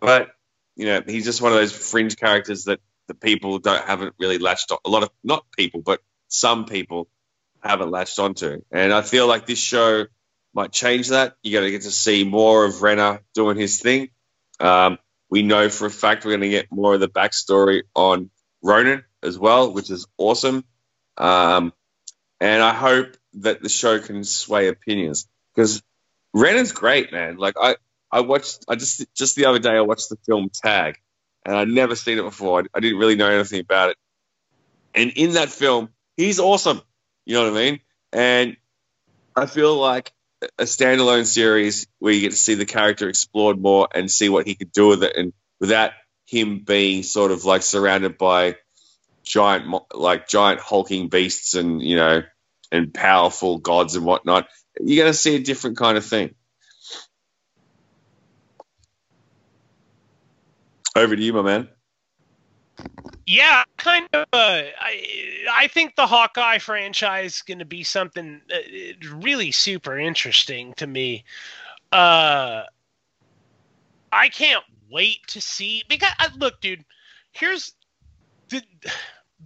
[0.01, 0.29] But
[0.77, 4.39] you know, he's just one of those fringe characters that the people don't haven't really
[4.39, 4.79] latched on.
[4.85, 7.09] A lot of not people, but some people
[7.61, 8.63] haven't latched onto.
[8.71, 10.07] And I feel like this show
[10.55, 11.35] might change that.
[11.43, 14.11] You're going to get to see more of Renner doing his thing.
[14.61, 14.99] Um,
[15.31, 18.31] we know for a fact we're going to get more of the backstory on
[18.63, 20.65] Ronin as well, which is awesome.
[21.17, 21.73] Um,
[22.41, 25.83] and I hope that the show can sway opinions because
[26.33, 27.37] Renner's great, man.
[27.37, 27.77] Like I,
[28.11, 30.97] I watched, I just just the other day I watched the film Tag,
[31.45, 32.61] and I'd never seen it before.
[32.61, 33.97] I, I didn't really know anything about it.
[34.95, 36.81] And in that film, he's awesome.
[37.27, 37.81] You know what I mean?
[38.13, 38.57] And
[39.37, 40.13] I feel like
[40.59, 44.47] a standalone series where you get to see the character explored more and see what
[44.47, 45.93] he could do with it, and without
[46.27, 48.57] him being sort of like surrounded by
[49.25, 52.23] giant, like giant hulking beasts and you know,
[52.73, 54.49] and powerful gods and whatnot,
[54.81, 56.35] you're going to see a different kind of thing.
[60.97, 61.69] Over to you, my man.
[63.27, 64.27] Yeah, kind of.
[64.33, 69.99] Uh, I I think the Hawkeye franchise is going to be something uh, really super
[69.99, 71.25] interesting to me.
[71.93, 72.63] Uh,
[74.11, 76.85] I can't wait to see because uh, look, dude.
[77.33, 77.73] Here's
[78.49, 78.63] the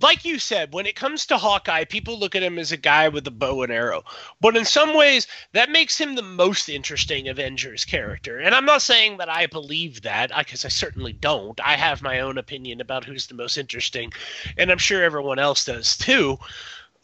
[0.01, 3.09] like you said, when it comes to Hawkeye, people look at him as a guy
[3.09, 4.03] with a bow and arrow.
[4.41, 8.39] But in some ways, that makes him the most interesting Avengers character.
[8.39, 11.61] And I'm not saying that I believe that, because I certainly don't.
[11.61, 14.13] I have my own opinion about who's the most interesting,
[14.57, 16.39] and I'm sure everyone else does too.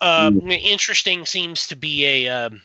[0.00, 2.62] Um, Interesting seems to be a um,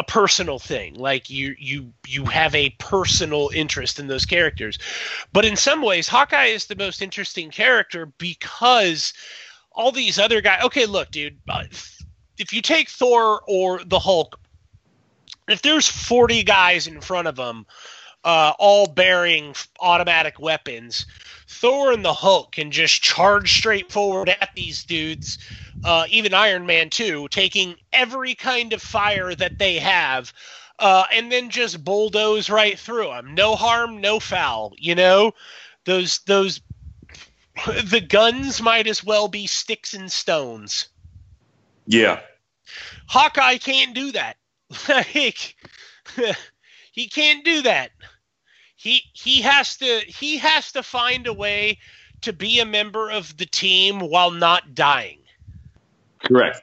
[0.00, 0.94] a personal thing.
[0.94, 4.78] Like you you you have a personal interest in those characters.
[5.34, 9.12] But in some ways, Hawkeye is the most interesting character because
[9.72, 10.62] all these other guys.
[10.64, 11.38] Okay, look, dude.
[11.50, 11.64] uh,
[12.38, 14.40] If you take Thor or the Hulk,
[15.48, 17.66] if there's 40 guys in front of them,
[18.24, 21.06] uh, all bearing automatic weapons,
[21.48, 25.38] Thor and the Hulk can just charge straight forward at these dudes.
[25.82, 30.32] Uh, even Iron Man too, taking every kind of fire that they have,
[30.78, 33.34] uh, and then just bulldoze right through them.
[33.34, 34.74] No harm, no foul.
[34.76, 35.32] You know,
[35.84, 36.60] those those
[37.84, 40.88] the guns might as well be sticks and stones.
[41.86, 42.20] Yeah.
[43.06, 44.36] Hawkeye can't do that.
[44.88, 45.56] Like
[46.92, 47.90] he can't do that.
[48.76, 51.78] He he has to he has to find a way
[52.22, 55.20] to be a member of the team while not dying.
[56.24, 56.62] Correct.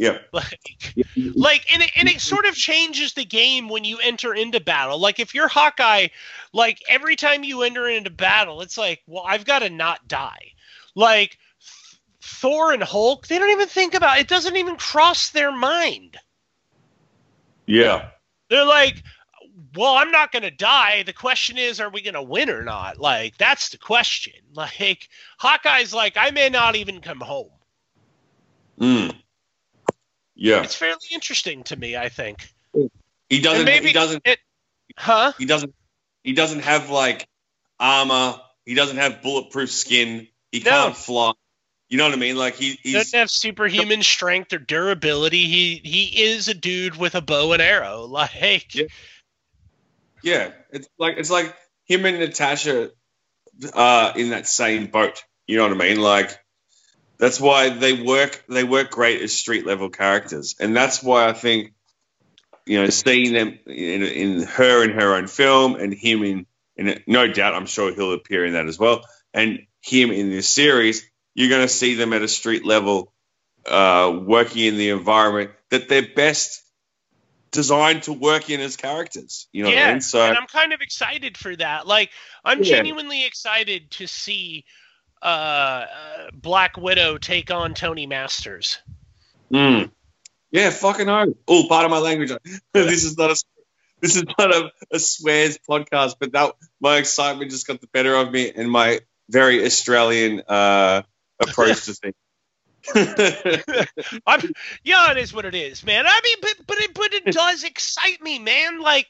[0.00, 0.18] Yeah.
[0.32, 4.58] Like, like and it, and it sort of changes the game when you enter into
[4.58, 4.98] battle.
[4.98, 6.08] Like if you're Hawkeye,
[6.52, 10.52] like every time you enter into battle, it's like, well, I've got to not die.
[10.94, 11.36] Like
[12.22, 14.26] Thor and Hulk, they don't even think about it.
[14.26, 16.16] Doesn't even cross their mind.
[17.66, 18.08] Yeah.
[18.48, 19.02] They're like,
[19.76, 21.02] well, I'm not going to die.
[21.04, 22.98] The question is, are we going to win or not?
[22.98, 24.32] Like, that's the question.
[24.52, 27.50] Like, Hawkeye's like, I may not even come home.
[28.80, 29.14] Mm.
[30.34, 30.62] Yeah.
[30.62, 32.48] It's fairly interesting to me, I think.
[33.28, 33.58] He doesn't.
[33.60, 34.22] And maybe he doesn't.
[34.24, 34.40] it-
[34.98, 35.32] huh?
[35.38, 35.74] He doesn't.
[36.24, 37.28] He doesn't have like
[37.78, 38.40] armor.
[38.66, 40.26] He doesn't have bulletproof skin.
[40.52, 40.70] He No.
[40.70, 41.32] can't fly.
[41.88, 42.36] You know what I mean?
[42.36, 45.46] Like he, He doesn't have superhuman strength or durability.
[45.46, 48.06] He he is a dude with a bow and arrow.
[48.06, 48.86] Like, Yeah.
[50.22, 50.50] Yeah.
[50.70, 51.54] It's like it's like
[51.86, 52.90] him and Natasha
[53.72, 55.22] uh, in that same boat.
[55.46, 56.00] You know what I mean?
[56.00, 56.38] Like
[57.18, 58.44] that's why they work.
[58.48, 61.74] They work great as street level characters, and that's why I think
[62.66, 67.02] you know seeing them in, in her in her own film and him in in
[67.06, 69.02] no doubt I'm sure he'll appear in that as well,
[69.34, 71.06] and him in this series.
[71.34, 73.12] You're going to see them at a street level,
[73.64, 76.60] uh, working in the environment that they're best
[77.52, 79.48] designed to work in as characters.
[79.52, 80.00] You know what I yeah, mean?
[80.00, 81.86] So and I'm kind of excited for that.
[81.86, 82.10] Like,
[82.44, 82.76] I'm Yeah.
[82.76, 84.64] genuinely excited to see
[85.22, 85.86] uh, uh,
[86.32, 88.78] Black Widow take on Tony Masters.
[89.52, 89.90] Mm.
[90.50, 91.34] Yeah, fucking oh.
[91.46, 92.32] Oh, part of my language.
[92.72, 93.36] this is not a
[94.00, 98.14] this is not a, a swears podcast, but that my excitement just got the better
[98.14, 101.02] of me and my very Australian uh,
[101.38, 102.14] approach to things.
[104.26, 104.40] I'm,
[104.84, 106.06] yeah, it is what it is, man.
[106.06, 108.80] I mean, but but it but it does excite me, man.
[108.80, 109.08] Like,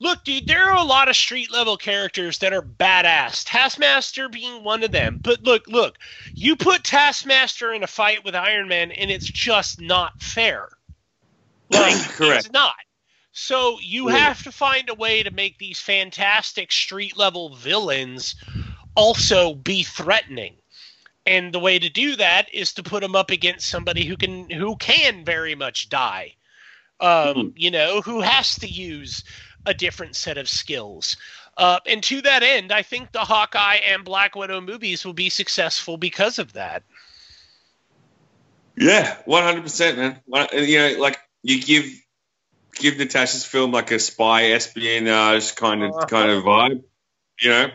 [0.00, 3.44] look, dude, there are a lot of street level characters that are badass.
[3.46, 5.20] Taskmaster being one of them.
[5.22, 5.98] But look, look,
[6.34, 10.68] you put Taskmaster in a fight with Iron Man, and it's just not fair.
[11.70, 12.46] Like, Correct.
[12.46, 12.74] it's not.
[13.32, 14.18] So you Yeah.
[14.18, 18.34] have to find a way to make these fantastic street level villains
[18.94, 20.61] also be threatening.
[21.24, 24.50] And the way to do that is to put them up against somebody who can
[24.50, 26.34] who can very much die.
[27.00, 29.24] Um, you know, who has to use
[29.66, 31.16] a different set of skills.
[31.56, 35.28] Uh, and to that end, I think the Hawkeye and Black Widow movies will be
[35.28, 36.82] successful because of that.
[38.76, 40.20] Yeah, one hundred percent, man.
[40.52, 41.86] You know, like you give
[42.74, 46.82] give Natasha's film like a spy espionage kind of kind of vibe.
[47.40, 47.68] You know,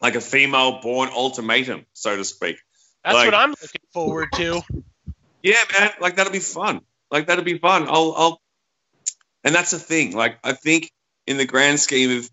[0.00, 2.56] like a female Bourne Ultimatum, so to speak.
[3.04, 4.62] That's Like- what I'm looking forward to.
[5.42, 5.90] Yeah, man.
[6.00, 6.80] Like that'll be fun.
[7.10, 7.84] Like that'll be fun.
[7.88, 8.40] I'll, I'll,
[9.44, 10.12] and that's the thing.
[10.16, 10.90] Like I think
[11.26, 12.30] in the grand scheme of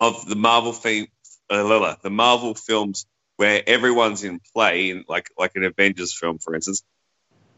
[0.00, 1.06] of the Marvel theme,
[1.48, 3.06] uh, the Marvel films
[3.36, 6.82] where everyone's in play, in like like an Avengers film, for instance,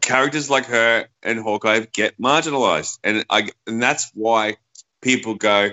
[0.00, 4.56] characters like her and Hawkeye get marginalized, and I and that's why
[5.00, 5.70] people go,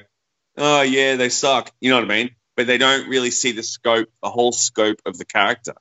[0.57, 1.72] oh yeah, they suck.
[1.82, 2.32] You know what I mean?
[2.56, 5.73] But they don't really see the scope, the whole scope of the character.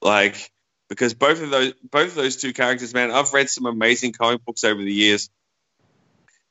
[0.00, 0.50] Like
[0.88, 4.44] because both of those both of those two characters, man, I've read some amazing comic
[4.44, 5.30] books over the years,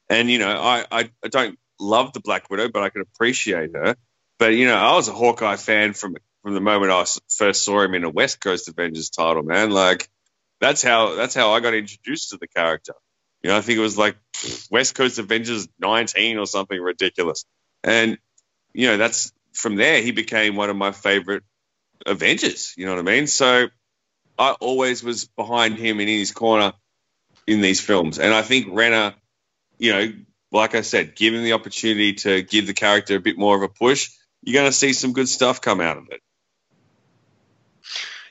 [0.10, 3.76] and you know, I I, I don't love the Black Widow, but I can appreciate
[3.76, 3.96] her.
[4.38, 7.82] But you know, I was a Hawkeye fan from from the moment I first saw
[7.82, 9.72] him in a West Coast Avengers title, man.
[9.72, 10.08] Like
[10.62, 12.94] that's how that's how I got introduced to the character.
[13.42, 14.18] You know, I think it was like
[14.72, 17.46] West Coast Avengers 19 or something ridiculous,
[17.84, 18.18] and
[18.74, 21.44] you know, that's from there he became one of my favorite
[22.06, 22.74] Avengers.
[22.78, 23.28] You know what I mean?
[23.28, 23.68] So
[24.38, 26.74] I always was behind him and in his corner
[27.46, 28.20] in these films.
[28.20, 29.14] And I think Renner,
[29.78, 30.14] you know,
[30.52, 33.70] like I said, given the opportunity to give the character a bit more of a
[33.70, 34.12] push,
[34.44, 36.22] you're going to see some good stuff come out of it.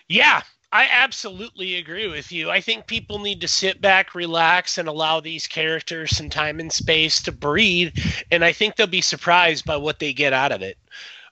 [0.08, 2.50] Yeah, I absolutely agree with you.
[2.50, 6.72] I think people need to sit back, relax, and allow these characters some time and
[6.72, 7.96] space to breathe.
[8.30, 10.78] And I think they'll be surprised by what they get out of it.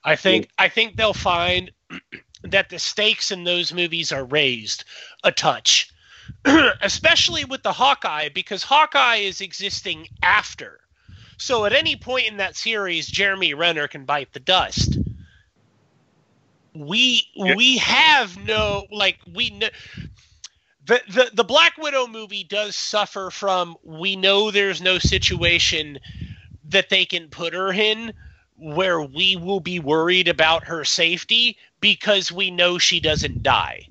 [0.03, 1.71] I think I think they'll find
[2.51, 4.83] that the stakes in those movies are raised
[5.23, 5.91] a touch,
[6.81, 10.79] especially with the Hawkeye, because Hawkeye is existing after.
[11.37, 14.97] So at any point in that series, Jeremy Renner can bite the dust
[16.75, 19.69] we we have no like we know
[20.85, 25.97] the, the the Black Widow movie does suffer from we know there's no situation
[26.65, 28.13] that they can put her in
[28.57, 33.87] where we will be worried about her safety because we know she doesn't die.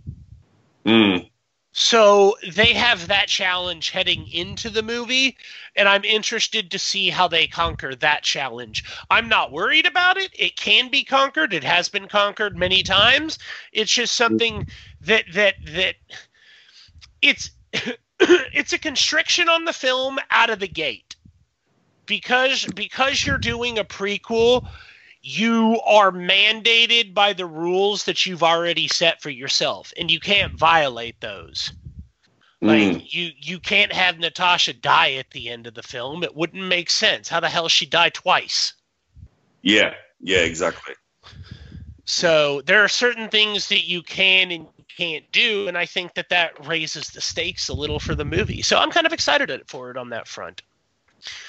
[0.84, 1.30] Mm.
[1.76, 5.36] So they have that challenge heading into the movie,
[5.74, 8.84] and I'm interested to see how they conquer that challenge.
[9.10, 10.30] I'm not worried about it.
[10.38, 11.52] It can be conquered.
[11.52, 13.40] It has been conquered many times.
[13.72, 14.68] It's just something
[15.00, 15.96] that that that
[17.20, 17.50] it's
[18.20, 21.13] it's a constriction on the film out of the gate.
[22.06, 24.66] Because because you're doing a prequel,
[25.22, 30.58] you are mandated by the rules that you've already set for yourself, and you can't
[30.58, 31.72] violate those.
[32.60, 33.12] Like Mm.
[33.12, 36.22] you, you can't have Natasha die at the end of the film.
[36.22, 37.28] It wouldn't make sense.
[37.28, 38.72] How the hell she die twice?
[39.62, 40.94] Yeah, yeah, exactly.
[42.06, 44.66] So there are certain things that you can and
[44.96, 48.62] can't do, and I think that that raises the stakes a little for the movie.
[48.62, 50.62] So I'm kind of excited for it on that front.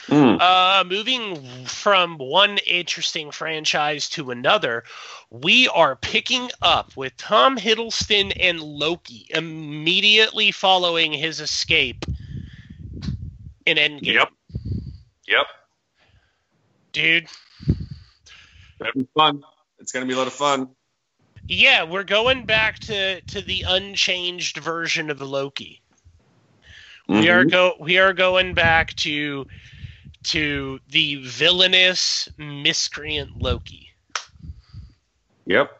[0.07, 0.39] Mm.
[0.39, 4.83] Uh, moving from one interesting franchise to another,
[5.29, 12.05] we are picking up with Tom Hiddleston and Loki immediately following his escape
[13.65, 14.13] in Endgame.
[14.13, 14.29] Yep.
[15.27, 15.47] Yep.
[16.93, 17.27] Dude,
[18.93, 19.43] be fun.
[19.79, 20.69] It's going to be a lot of fun.
[21.47, 25.81] yeah, we're going back to, to the unchanged version of Loki.
[27.07, 27.51] We are Mhm.
[27.51, 29.45] go we are going back to
[30.25, 33.89] to the villainous miscreant Loki.
[35.45, 35.71] Yep.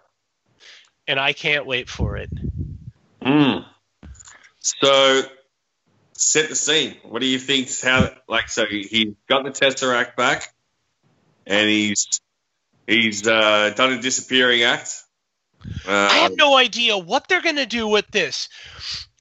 [1.08, 2.30] And I can't wait for it.
[3.22, 3.66] Mm.
[4.60, 5.24] So,
[6.14, 6.98] set the scene.
[7.04, 7.70] What do you think?
[7.82, 8.66] How like so?
[8.66, 10.54] He got the tesseract back,
[11.46, 12.08] and he's
[12.88, 15.04] he's uh, done a disappearing act.
[15.88, 18.50] I Uh, have no idea what they're going to do with this.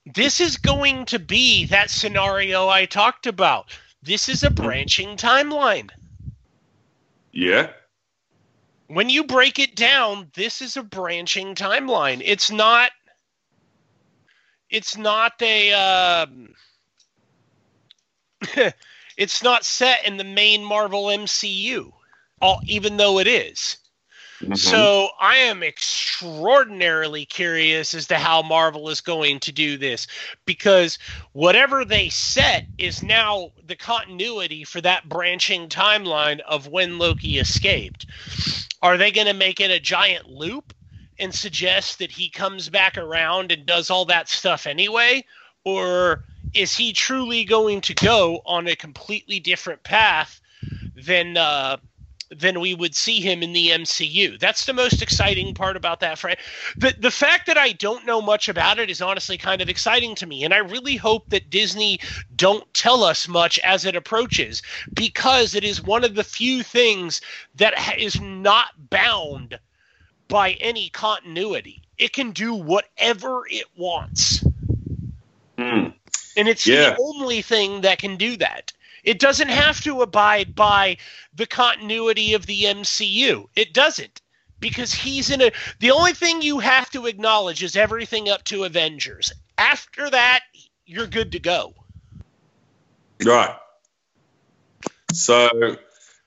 [0.06, 3.66] This is going to be that scenario I talked about.
[4.04, 5.90] This is a branching timeline.
[7.32, 7.70] yeah.
[8.88, 12.20] When you break it down, this is a branching timeline.
[12.24, 12.92] It's not
[14.70, 16.54] it's not a um,
[19.16, 21.90] it's not set in the main Marvel MCU.
[22.42, 23.78] All, even though it is.
[24.48, 24.58] Mhm.
[24.58, 30.06] So I am extraordinarily curious as to how Marvel is going to do this
[30.44, 30.98] because
[31.32, 38.06] whatever they set is now the continuity for that branching timeline of when Loki escaped.
[38.82, 40.74] Are they going to make it a giant loop
[41.18, 45.24] and suggest that he comes back around and does all that stuff anyway?
[45.64, 46.22] Or
[46.52, 50.40] is he truly going to go on a completely different path
[50.96, 51.78] than uh,
[52.30, 54.38] than we would see him in the MCU.
[54.38, 56.18] That's the most exciting part about that.
[56.18, 56.36] Fran-
[56.76, 60.14] the the fact that I don't know much about it is honestly kind of exciting
[60.16, 62.00] to me, and I really hope that Disney
[62.36, 64.62] don't tell us much as it approaches
[64.94, 67.20] because it is one of the few things
[67.56, 69.58] that ha- is not bound
[70.28, 71.82] by any continuity.
[71.98, 74.44] It can do whatever it wants.
[75.58, 75.94] Mm.
[76.36, 76.90] And it's Yeah.
[76.90, 78.72] the only thing that can do that.
[79.04, 80.96] It doesn't have to abide by
[81.34, 83.46] the continuity of the MCU.
[83.54, 84.20] It doesn't.
[84.60, 85.52] Because he's in a.
[85.80, 89.32] The only thing you have to acknowledge is everything up to Avengers.
[89.58, 90.40] After that,
[90.86, 91.74] you're good to go.
[93.22, 93.54] Right.
[95.12, 95.50] So,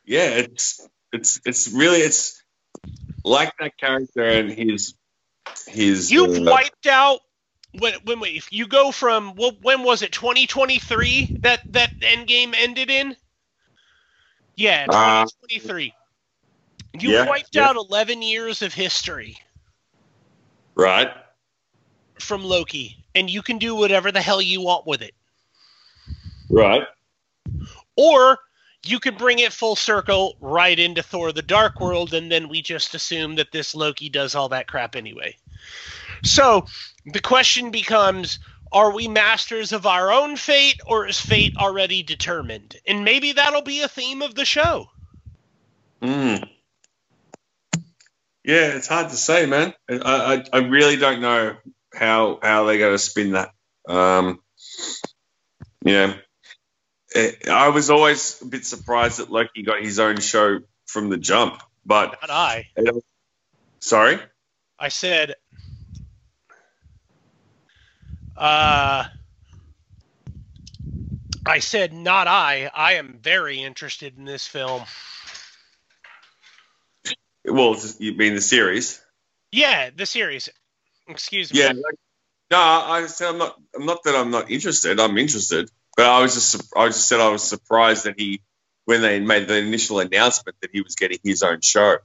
[0.05, 2.43] yeah, it's it's it's really it's
[3.23, 4.93] like that character and his
[5.67, 6.11] his.
[6.11, 7.21] You've uh, wiped out.
[7.79, 12.53] When, when wait, if you go from well, when was it 2023 that that Endgame
[12.57, 13.15] ended in?
[14.55, 15.93] Yeah, Uh, 2023.
[16.99, 17.67] You yeah, wiped yeah.
[17.69, 19.37] out 11 years of history.
[20.75, 21.11] right.
[22.19, 25.13] from Loki, and you can do whatever the hell you want with it.
[26.49, 26.83] Right.
[27.95, 28.39] Or
[28.85, 32.61] you could bring it full circle right into Thor the Dark World, and then we
[32.61, 35.35] just assume that this Loki does all that crap anyway.
[36.23, 36.65] So
[37.05, 38.39] the question becomes
[38.71, 42.75] are we masters of our own fate, or is fate already determined?
[42.85, 44.89] And maybe that'll be a theme of the show.
[46.01, 46.47] Mm.
[48.43, 49.73] Yeah, it's hard to say, man.
[49.89, 51.55] I, I, I really don't know
[51.93, 53.51] how how they're going to spin that.
[53.87, 54.39] Um,
[55.83, 56.13] you know,
[57.15, 61.17] eh, I was always a bit surprised that Loki got his own show from the
[61.17, 62.69] jump, but Not I.
[63.79, 64.19] sorry.
[64.79, 65.35] I said,
[68.37, 69.05] uh,
[71.45, 72.69] I said, not I.
[72.73, 74.83] I am very interested in this film.
[77.45, 79.01] Well, you mean the series?
[79.51, 80.49] Yeah, the series.
[81.07, 81.59] Excuse me.
[81.61, 81.67] Yeah.
[81.69, 81.99] like-
[82.51, 83.57] no, I said I'm not.
[83.75, 84.99] I'm not that I'm not interested.
[85.01, 86.63] I'm interested, but I was just.
[86.77, 88.41] I just said I was surprised that he,
[88.85, 91.97] when they made the initial announcement that he was getting his own show,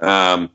[0.00, 0.50] um,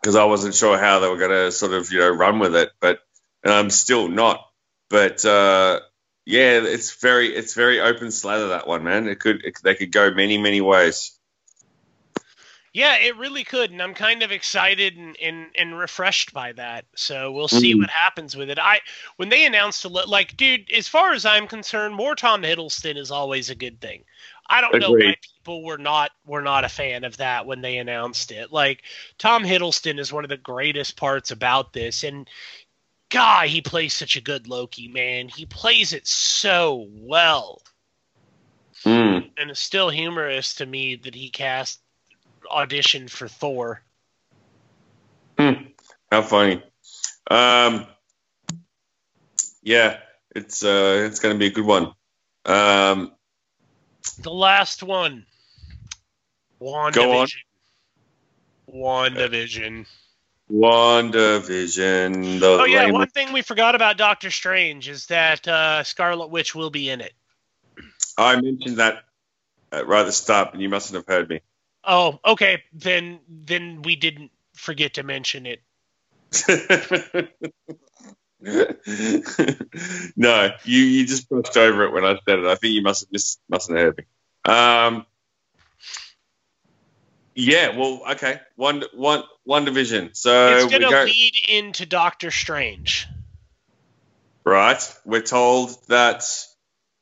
[0.00, 2.56] because I wasn't sure how they were going to sort of you know run with
[2.56, 3.00] it, but
[3.46, 4.44] and I'm still not.
[4.90, 5.80] But uh,
[6.24, 9.06] yeah, it's very it's very open slather that one, man.
[9.06, 11.12] It could it, they could go many many ways.
[12.72, 16.84] Yeah, it really could, and I'm kind of excited and, and, and refreshed by that.
[16.94, 17.78] So we'll see Mhm.
[17.78, 18.58] what happens with it.
[18.58, 18.80] I
[19.16, 22.98] when they announced a li- like, dude, as far as I'm concerned, more Tom Hiddleston
[22.98, 24.04] is always a good thing.
[24.48, 27.78] I don't know why people were not were not a fan of that when they
[27.78, 28.52] announced it.
[28.52, 28.82] Like
[29.18, 32.28] Tom Hiddleston is one of the greatest parts about this, and
[33.10, 35.28] God, he plays such a good Loki, man.
[35.28, 37.62] He plays it so well,
[38.84, 39.30] Mm.
[39.36, 41.80] and it's still humorous to me that he cast
[42.50, 43.82] auditioned for Thor.
[46.10, 46.62] How funny.
[47.30, 47.86] Um,
[49.62, 50.00] yeah,
[50.34, 51.92] it's uh, it's going to be a good one.
[52.44, 53.12] Um,
[54.18, 55.26] The last one,
[56.60, 56.92] WandaVision.
[56.94, 57.28] Go on.
[59.12, 59.86] WandaVision.
[60.50, 62.40] WandaVision.
[62.40, 66.28] The Oh yeah, lame- one thing we forgot about Doctor Strange is that uh, Scarlet
[66.28, 67.12] Witch will be in it.
[68.16, 69.04] I mentioned that
[69.72, 71.40] uh, right at the start, and you mustn't have heard me.
[71.84, 72.62] Oh, okay.
[72.72, 75.62] Then then we didn't forget to mention it.
[80.16, 82.46] no, you, you just brushed over it when I said it.
[82.46, 84.04] I think you must have just mustn't have heard me.
[84.52, 85.06] Um,
[87.36, 88.40] yeah, well, okay.
[88.56, 90.16] One, one, WandaVision.
[90.16, 93.06] So it's we going to go lead into Doctor Strange.
[94.44, 94.96] right.
[95.04, 96.24] We're told that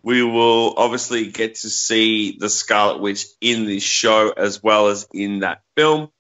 [0.02, 5.06] we will obviously get to see the Scarlet Witch in this show as well as
[5.14, 6.10] in that film,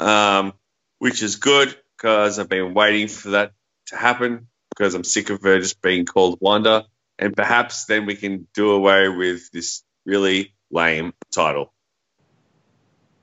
[0.00, 0.52] um,
[0.98, 3.52] which is good because I've been waiting for that
[3.86, 6.86] to happen because I'm sick of her just being called Wanda,
[7.18, 11.72] and perhaps then we can do away with this really lame title.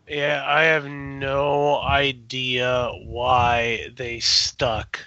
[0.07, 4.99] Yeah, I have no idea why they stuck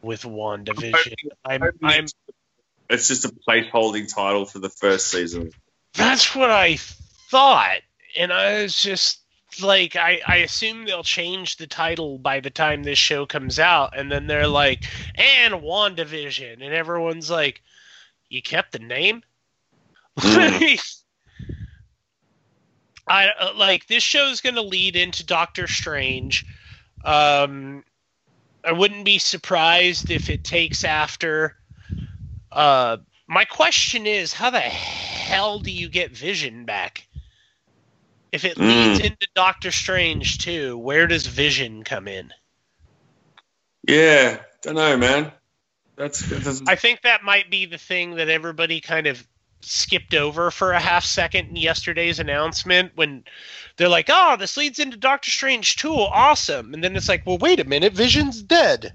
[0.00, 1.14] with WandaVision.
[1.44, 2.06] I'm, I'm
[2.88, 5.50] It's just a placeholding title for the first season.
[5.94, 7.80] That's what I thought,
[8.16, 9.20] and I was just
[9.60, 13.98] like, I, I assume they'll change the title by the time this show comes out,
[13.98, 14.84] and then they're like,
[15.16, 17.60] and WandaVision, and everyone's like,
[18.28, 19.22] you kept the name?
[20.20, 20.80] Mm.
[23.08, 26.44] I uh, like this show's going to lead into Doctor Strange.
[27.04, 27.84] Um,
[28.64, 31.56] I wouldn't be surprised if it takes after.
[32.50, 37.06] Uh, my question is, how the hell do you get Vision back?
[38.32, 39.04] If it leads Mm.
[39.06, 42.32] into Doctor Strange too, where does Vision come in?
[43.86, 45.32] Yeah, I don't know, man.
[45.96, 49.26] That's, that's I think that might be the thing that everybody kind of
[49.60, 53.24] skipped over for a half second in yesterday's announcement when
[53.76, 55.92] they're like, "Oh, this leads into Doctor Strange 2.
[55.94, 58.92] Awesome." And then it's like, "Well, wait a minute, Vision's dead."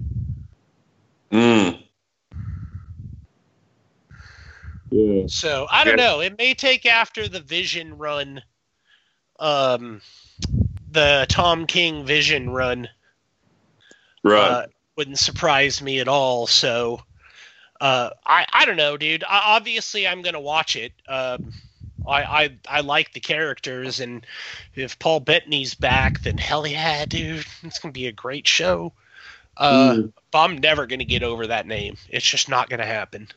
[1.31, 1.83] Mm.
[4.89, 5.23] Yeah.
[5.27, 6.05] So, I don't Yeah.
[6.05, 6.19] know.
[6.21, 8.41] It may take after the Vision run
[9.39, 10.01] um
[10.91, 12.87] the Tom King Vision run
[14.23, 14.49] Right.
[14.49, 14.65] uh,
[14.95, 16.45] wouldn't surprise me at all.
[16.45, 17.01] So,
[17.83, 19.25] uh, I I don't know, dude.
[19.25, 20.93] I, obviously, I'm gonna watch it.
[21.05, 21.51] Um,
[22.07, 24.25] I, I I like the characters, and
[24.73, 28.93] if Paul Bettany's back, then hell yeah, dude, it's gonna be a great show.
[29.57, 30.13] Uh, Mm.
[30.31, 31.97] But I'm never gonna get over that name.
[32.07, 33.27] It's just not gonna happen.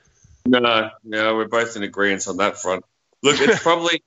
[0.47, 2.85] No, no, we're both in agreement on that front.
[3.25, 4.01] Look, it's probably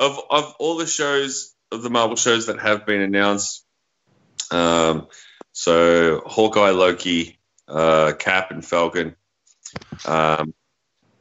[0.00, 3.64] of of all the shows of the Marvel shows that have been announced.
[4.50, 5.06] Um,
[5.52, 7.38] so Hawkeye, Loki,
[7.68, 9.14] uh, Cap, and Falcon.
[10.04, 10.54] Um,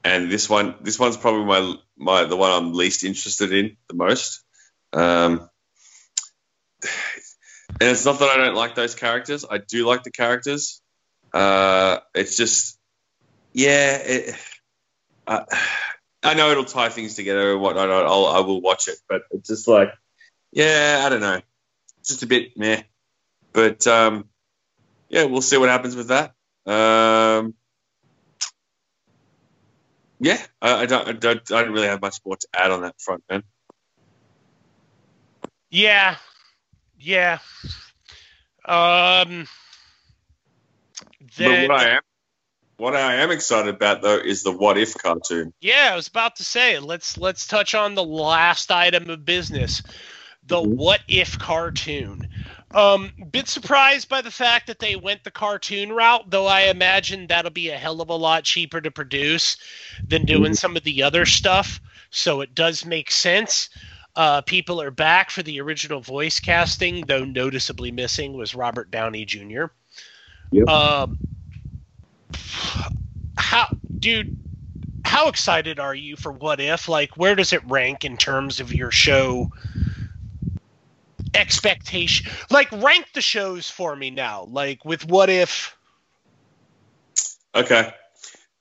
[0.04, 3.96] and this one, this one's probably my my the one I'm least interested in the
[3.96, 4.44] most.
[4.92, 5.50] Um,
[6.84, 9.46] and it's not that I don't like those characters.
[9.50, 10.82] I do like the characters.
[11.34, 12.78] Uh, it's just,
[13.54, 14.36] yeah, it,
[15.26, 15.46] uh,
[16.22, 17.90] I know it'll tie things together and whatnot.
[17.90, 19.94] I'll, I will watch it, but it's just like,
[20.52, 21.42] yeah, I don't know,
[22.00, 22.84] it's just a bit meh.
[23.52, 24.30] But um,
[25.10, 26.34] yeah, we'll see what happens with that.
[26.66, 27.56] Um,
[30.24, 32.82] yeah, I, I don't, I don't, I don't really have much more to add on
[32.82, 33.44] that front, man.
[35.70, 36.16] Yeah,
[37.00, 37.40] yeah.
[38.66, 39.48] Um.
[41.38, 42.02] Then, but what I am,
[42.78, 45.54] what I am excited about though is the What If cartoon.
[45.62, 49.82] Yeah, I was about to say let's let's touch on the last item of business,
[50.46, 52.30] the what if cartoon.
[52.74, 57.28] Um, bit surprised by the fact that they went the cartoon route, though I imagine
[57.28, 59.58] that'll be a hell of a lot cheaper to produce
[60.08, 61.80] than doing some of the other stuff.
[62.10, 63.70] So it does make sense.
[64.16, 69.26] Uh, people are back for the original voice casting, though noticeably missing was Robert Downey
[69.26, 69.66] Jr.
[70.52, 70.68] Yep.
[70.68, 71.18] Um,
[73.38, 73.68] how,
[74.00, 74.38] dude?
[75.06, 76.88] How excited are you for What If?
[76.88, 79.52] Like, where does it rank in terms of your show
[81.34, 82.32] expectation?
[82.50, 84.48] Like, rank the shows for me now.
[84.50, 85.76] Like with What If?
[87.56, 87.94] Okay,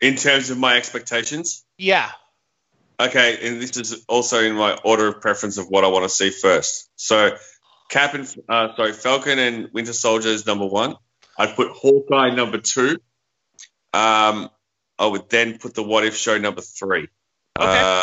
[0.00, 2.10] in terms of my expectations, Yeah,
[3.02, 6.08] Okay, and this is also in my order of preference of what I want to
[6.08, 6.88] see first.
[6.94, 7.36] So,
[7.88, 10.94] Cap and uh, sorry, Falcon and Winter Soldier is number one.
[11.36, 12.98] I'd put Hawkeye number two.
[13.92, 14.50] Um,
[14.98, 17.08] I would then put the What If show number three.
[17.58, 18.02] Uh,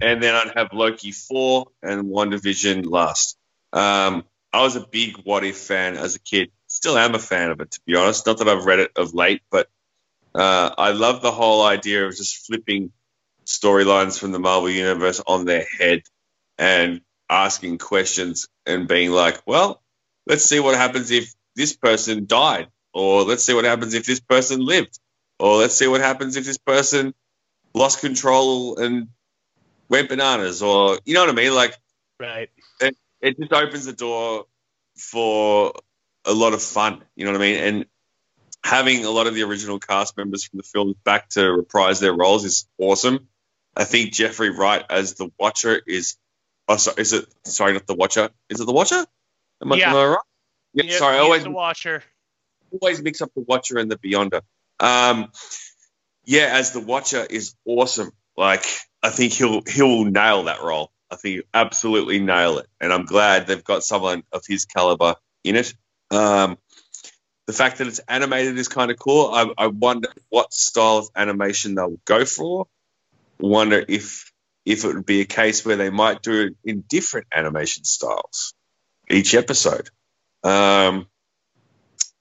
[0.00, 3.36] and then I'd have Loki four and WandaVision last.
[3.72, 6.50] Um, I was a big What If fan as a kid.
[6.66, 8.26] Still am a fan of it, to be honest.
[8.26, 9.68] Not that I've read it of late, but
[10.34, 12.92] uh, I love the whole idea of just flipping
[13.44, 16.02] storylines from the Marvel Universe on their head
[16.58, 19.82] and asking questions and being like, well,
[20.26, 24.20] let's see what happens if this person died, or let's see what happens if this
[24.20, 24.98] person lived,
[25.38, 27.14] or let's see what happens if this person
[27.74, 29.08] lost control and
[29.90, 31.54] went bananas, or you know what I mean?
[31.54, 31.74] Like,
[32.18, 32.48] Right.
[32.80, 34.46] it, it just opens the door
[34.96, 35.72] for
[36.24, 37.02] a lot of fun.
[37.16, 37.56] You know what I mean?
[37.62, 37.86] And
[38.64, 42.12] having a lot of the original cast members from the film back to reprise their
[42.14, 43.28] roles is awesome.
[43.76, 46.16] I think Jeffrey Wright as the Watcher is.
[46.68, 47.24] Oh, sorry, is it?
[47.44, 48.30] Sorry, not the Watcher.
[48.48, 49.04] Is it the Watcher?
[49.62, 49.90] Am I, Yeah.
[49.90, 50.18] am I right?
[50.74, 50.84] Yeah.
[50.84, 52.02] Yep, sorry, I he is always the watcher.
[52.80, 54.42] always mix up the Watcher and the Beyonder.
[54.78, 55.32] Um,
[56.24, 58.12] yeah, as the Watcher is awesome.
[58.36, 58.64] Like
[59.02, 60.92] I think he'll he'll nail that role.
[61.10, 65.16] I think he'll absolutely nail it, and I'm glad they've got someone of his caliber
[65.44, 65.74] in it.
[66.10, 66.58] Um,
[67.46, 69.30] the fact that it's animated is kind of cool.
[69.32, 72.66] I, I wonder what style of animation they'll go for.
[73.38, 74.30] Wonder if
[74.64, 78.54] if it would be a case where they might do it in different animation styles
[79.08, 79.88] each episode.
[80.44, 81.06] Um,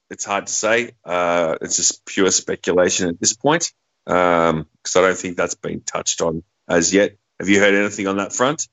[0.10, 0.91] it's hard to say.
[1.06, 3.72] Uh, it's just pure speculation at this point
[4.06, 7.18] because I don't think that's been touched on as yet.
[7.40, 8.68] Have you heard anything on that front?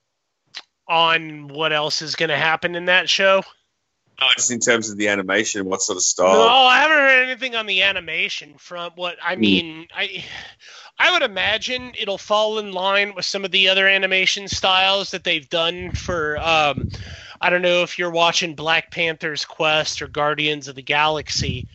[0.89, 3.43] On what else is going to happen in that show?
[4.21, 6.33] No, just in terms of the animation, what sort of style?
[6.33, 6.49] No.
[6.49, 8.97] I haven't heard anything on the animation front.
[8.97, 10.25] What I mean, I
[10.99, 15.23] I would imagine it'll fall in line with some of the other animation styles that
[15.23, 16.89] they've done for um
[17.41, 21.69] I don't know if you're watching Black Panther's Quest or Guardians of the Galaxy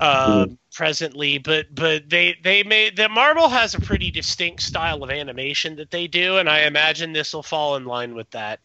[0.00, 5.10] uh, presently, but but they they made the Marvel has a pretty distinct style of
[5.10, 8.60] animation that they do, and I imagine this will fall in line with that.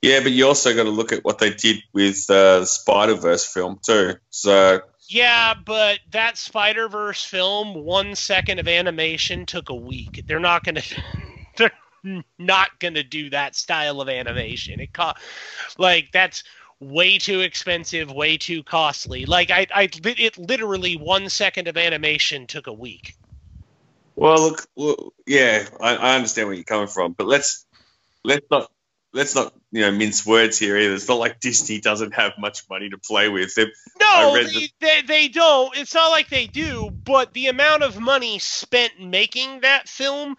[0.00, 3.14] Yeah, but you also got to look at what they did with uh, the Spider
[3.14, 4.14] Verse film too.
[4.30, 10.22] So Yeah, but that Spider Verse film, one second of animation took a week.
[10.26, 10.82] They're not gonna,
[11.56, 11.72] they're
[12.38, 14.78] not gonna do that style of animation.
[14.78, 15.18] It cost,
[15.78, 16.44] like that's
[16.80, 19.26] way too expensive, way too costly.
[19.26, 23.16] Like I, I, it literally one second of animation took a week.
[24.16, 27.66] Well, look, yeah, I, I understand where you're coming from, but let's
[28.24, 28.70] let's not
[29.18, 30.94] let's not you know mince words here either.
[30.94, 33.54] It's not like Disney doesn't have much money to play with.
[33.54, 35.76] They've, No, they, the- they, they don't.
[35.76, 40.36] It's not like they do, but the amount of money spent making that film,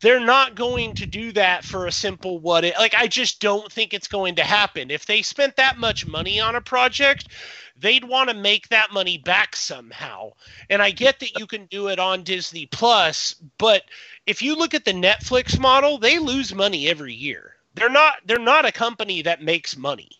[0.00, 3.70] they're not going to do that for a simple what it like I just don't
[3.70, 4.90] think it's going to happen.
[4.90, 7.28] If they spent that much money on a project,
[7.76, 10.30] they'd want to make that money back somehow.
[10.68, 13.82] And I get that you can do it on Disney Plus, but
[14.26, 17.49] if you look at the Netflix model, they lose money every year.
[17.74, 20.10] They're not they're not a company that makes money.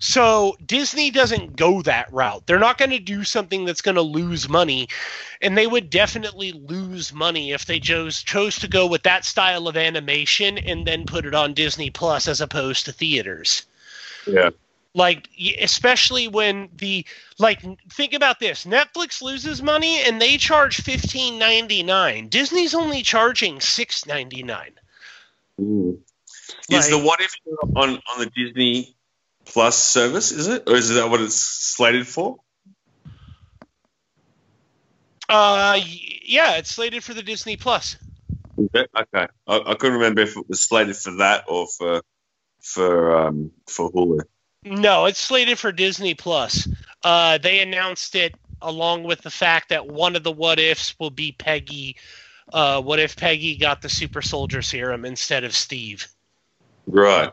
[0.00, 2.46] So Disney doesn't go that route.
[2.46, 4.88] They're not going to do something that's going to lose money,
[5.40, 9.66] and they would definitely lose money if they chose chose to go with that style
[9.68, 13.64] of animation and then put it on Disney Plus as opposed to theaters.
[14.26, 14.50] yeah,
[14.94, 15.28] Like
[15.60, 17.04] especially when the
[17.38, 17.60] like
[17.90, 22.28] think about this, Netflix loses money and they charge fifteen ninety nine.
[22.28, 24.42] Disney's only charging six ninety
[25.60, 25.98] mm.
[26.70, 26.80] Nine.
[26.80, 27.34] is the what if
[27.76, 28.96] on on the Disney
[29.44, 30.32] Plus service?
[30.32, 32.38] Is it or is that what it's slated for?
[35.28, 35.78] Uh,
[36.24, 37.96] yeah, it's slated for the Disney Plus.
[38.58, 42.02] Okay, I, I couldn't remember if it was slated for that or for
[42.60, 44.20] for um for Hulu.
[44.64, 46.68] No, it's slated for Disney Plus.
[47.04, 51.10] Uh, they announced it along with the fact that one of the what ifs will
[51.10, 51.96] be Peggy.
[52.52, 56.08] Uh, what if Peggy got the super soldier serum instead of Steve?
[56.90, 57.30] Right.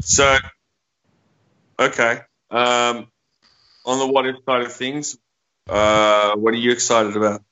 [0.00, 0.36] So,
[1.78, 2.20] okay.
[2.50, 3.10] Um,
[3.84, 5.18] on the what if side of things,
[5.68, 7.42] uh, what are you excited about?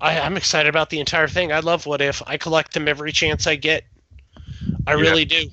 [0.00, 1.52] I, I'm excited about the entire thing.
[1.52, 2.22] I love what if.
[2.26, 3.84] I collect them every chance I get.
[4.86, 5.00] I Yeah.
[5.00, 5.50] really do.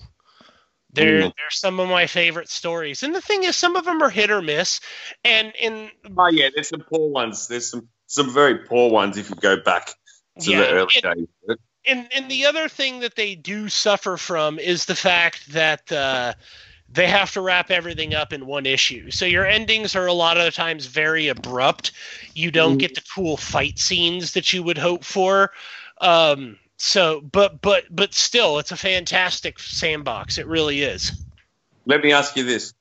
[0.93, 1.33] They're Mm.
[1.35, 4.29] they're some of my favorite stories, and the thing is, some of them are hit
[4.29, 4.79] or miss,
[5.23, 7.47] and in Oh yeah, there's some poor ones.
[7.47, 9.87] There's some some very poor ones if you go back
[10.41, 11.57] to Yeah, the early and- days.
[11.85, 16.33] And and the other thing that they do suffer from is the fact that uh,
[16.89, 19.11] they have to wrap everything up in one issue.
[19.11, 21.91] So your endings are a lot of the times very abrupt.
[22.33, 25.51] You don't get the cool fight scenes that you would hope for.
[25.99, 30.37] Um, so, but but but still, it's a fantastic sandbox.
[30.37, 31.11] It really is.
[31.85, 32.73] Let me ask you this: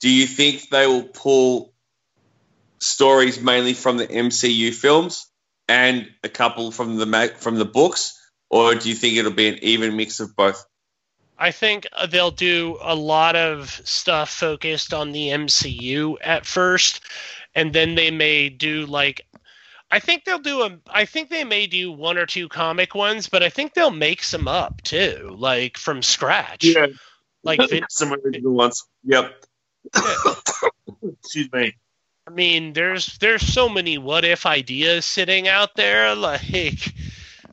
[0.00, 1.72] Do you think they will pull
[2.78, 5.26] stories mainly from the MCU films
[5.68, 8.19] and a couple from the from the books,
[8.50, 10.66] or do you think it'll be an even mix of both?
[11.38, 17.00] I think uh, they'll do a lot of stuff focused on the MCU at first,
[17.54, 19.22] and then they may do like.
[19.92, 20.78] I think they'll do a.
[20.88, 24.22] I think they may do one or two comic ones, but I think they'll make
[24.22, 26.64] some up too, like from scratch.
[26.64, 26.88] Yeah,
[27.42, 28.84] Like Vin- some original ones.
[29.04, 29.44] Yep.
[31.02, 31.74] Excuse me.
[32.26, 36.14] I mean, there's there's so many what if ideas sitting out there.
[36.14, 36.92] Like,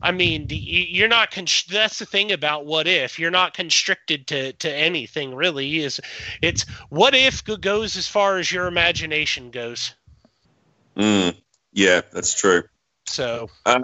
[0.02, 1.32] I mean, you- you're not.
[1.32, 3.18] Const- that's the thing about what if.
[3.18, 5.80] You're not constricted to to anything really.
[5.80, 6.00] Is
[6.42, 9.94] it's what if goes as far as your imagination goes.
[10.96, 11.36] Mm,
[11.74, 12.64] yeah, that's true.
[13.06, 13.84] So Um,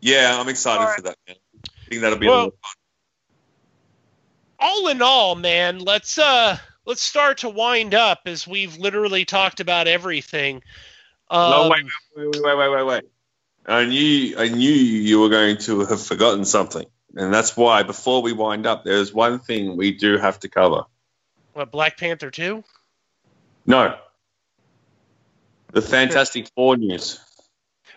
[0.00, 1.16] yeah, I'm excited for that.
[1.26, 1.36] Man.
[1.56, 2.72] I think that'll be Well, lot of fun.
[4.58, 9.60] all in all, man, let's uh let's start to wind up as we've literally talked
[9.60, 10.62] about everything.
[11.30, 11.84] Um, no, wait,
[12.16, 13.04] wait, wait, wait, wait, wait.
[13.66, 18.22] I knew, I knew you were going to have forgotten something, and that's why before
[18.22, 20.84] we wind up, there's one thing we do have to cover.
[21.52, 22.64] What Black Panther two?
[23.66, 23.96] No,
[25.72, 27.20] the Fantastic Four news.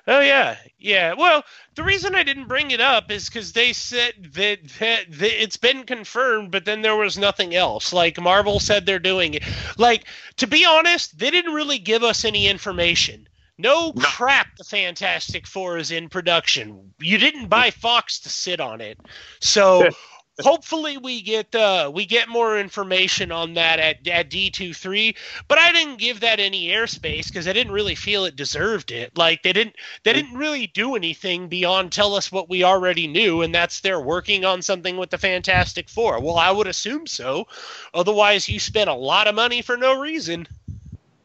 [0.08, 1.14] Oh yeah, yeah.
[1.14, 1.44] Well,
[1.74, 5.58] the reason I didn't bring it up is because they said that, that, that it's
[5.58, 7.92] been confirmed, but then there was nothing else.
[7.92, 9.44] Like Marvel said they're doing it.
[9.80, 10.06] Like
[10.38, 13.28] to be honest, they didn't really give us any information.
[13.57, 16.94] No crap, the Fantastic Four is in production.
[16.99, 18.99] You didn't buy Fox to sit on it,
[19.40, 19.90] so
[20.41, 25.15] hopefully we get uh, we get more information on that at at D 23
[25.48, 29.18] But I didn't give that any airspace because I didn't really feel it deserved it.
[29.18, 33.41] Like they didn't they didn't really do anything beyond tell us what we already knew,
[33.41, 36.22] and that's they're working on something with the Fantastic Four.
[36.22, 37.48] Well, I would assume so.
[37.94, 40.48] Otherwise, you spent a lot of money for no reason.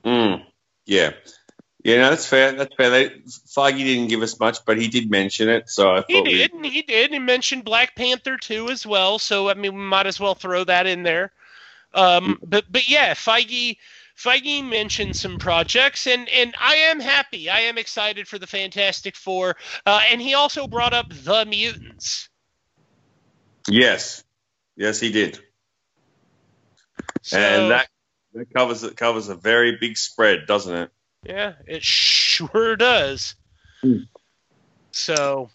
[0.05, 0.45] Mm,
[0.87, 1.11] yeah,
[1.85, 2.53] yeah, no, that's fair.
[2.53, 2.91] That's fair.
[2.91, 6.31] They, Feige didn't give us much, but he did mention it, so I He we-
[6.35, 7.13] did, and he did.
[7.13, 10.65] He mentioned Black Panther too as well, so I mean, we might as well throw
[10.65, 11.33] that in there.
[11.95, 13.77] Um, but but yeah, Feige
[14.17, 17.49] Feige mentioned some projects, and and I am happy.
[17.49, 22.29] I am excited for the Fantastic Four, uh, and he also brought up the mutants.
[23.69, 24.23] Yes,
[24.77, 25.39] yes, he did,
[27.23, 27.89] So, and that
[28.35, 30.91] that covers it covers a very big spread, doesn't it?
[31.23, 33.35] Yeah, it sure does.
[33.83, 33.99] Hmm.
[34.93, 35.51] So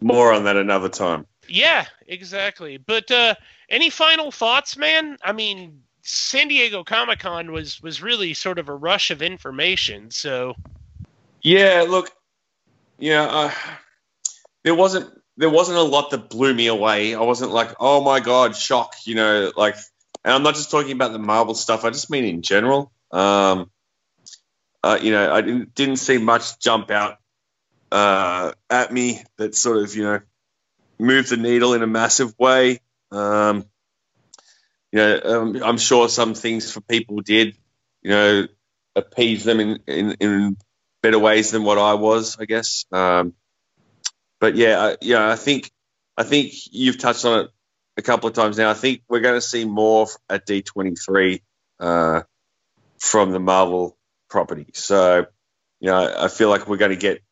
[0.00, 1.26] More on that another time.
[1.48, 2.76] Yeah, exactly.
[2.78, 3.34] But uh,
[3.68, 5.16] any final thoughts, man?
[5.22, 10.10] I mean, San Diego Comic Con was was really sort of a rush of information.
[10.10, 10.54] So
[11.42, 12.10] Yeah, look,
[12.98, 13.52] yeah, uh,
[14.62, 17.14] there wasn't there wasn't a lot that blew me away.
[17.14, 19.74] I wasn't like, oh my god, shock, you know, like,
[20.24, 21.84] and I'm not just talking about the Marvel stuff.
[21.84, 22.92] I just mean in general.
[23.10, 23.70] Um,
[24.82, 27.18] uh, you know, I didn't didn't see much jump out
[27.92, 30.20] uh, at me that sort of you know
[30.98, 32.80] moved the needle in a massive way.
[33.10, 33.64] Um,
[34.92, 37.56] you know, um, I'm sure some things for people did,
[38.02, 38.46] you know,
[38.96, 40.56] appease them in, in, in
[41.02, 42.84] better ways than what I was, I guess.
[42.92, 43.34] Um,
[44.40, 45.70] but yeah, I, yeah, I think
[46.16, 47.50] I think you've touched on it
[47.96, 48.70] a couple of times now.
[48.70, 51.40] I think we're going to see more at D23
[51.78, 52.22] uh,
[52.98, 53.96] from the Marvel
[54.30, 54.66] property.
[54.74, 55.26] So,
[55.80, 57.22] you know, I feel like we're going to get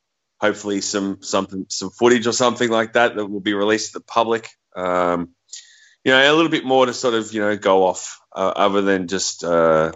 [0.40, 4.04] hopefully some something some footage or something like that that will be released to the
[4.04, 4.48] public.
[4.76, 5.30] Um,
[6.04, 8.82] you know, a little bit more to sort of you know go off uh, other
[8.82, 9.92] than just uh,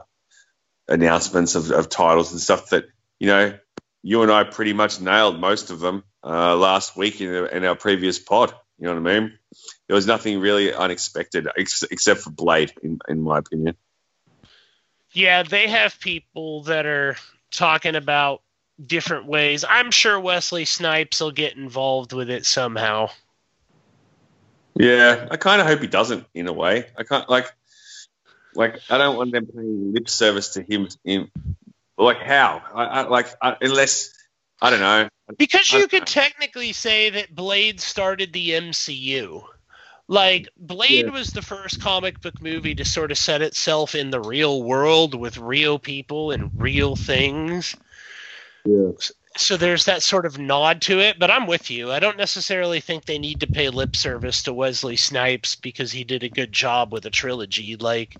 [0.89, 2.85] announcements of, of titles and stuff that
[3.19, 3.59] you know
[4.03, 7.77] you and I pretty much nailed most of them uh, last week in, in our
[7.77, 8.53] previous pod.
[8.79, 9.39] You know what I mean?
[9.87, 13.77] There was nothing really unexpected ex- except for Blade, in, in my opinion.
[15.13, 17.17] Yeah, they have people that are
[17.51, 18.43] talking about
[18.85, 19.65] different ways.
[19.69, 23.11] I'm sure Wesley Snipes will get involved with it somehow.
[24.75, 26.27] Yeah, I kind of hope he doesn't.
[26.35, 27.53] In a way, I can't like,
[28.55, 30.89] like I don't want them paying lip service to him.
[31.05, 31.31] In
[31.99, 32.63] like how?
[32.75, 34.15] I, I like I, unless
[34.61, 35.09] I don't know.
[35.37, 39.45] Because you could technically say that Blade started the MCU.
[40.13, 41.11] Like Blade Yeah.
[41.11, 45.15] was the first comic book movie to sort of set itself in the real world
[45.15, 47.75] with real people and real things.
[48.67, 48.91] Yeah.
[49.39, 51.91] so there's that sort of nod to it, but I'm with you.
[51.91, 56.05] I don't necessarily think they need to pay lip service to Wesley Snipes because he
[56.05, 57.77] did a good job with a trilogy.
[57.77, 58.19] Like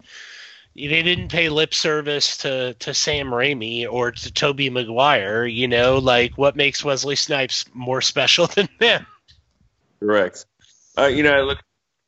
[0.75, 5.45] they didn't pay lip service to to Sam Raimi or to Tobey Maguire.
[5.45, 9.07] You know, like what makes Wesley Snipes more special than them?
[10.01, 10.47] Correct.
[10.97, 11.59] Uh, you know, I look,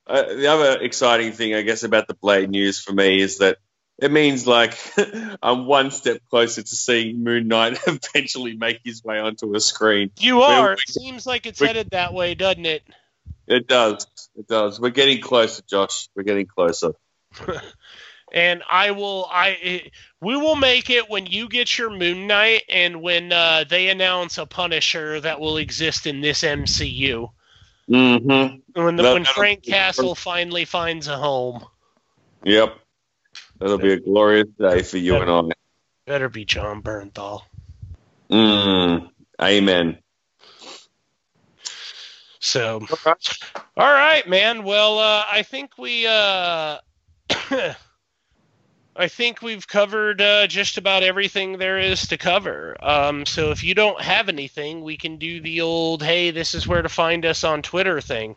[0.07, 3.59] uh, the other exciting thing, I guess, about the Blade news for me is that
[3.99, 4.77] it means like
[5.43, 10.11] I'm one step closer to seeing Moon Knight eventually make his way onto a screen.
[10.19, 10.73] You are.
[10.73, 12.83] It seems like it's headed that way, doesn't it?
[13.47, 14.07] It does.
[14.37, 14.81] It does.
[14.81, 16.09] We're getting closer, Josh.
[16.15, 16.93] We're getting closer.
[18.33, 19.91] and I will I
[20.21, 24.39] we will make it when you get your Moon Knight and when uh, they announce
[24.39, 27.31] a Punisher that will exist in this MCU.
[27.91, 28.81] Mm-hmm.
[28.83, 31.65] When the, That- when Frank Castle finally finds a home,
[32.45, 32.79] Yep.
[33.59, 35.55] That'll be a glorious day for you and I.
[36.07, 37.43] better be Jon Bernthal.
[38.31, 39.11] Mm.
[39.41, 39.99] Amen.
[42.41, 44.65] So, all right, man.
[44.65, 46.79] Well, uh, I think we uh,
[48.97, 52.77] I think we've covered uh, just about everything there is to cover.
[52.81, 56.69] Um, so if you don't have anything, we can do the old "Hey, this is
[56.69, 58.37] where to find us on Twitter" thing.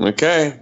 [0.00, 0.58] Okay.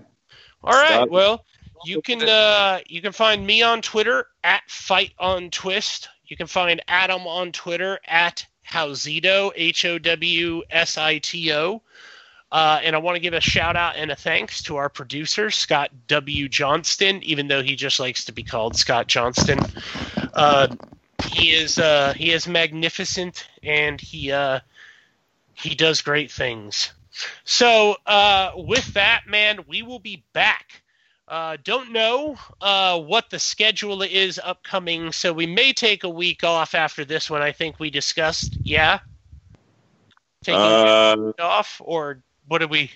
[0.63, 0.89] All right.
[0.89, 1.11] Start.
[1.11, 1.45] Well,
[1.85, 6.09] you can uh, you can find me on Twitter at Fight on Twist.
[6.27, 11.83] You can find Adam on Twitter at Howzito H O W S I T O.
[12.57, 15.51] Uh, and I want to give a shout out and a thanks to our producer
[15.51, 19.59] Scott W Johnston, even though he just likes to be called Scott Johnston.
[20.33, 20.69] Uh,
[21.23, 24.61] he is uh, he is magnificent and he uh,
[25.53, 26.95] he does great things.
[27.45, 30.81] So, uh, with that, man, we will be back.
[31.29, 36.43] Uh, don't know uh, what the schedule is upcoming, so we may take a week
[36.43, 37.43] off after this one.
[37.43, 38.57] I think we discussed.
[38.63, 39.01] Yeah,
[40.43, 42.91] taking a week off, or what did we?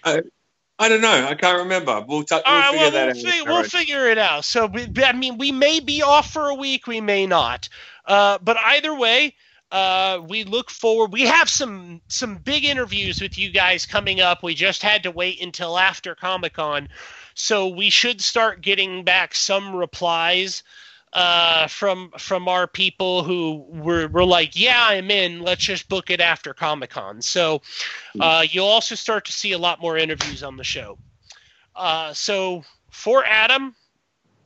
[0.80, 1.26] I don't know.
[1.28, 2.02] I can't remember.
[2.08, 3.32] We'll, t- we'll All right, figure well, that we'll, out.
[3.32, 4.44] fi- we'll figure it out.
[4.46, 7.68] So, we, I mean, we may be off for a week, we may not.
[8.06, 9.34] Uh, but either way,
[9.70, 11.12] uh, we look forward.
[11.12, 14.42] We have some some big interviews with you guys coming up.
[14.42, 16.88] We just had to wait until after Comic Con,
[17.34, 20.64] so we should start getting back some replies
[21.12, 25.42] uh, from from our people who were, were like, "Yeah, I'm in.
[25.42, 27.62] Let's just book it after Comic Con." So
[28.20, 30.98] uh, you'll also start to see a lot more interviews on the show.
[31.74, 33.74] Uh, so for Adam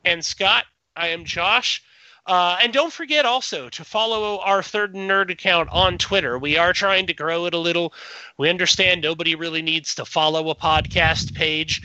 [0.03, 0.65] and Scott,
[0.95, 1.83] I am Josh.
[2.27, 6.39] Uh, and don't forget also to follow our Third Nerd account on Twitter.
[6.39, 7.93] We are trying to grow it a little.
[8.37, 11.81] We understand nobody really needs to follow a podcast page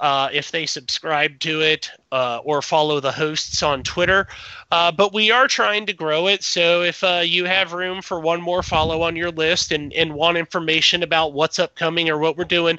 [0.00, 4.26] uh, if they subscribe to it uh, or follow the hosts on Twitter.
[4.70, 6.42] Uh, but we are trying to grow it.
[6.42, 10.14] So if uh, you have room for one more follow on your list and, and
[10.14, 12.78] want information about what's upcoming or what we're doing,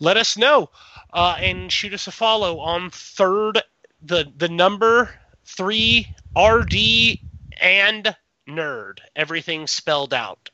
[0.00, 0.70] let us know
[1.12, 3.62] uh, and shoot us a follow on third
[4.02, 5.10] the the number
[5.44, 7.18] three RD
[7.60, 8.16] and
[8.48, 10.50] nerd everything spelled out.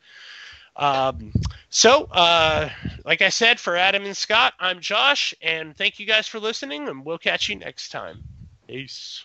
[0.77, 1.33] Um,
[1.69, 2.71] so, uh,
[3.05, 6.89] like I said, for Adam and Scott, I'm Josh, and thank you guys for listening,
[6.89, 8.23] and we'll catch you next time.
[8.67, 9.25] Peace.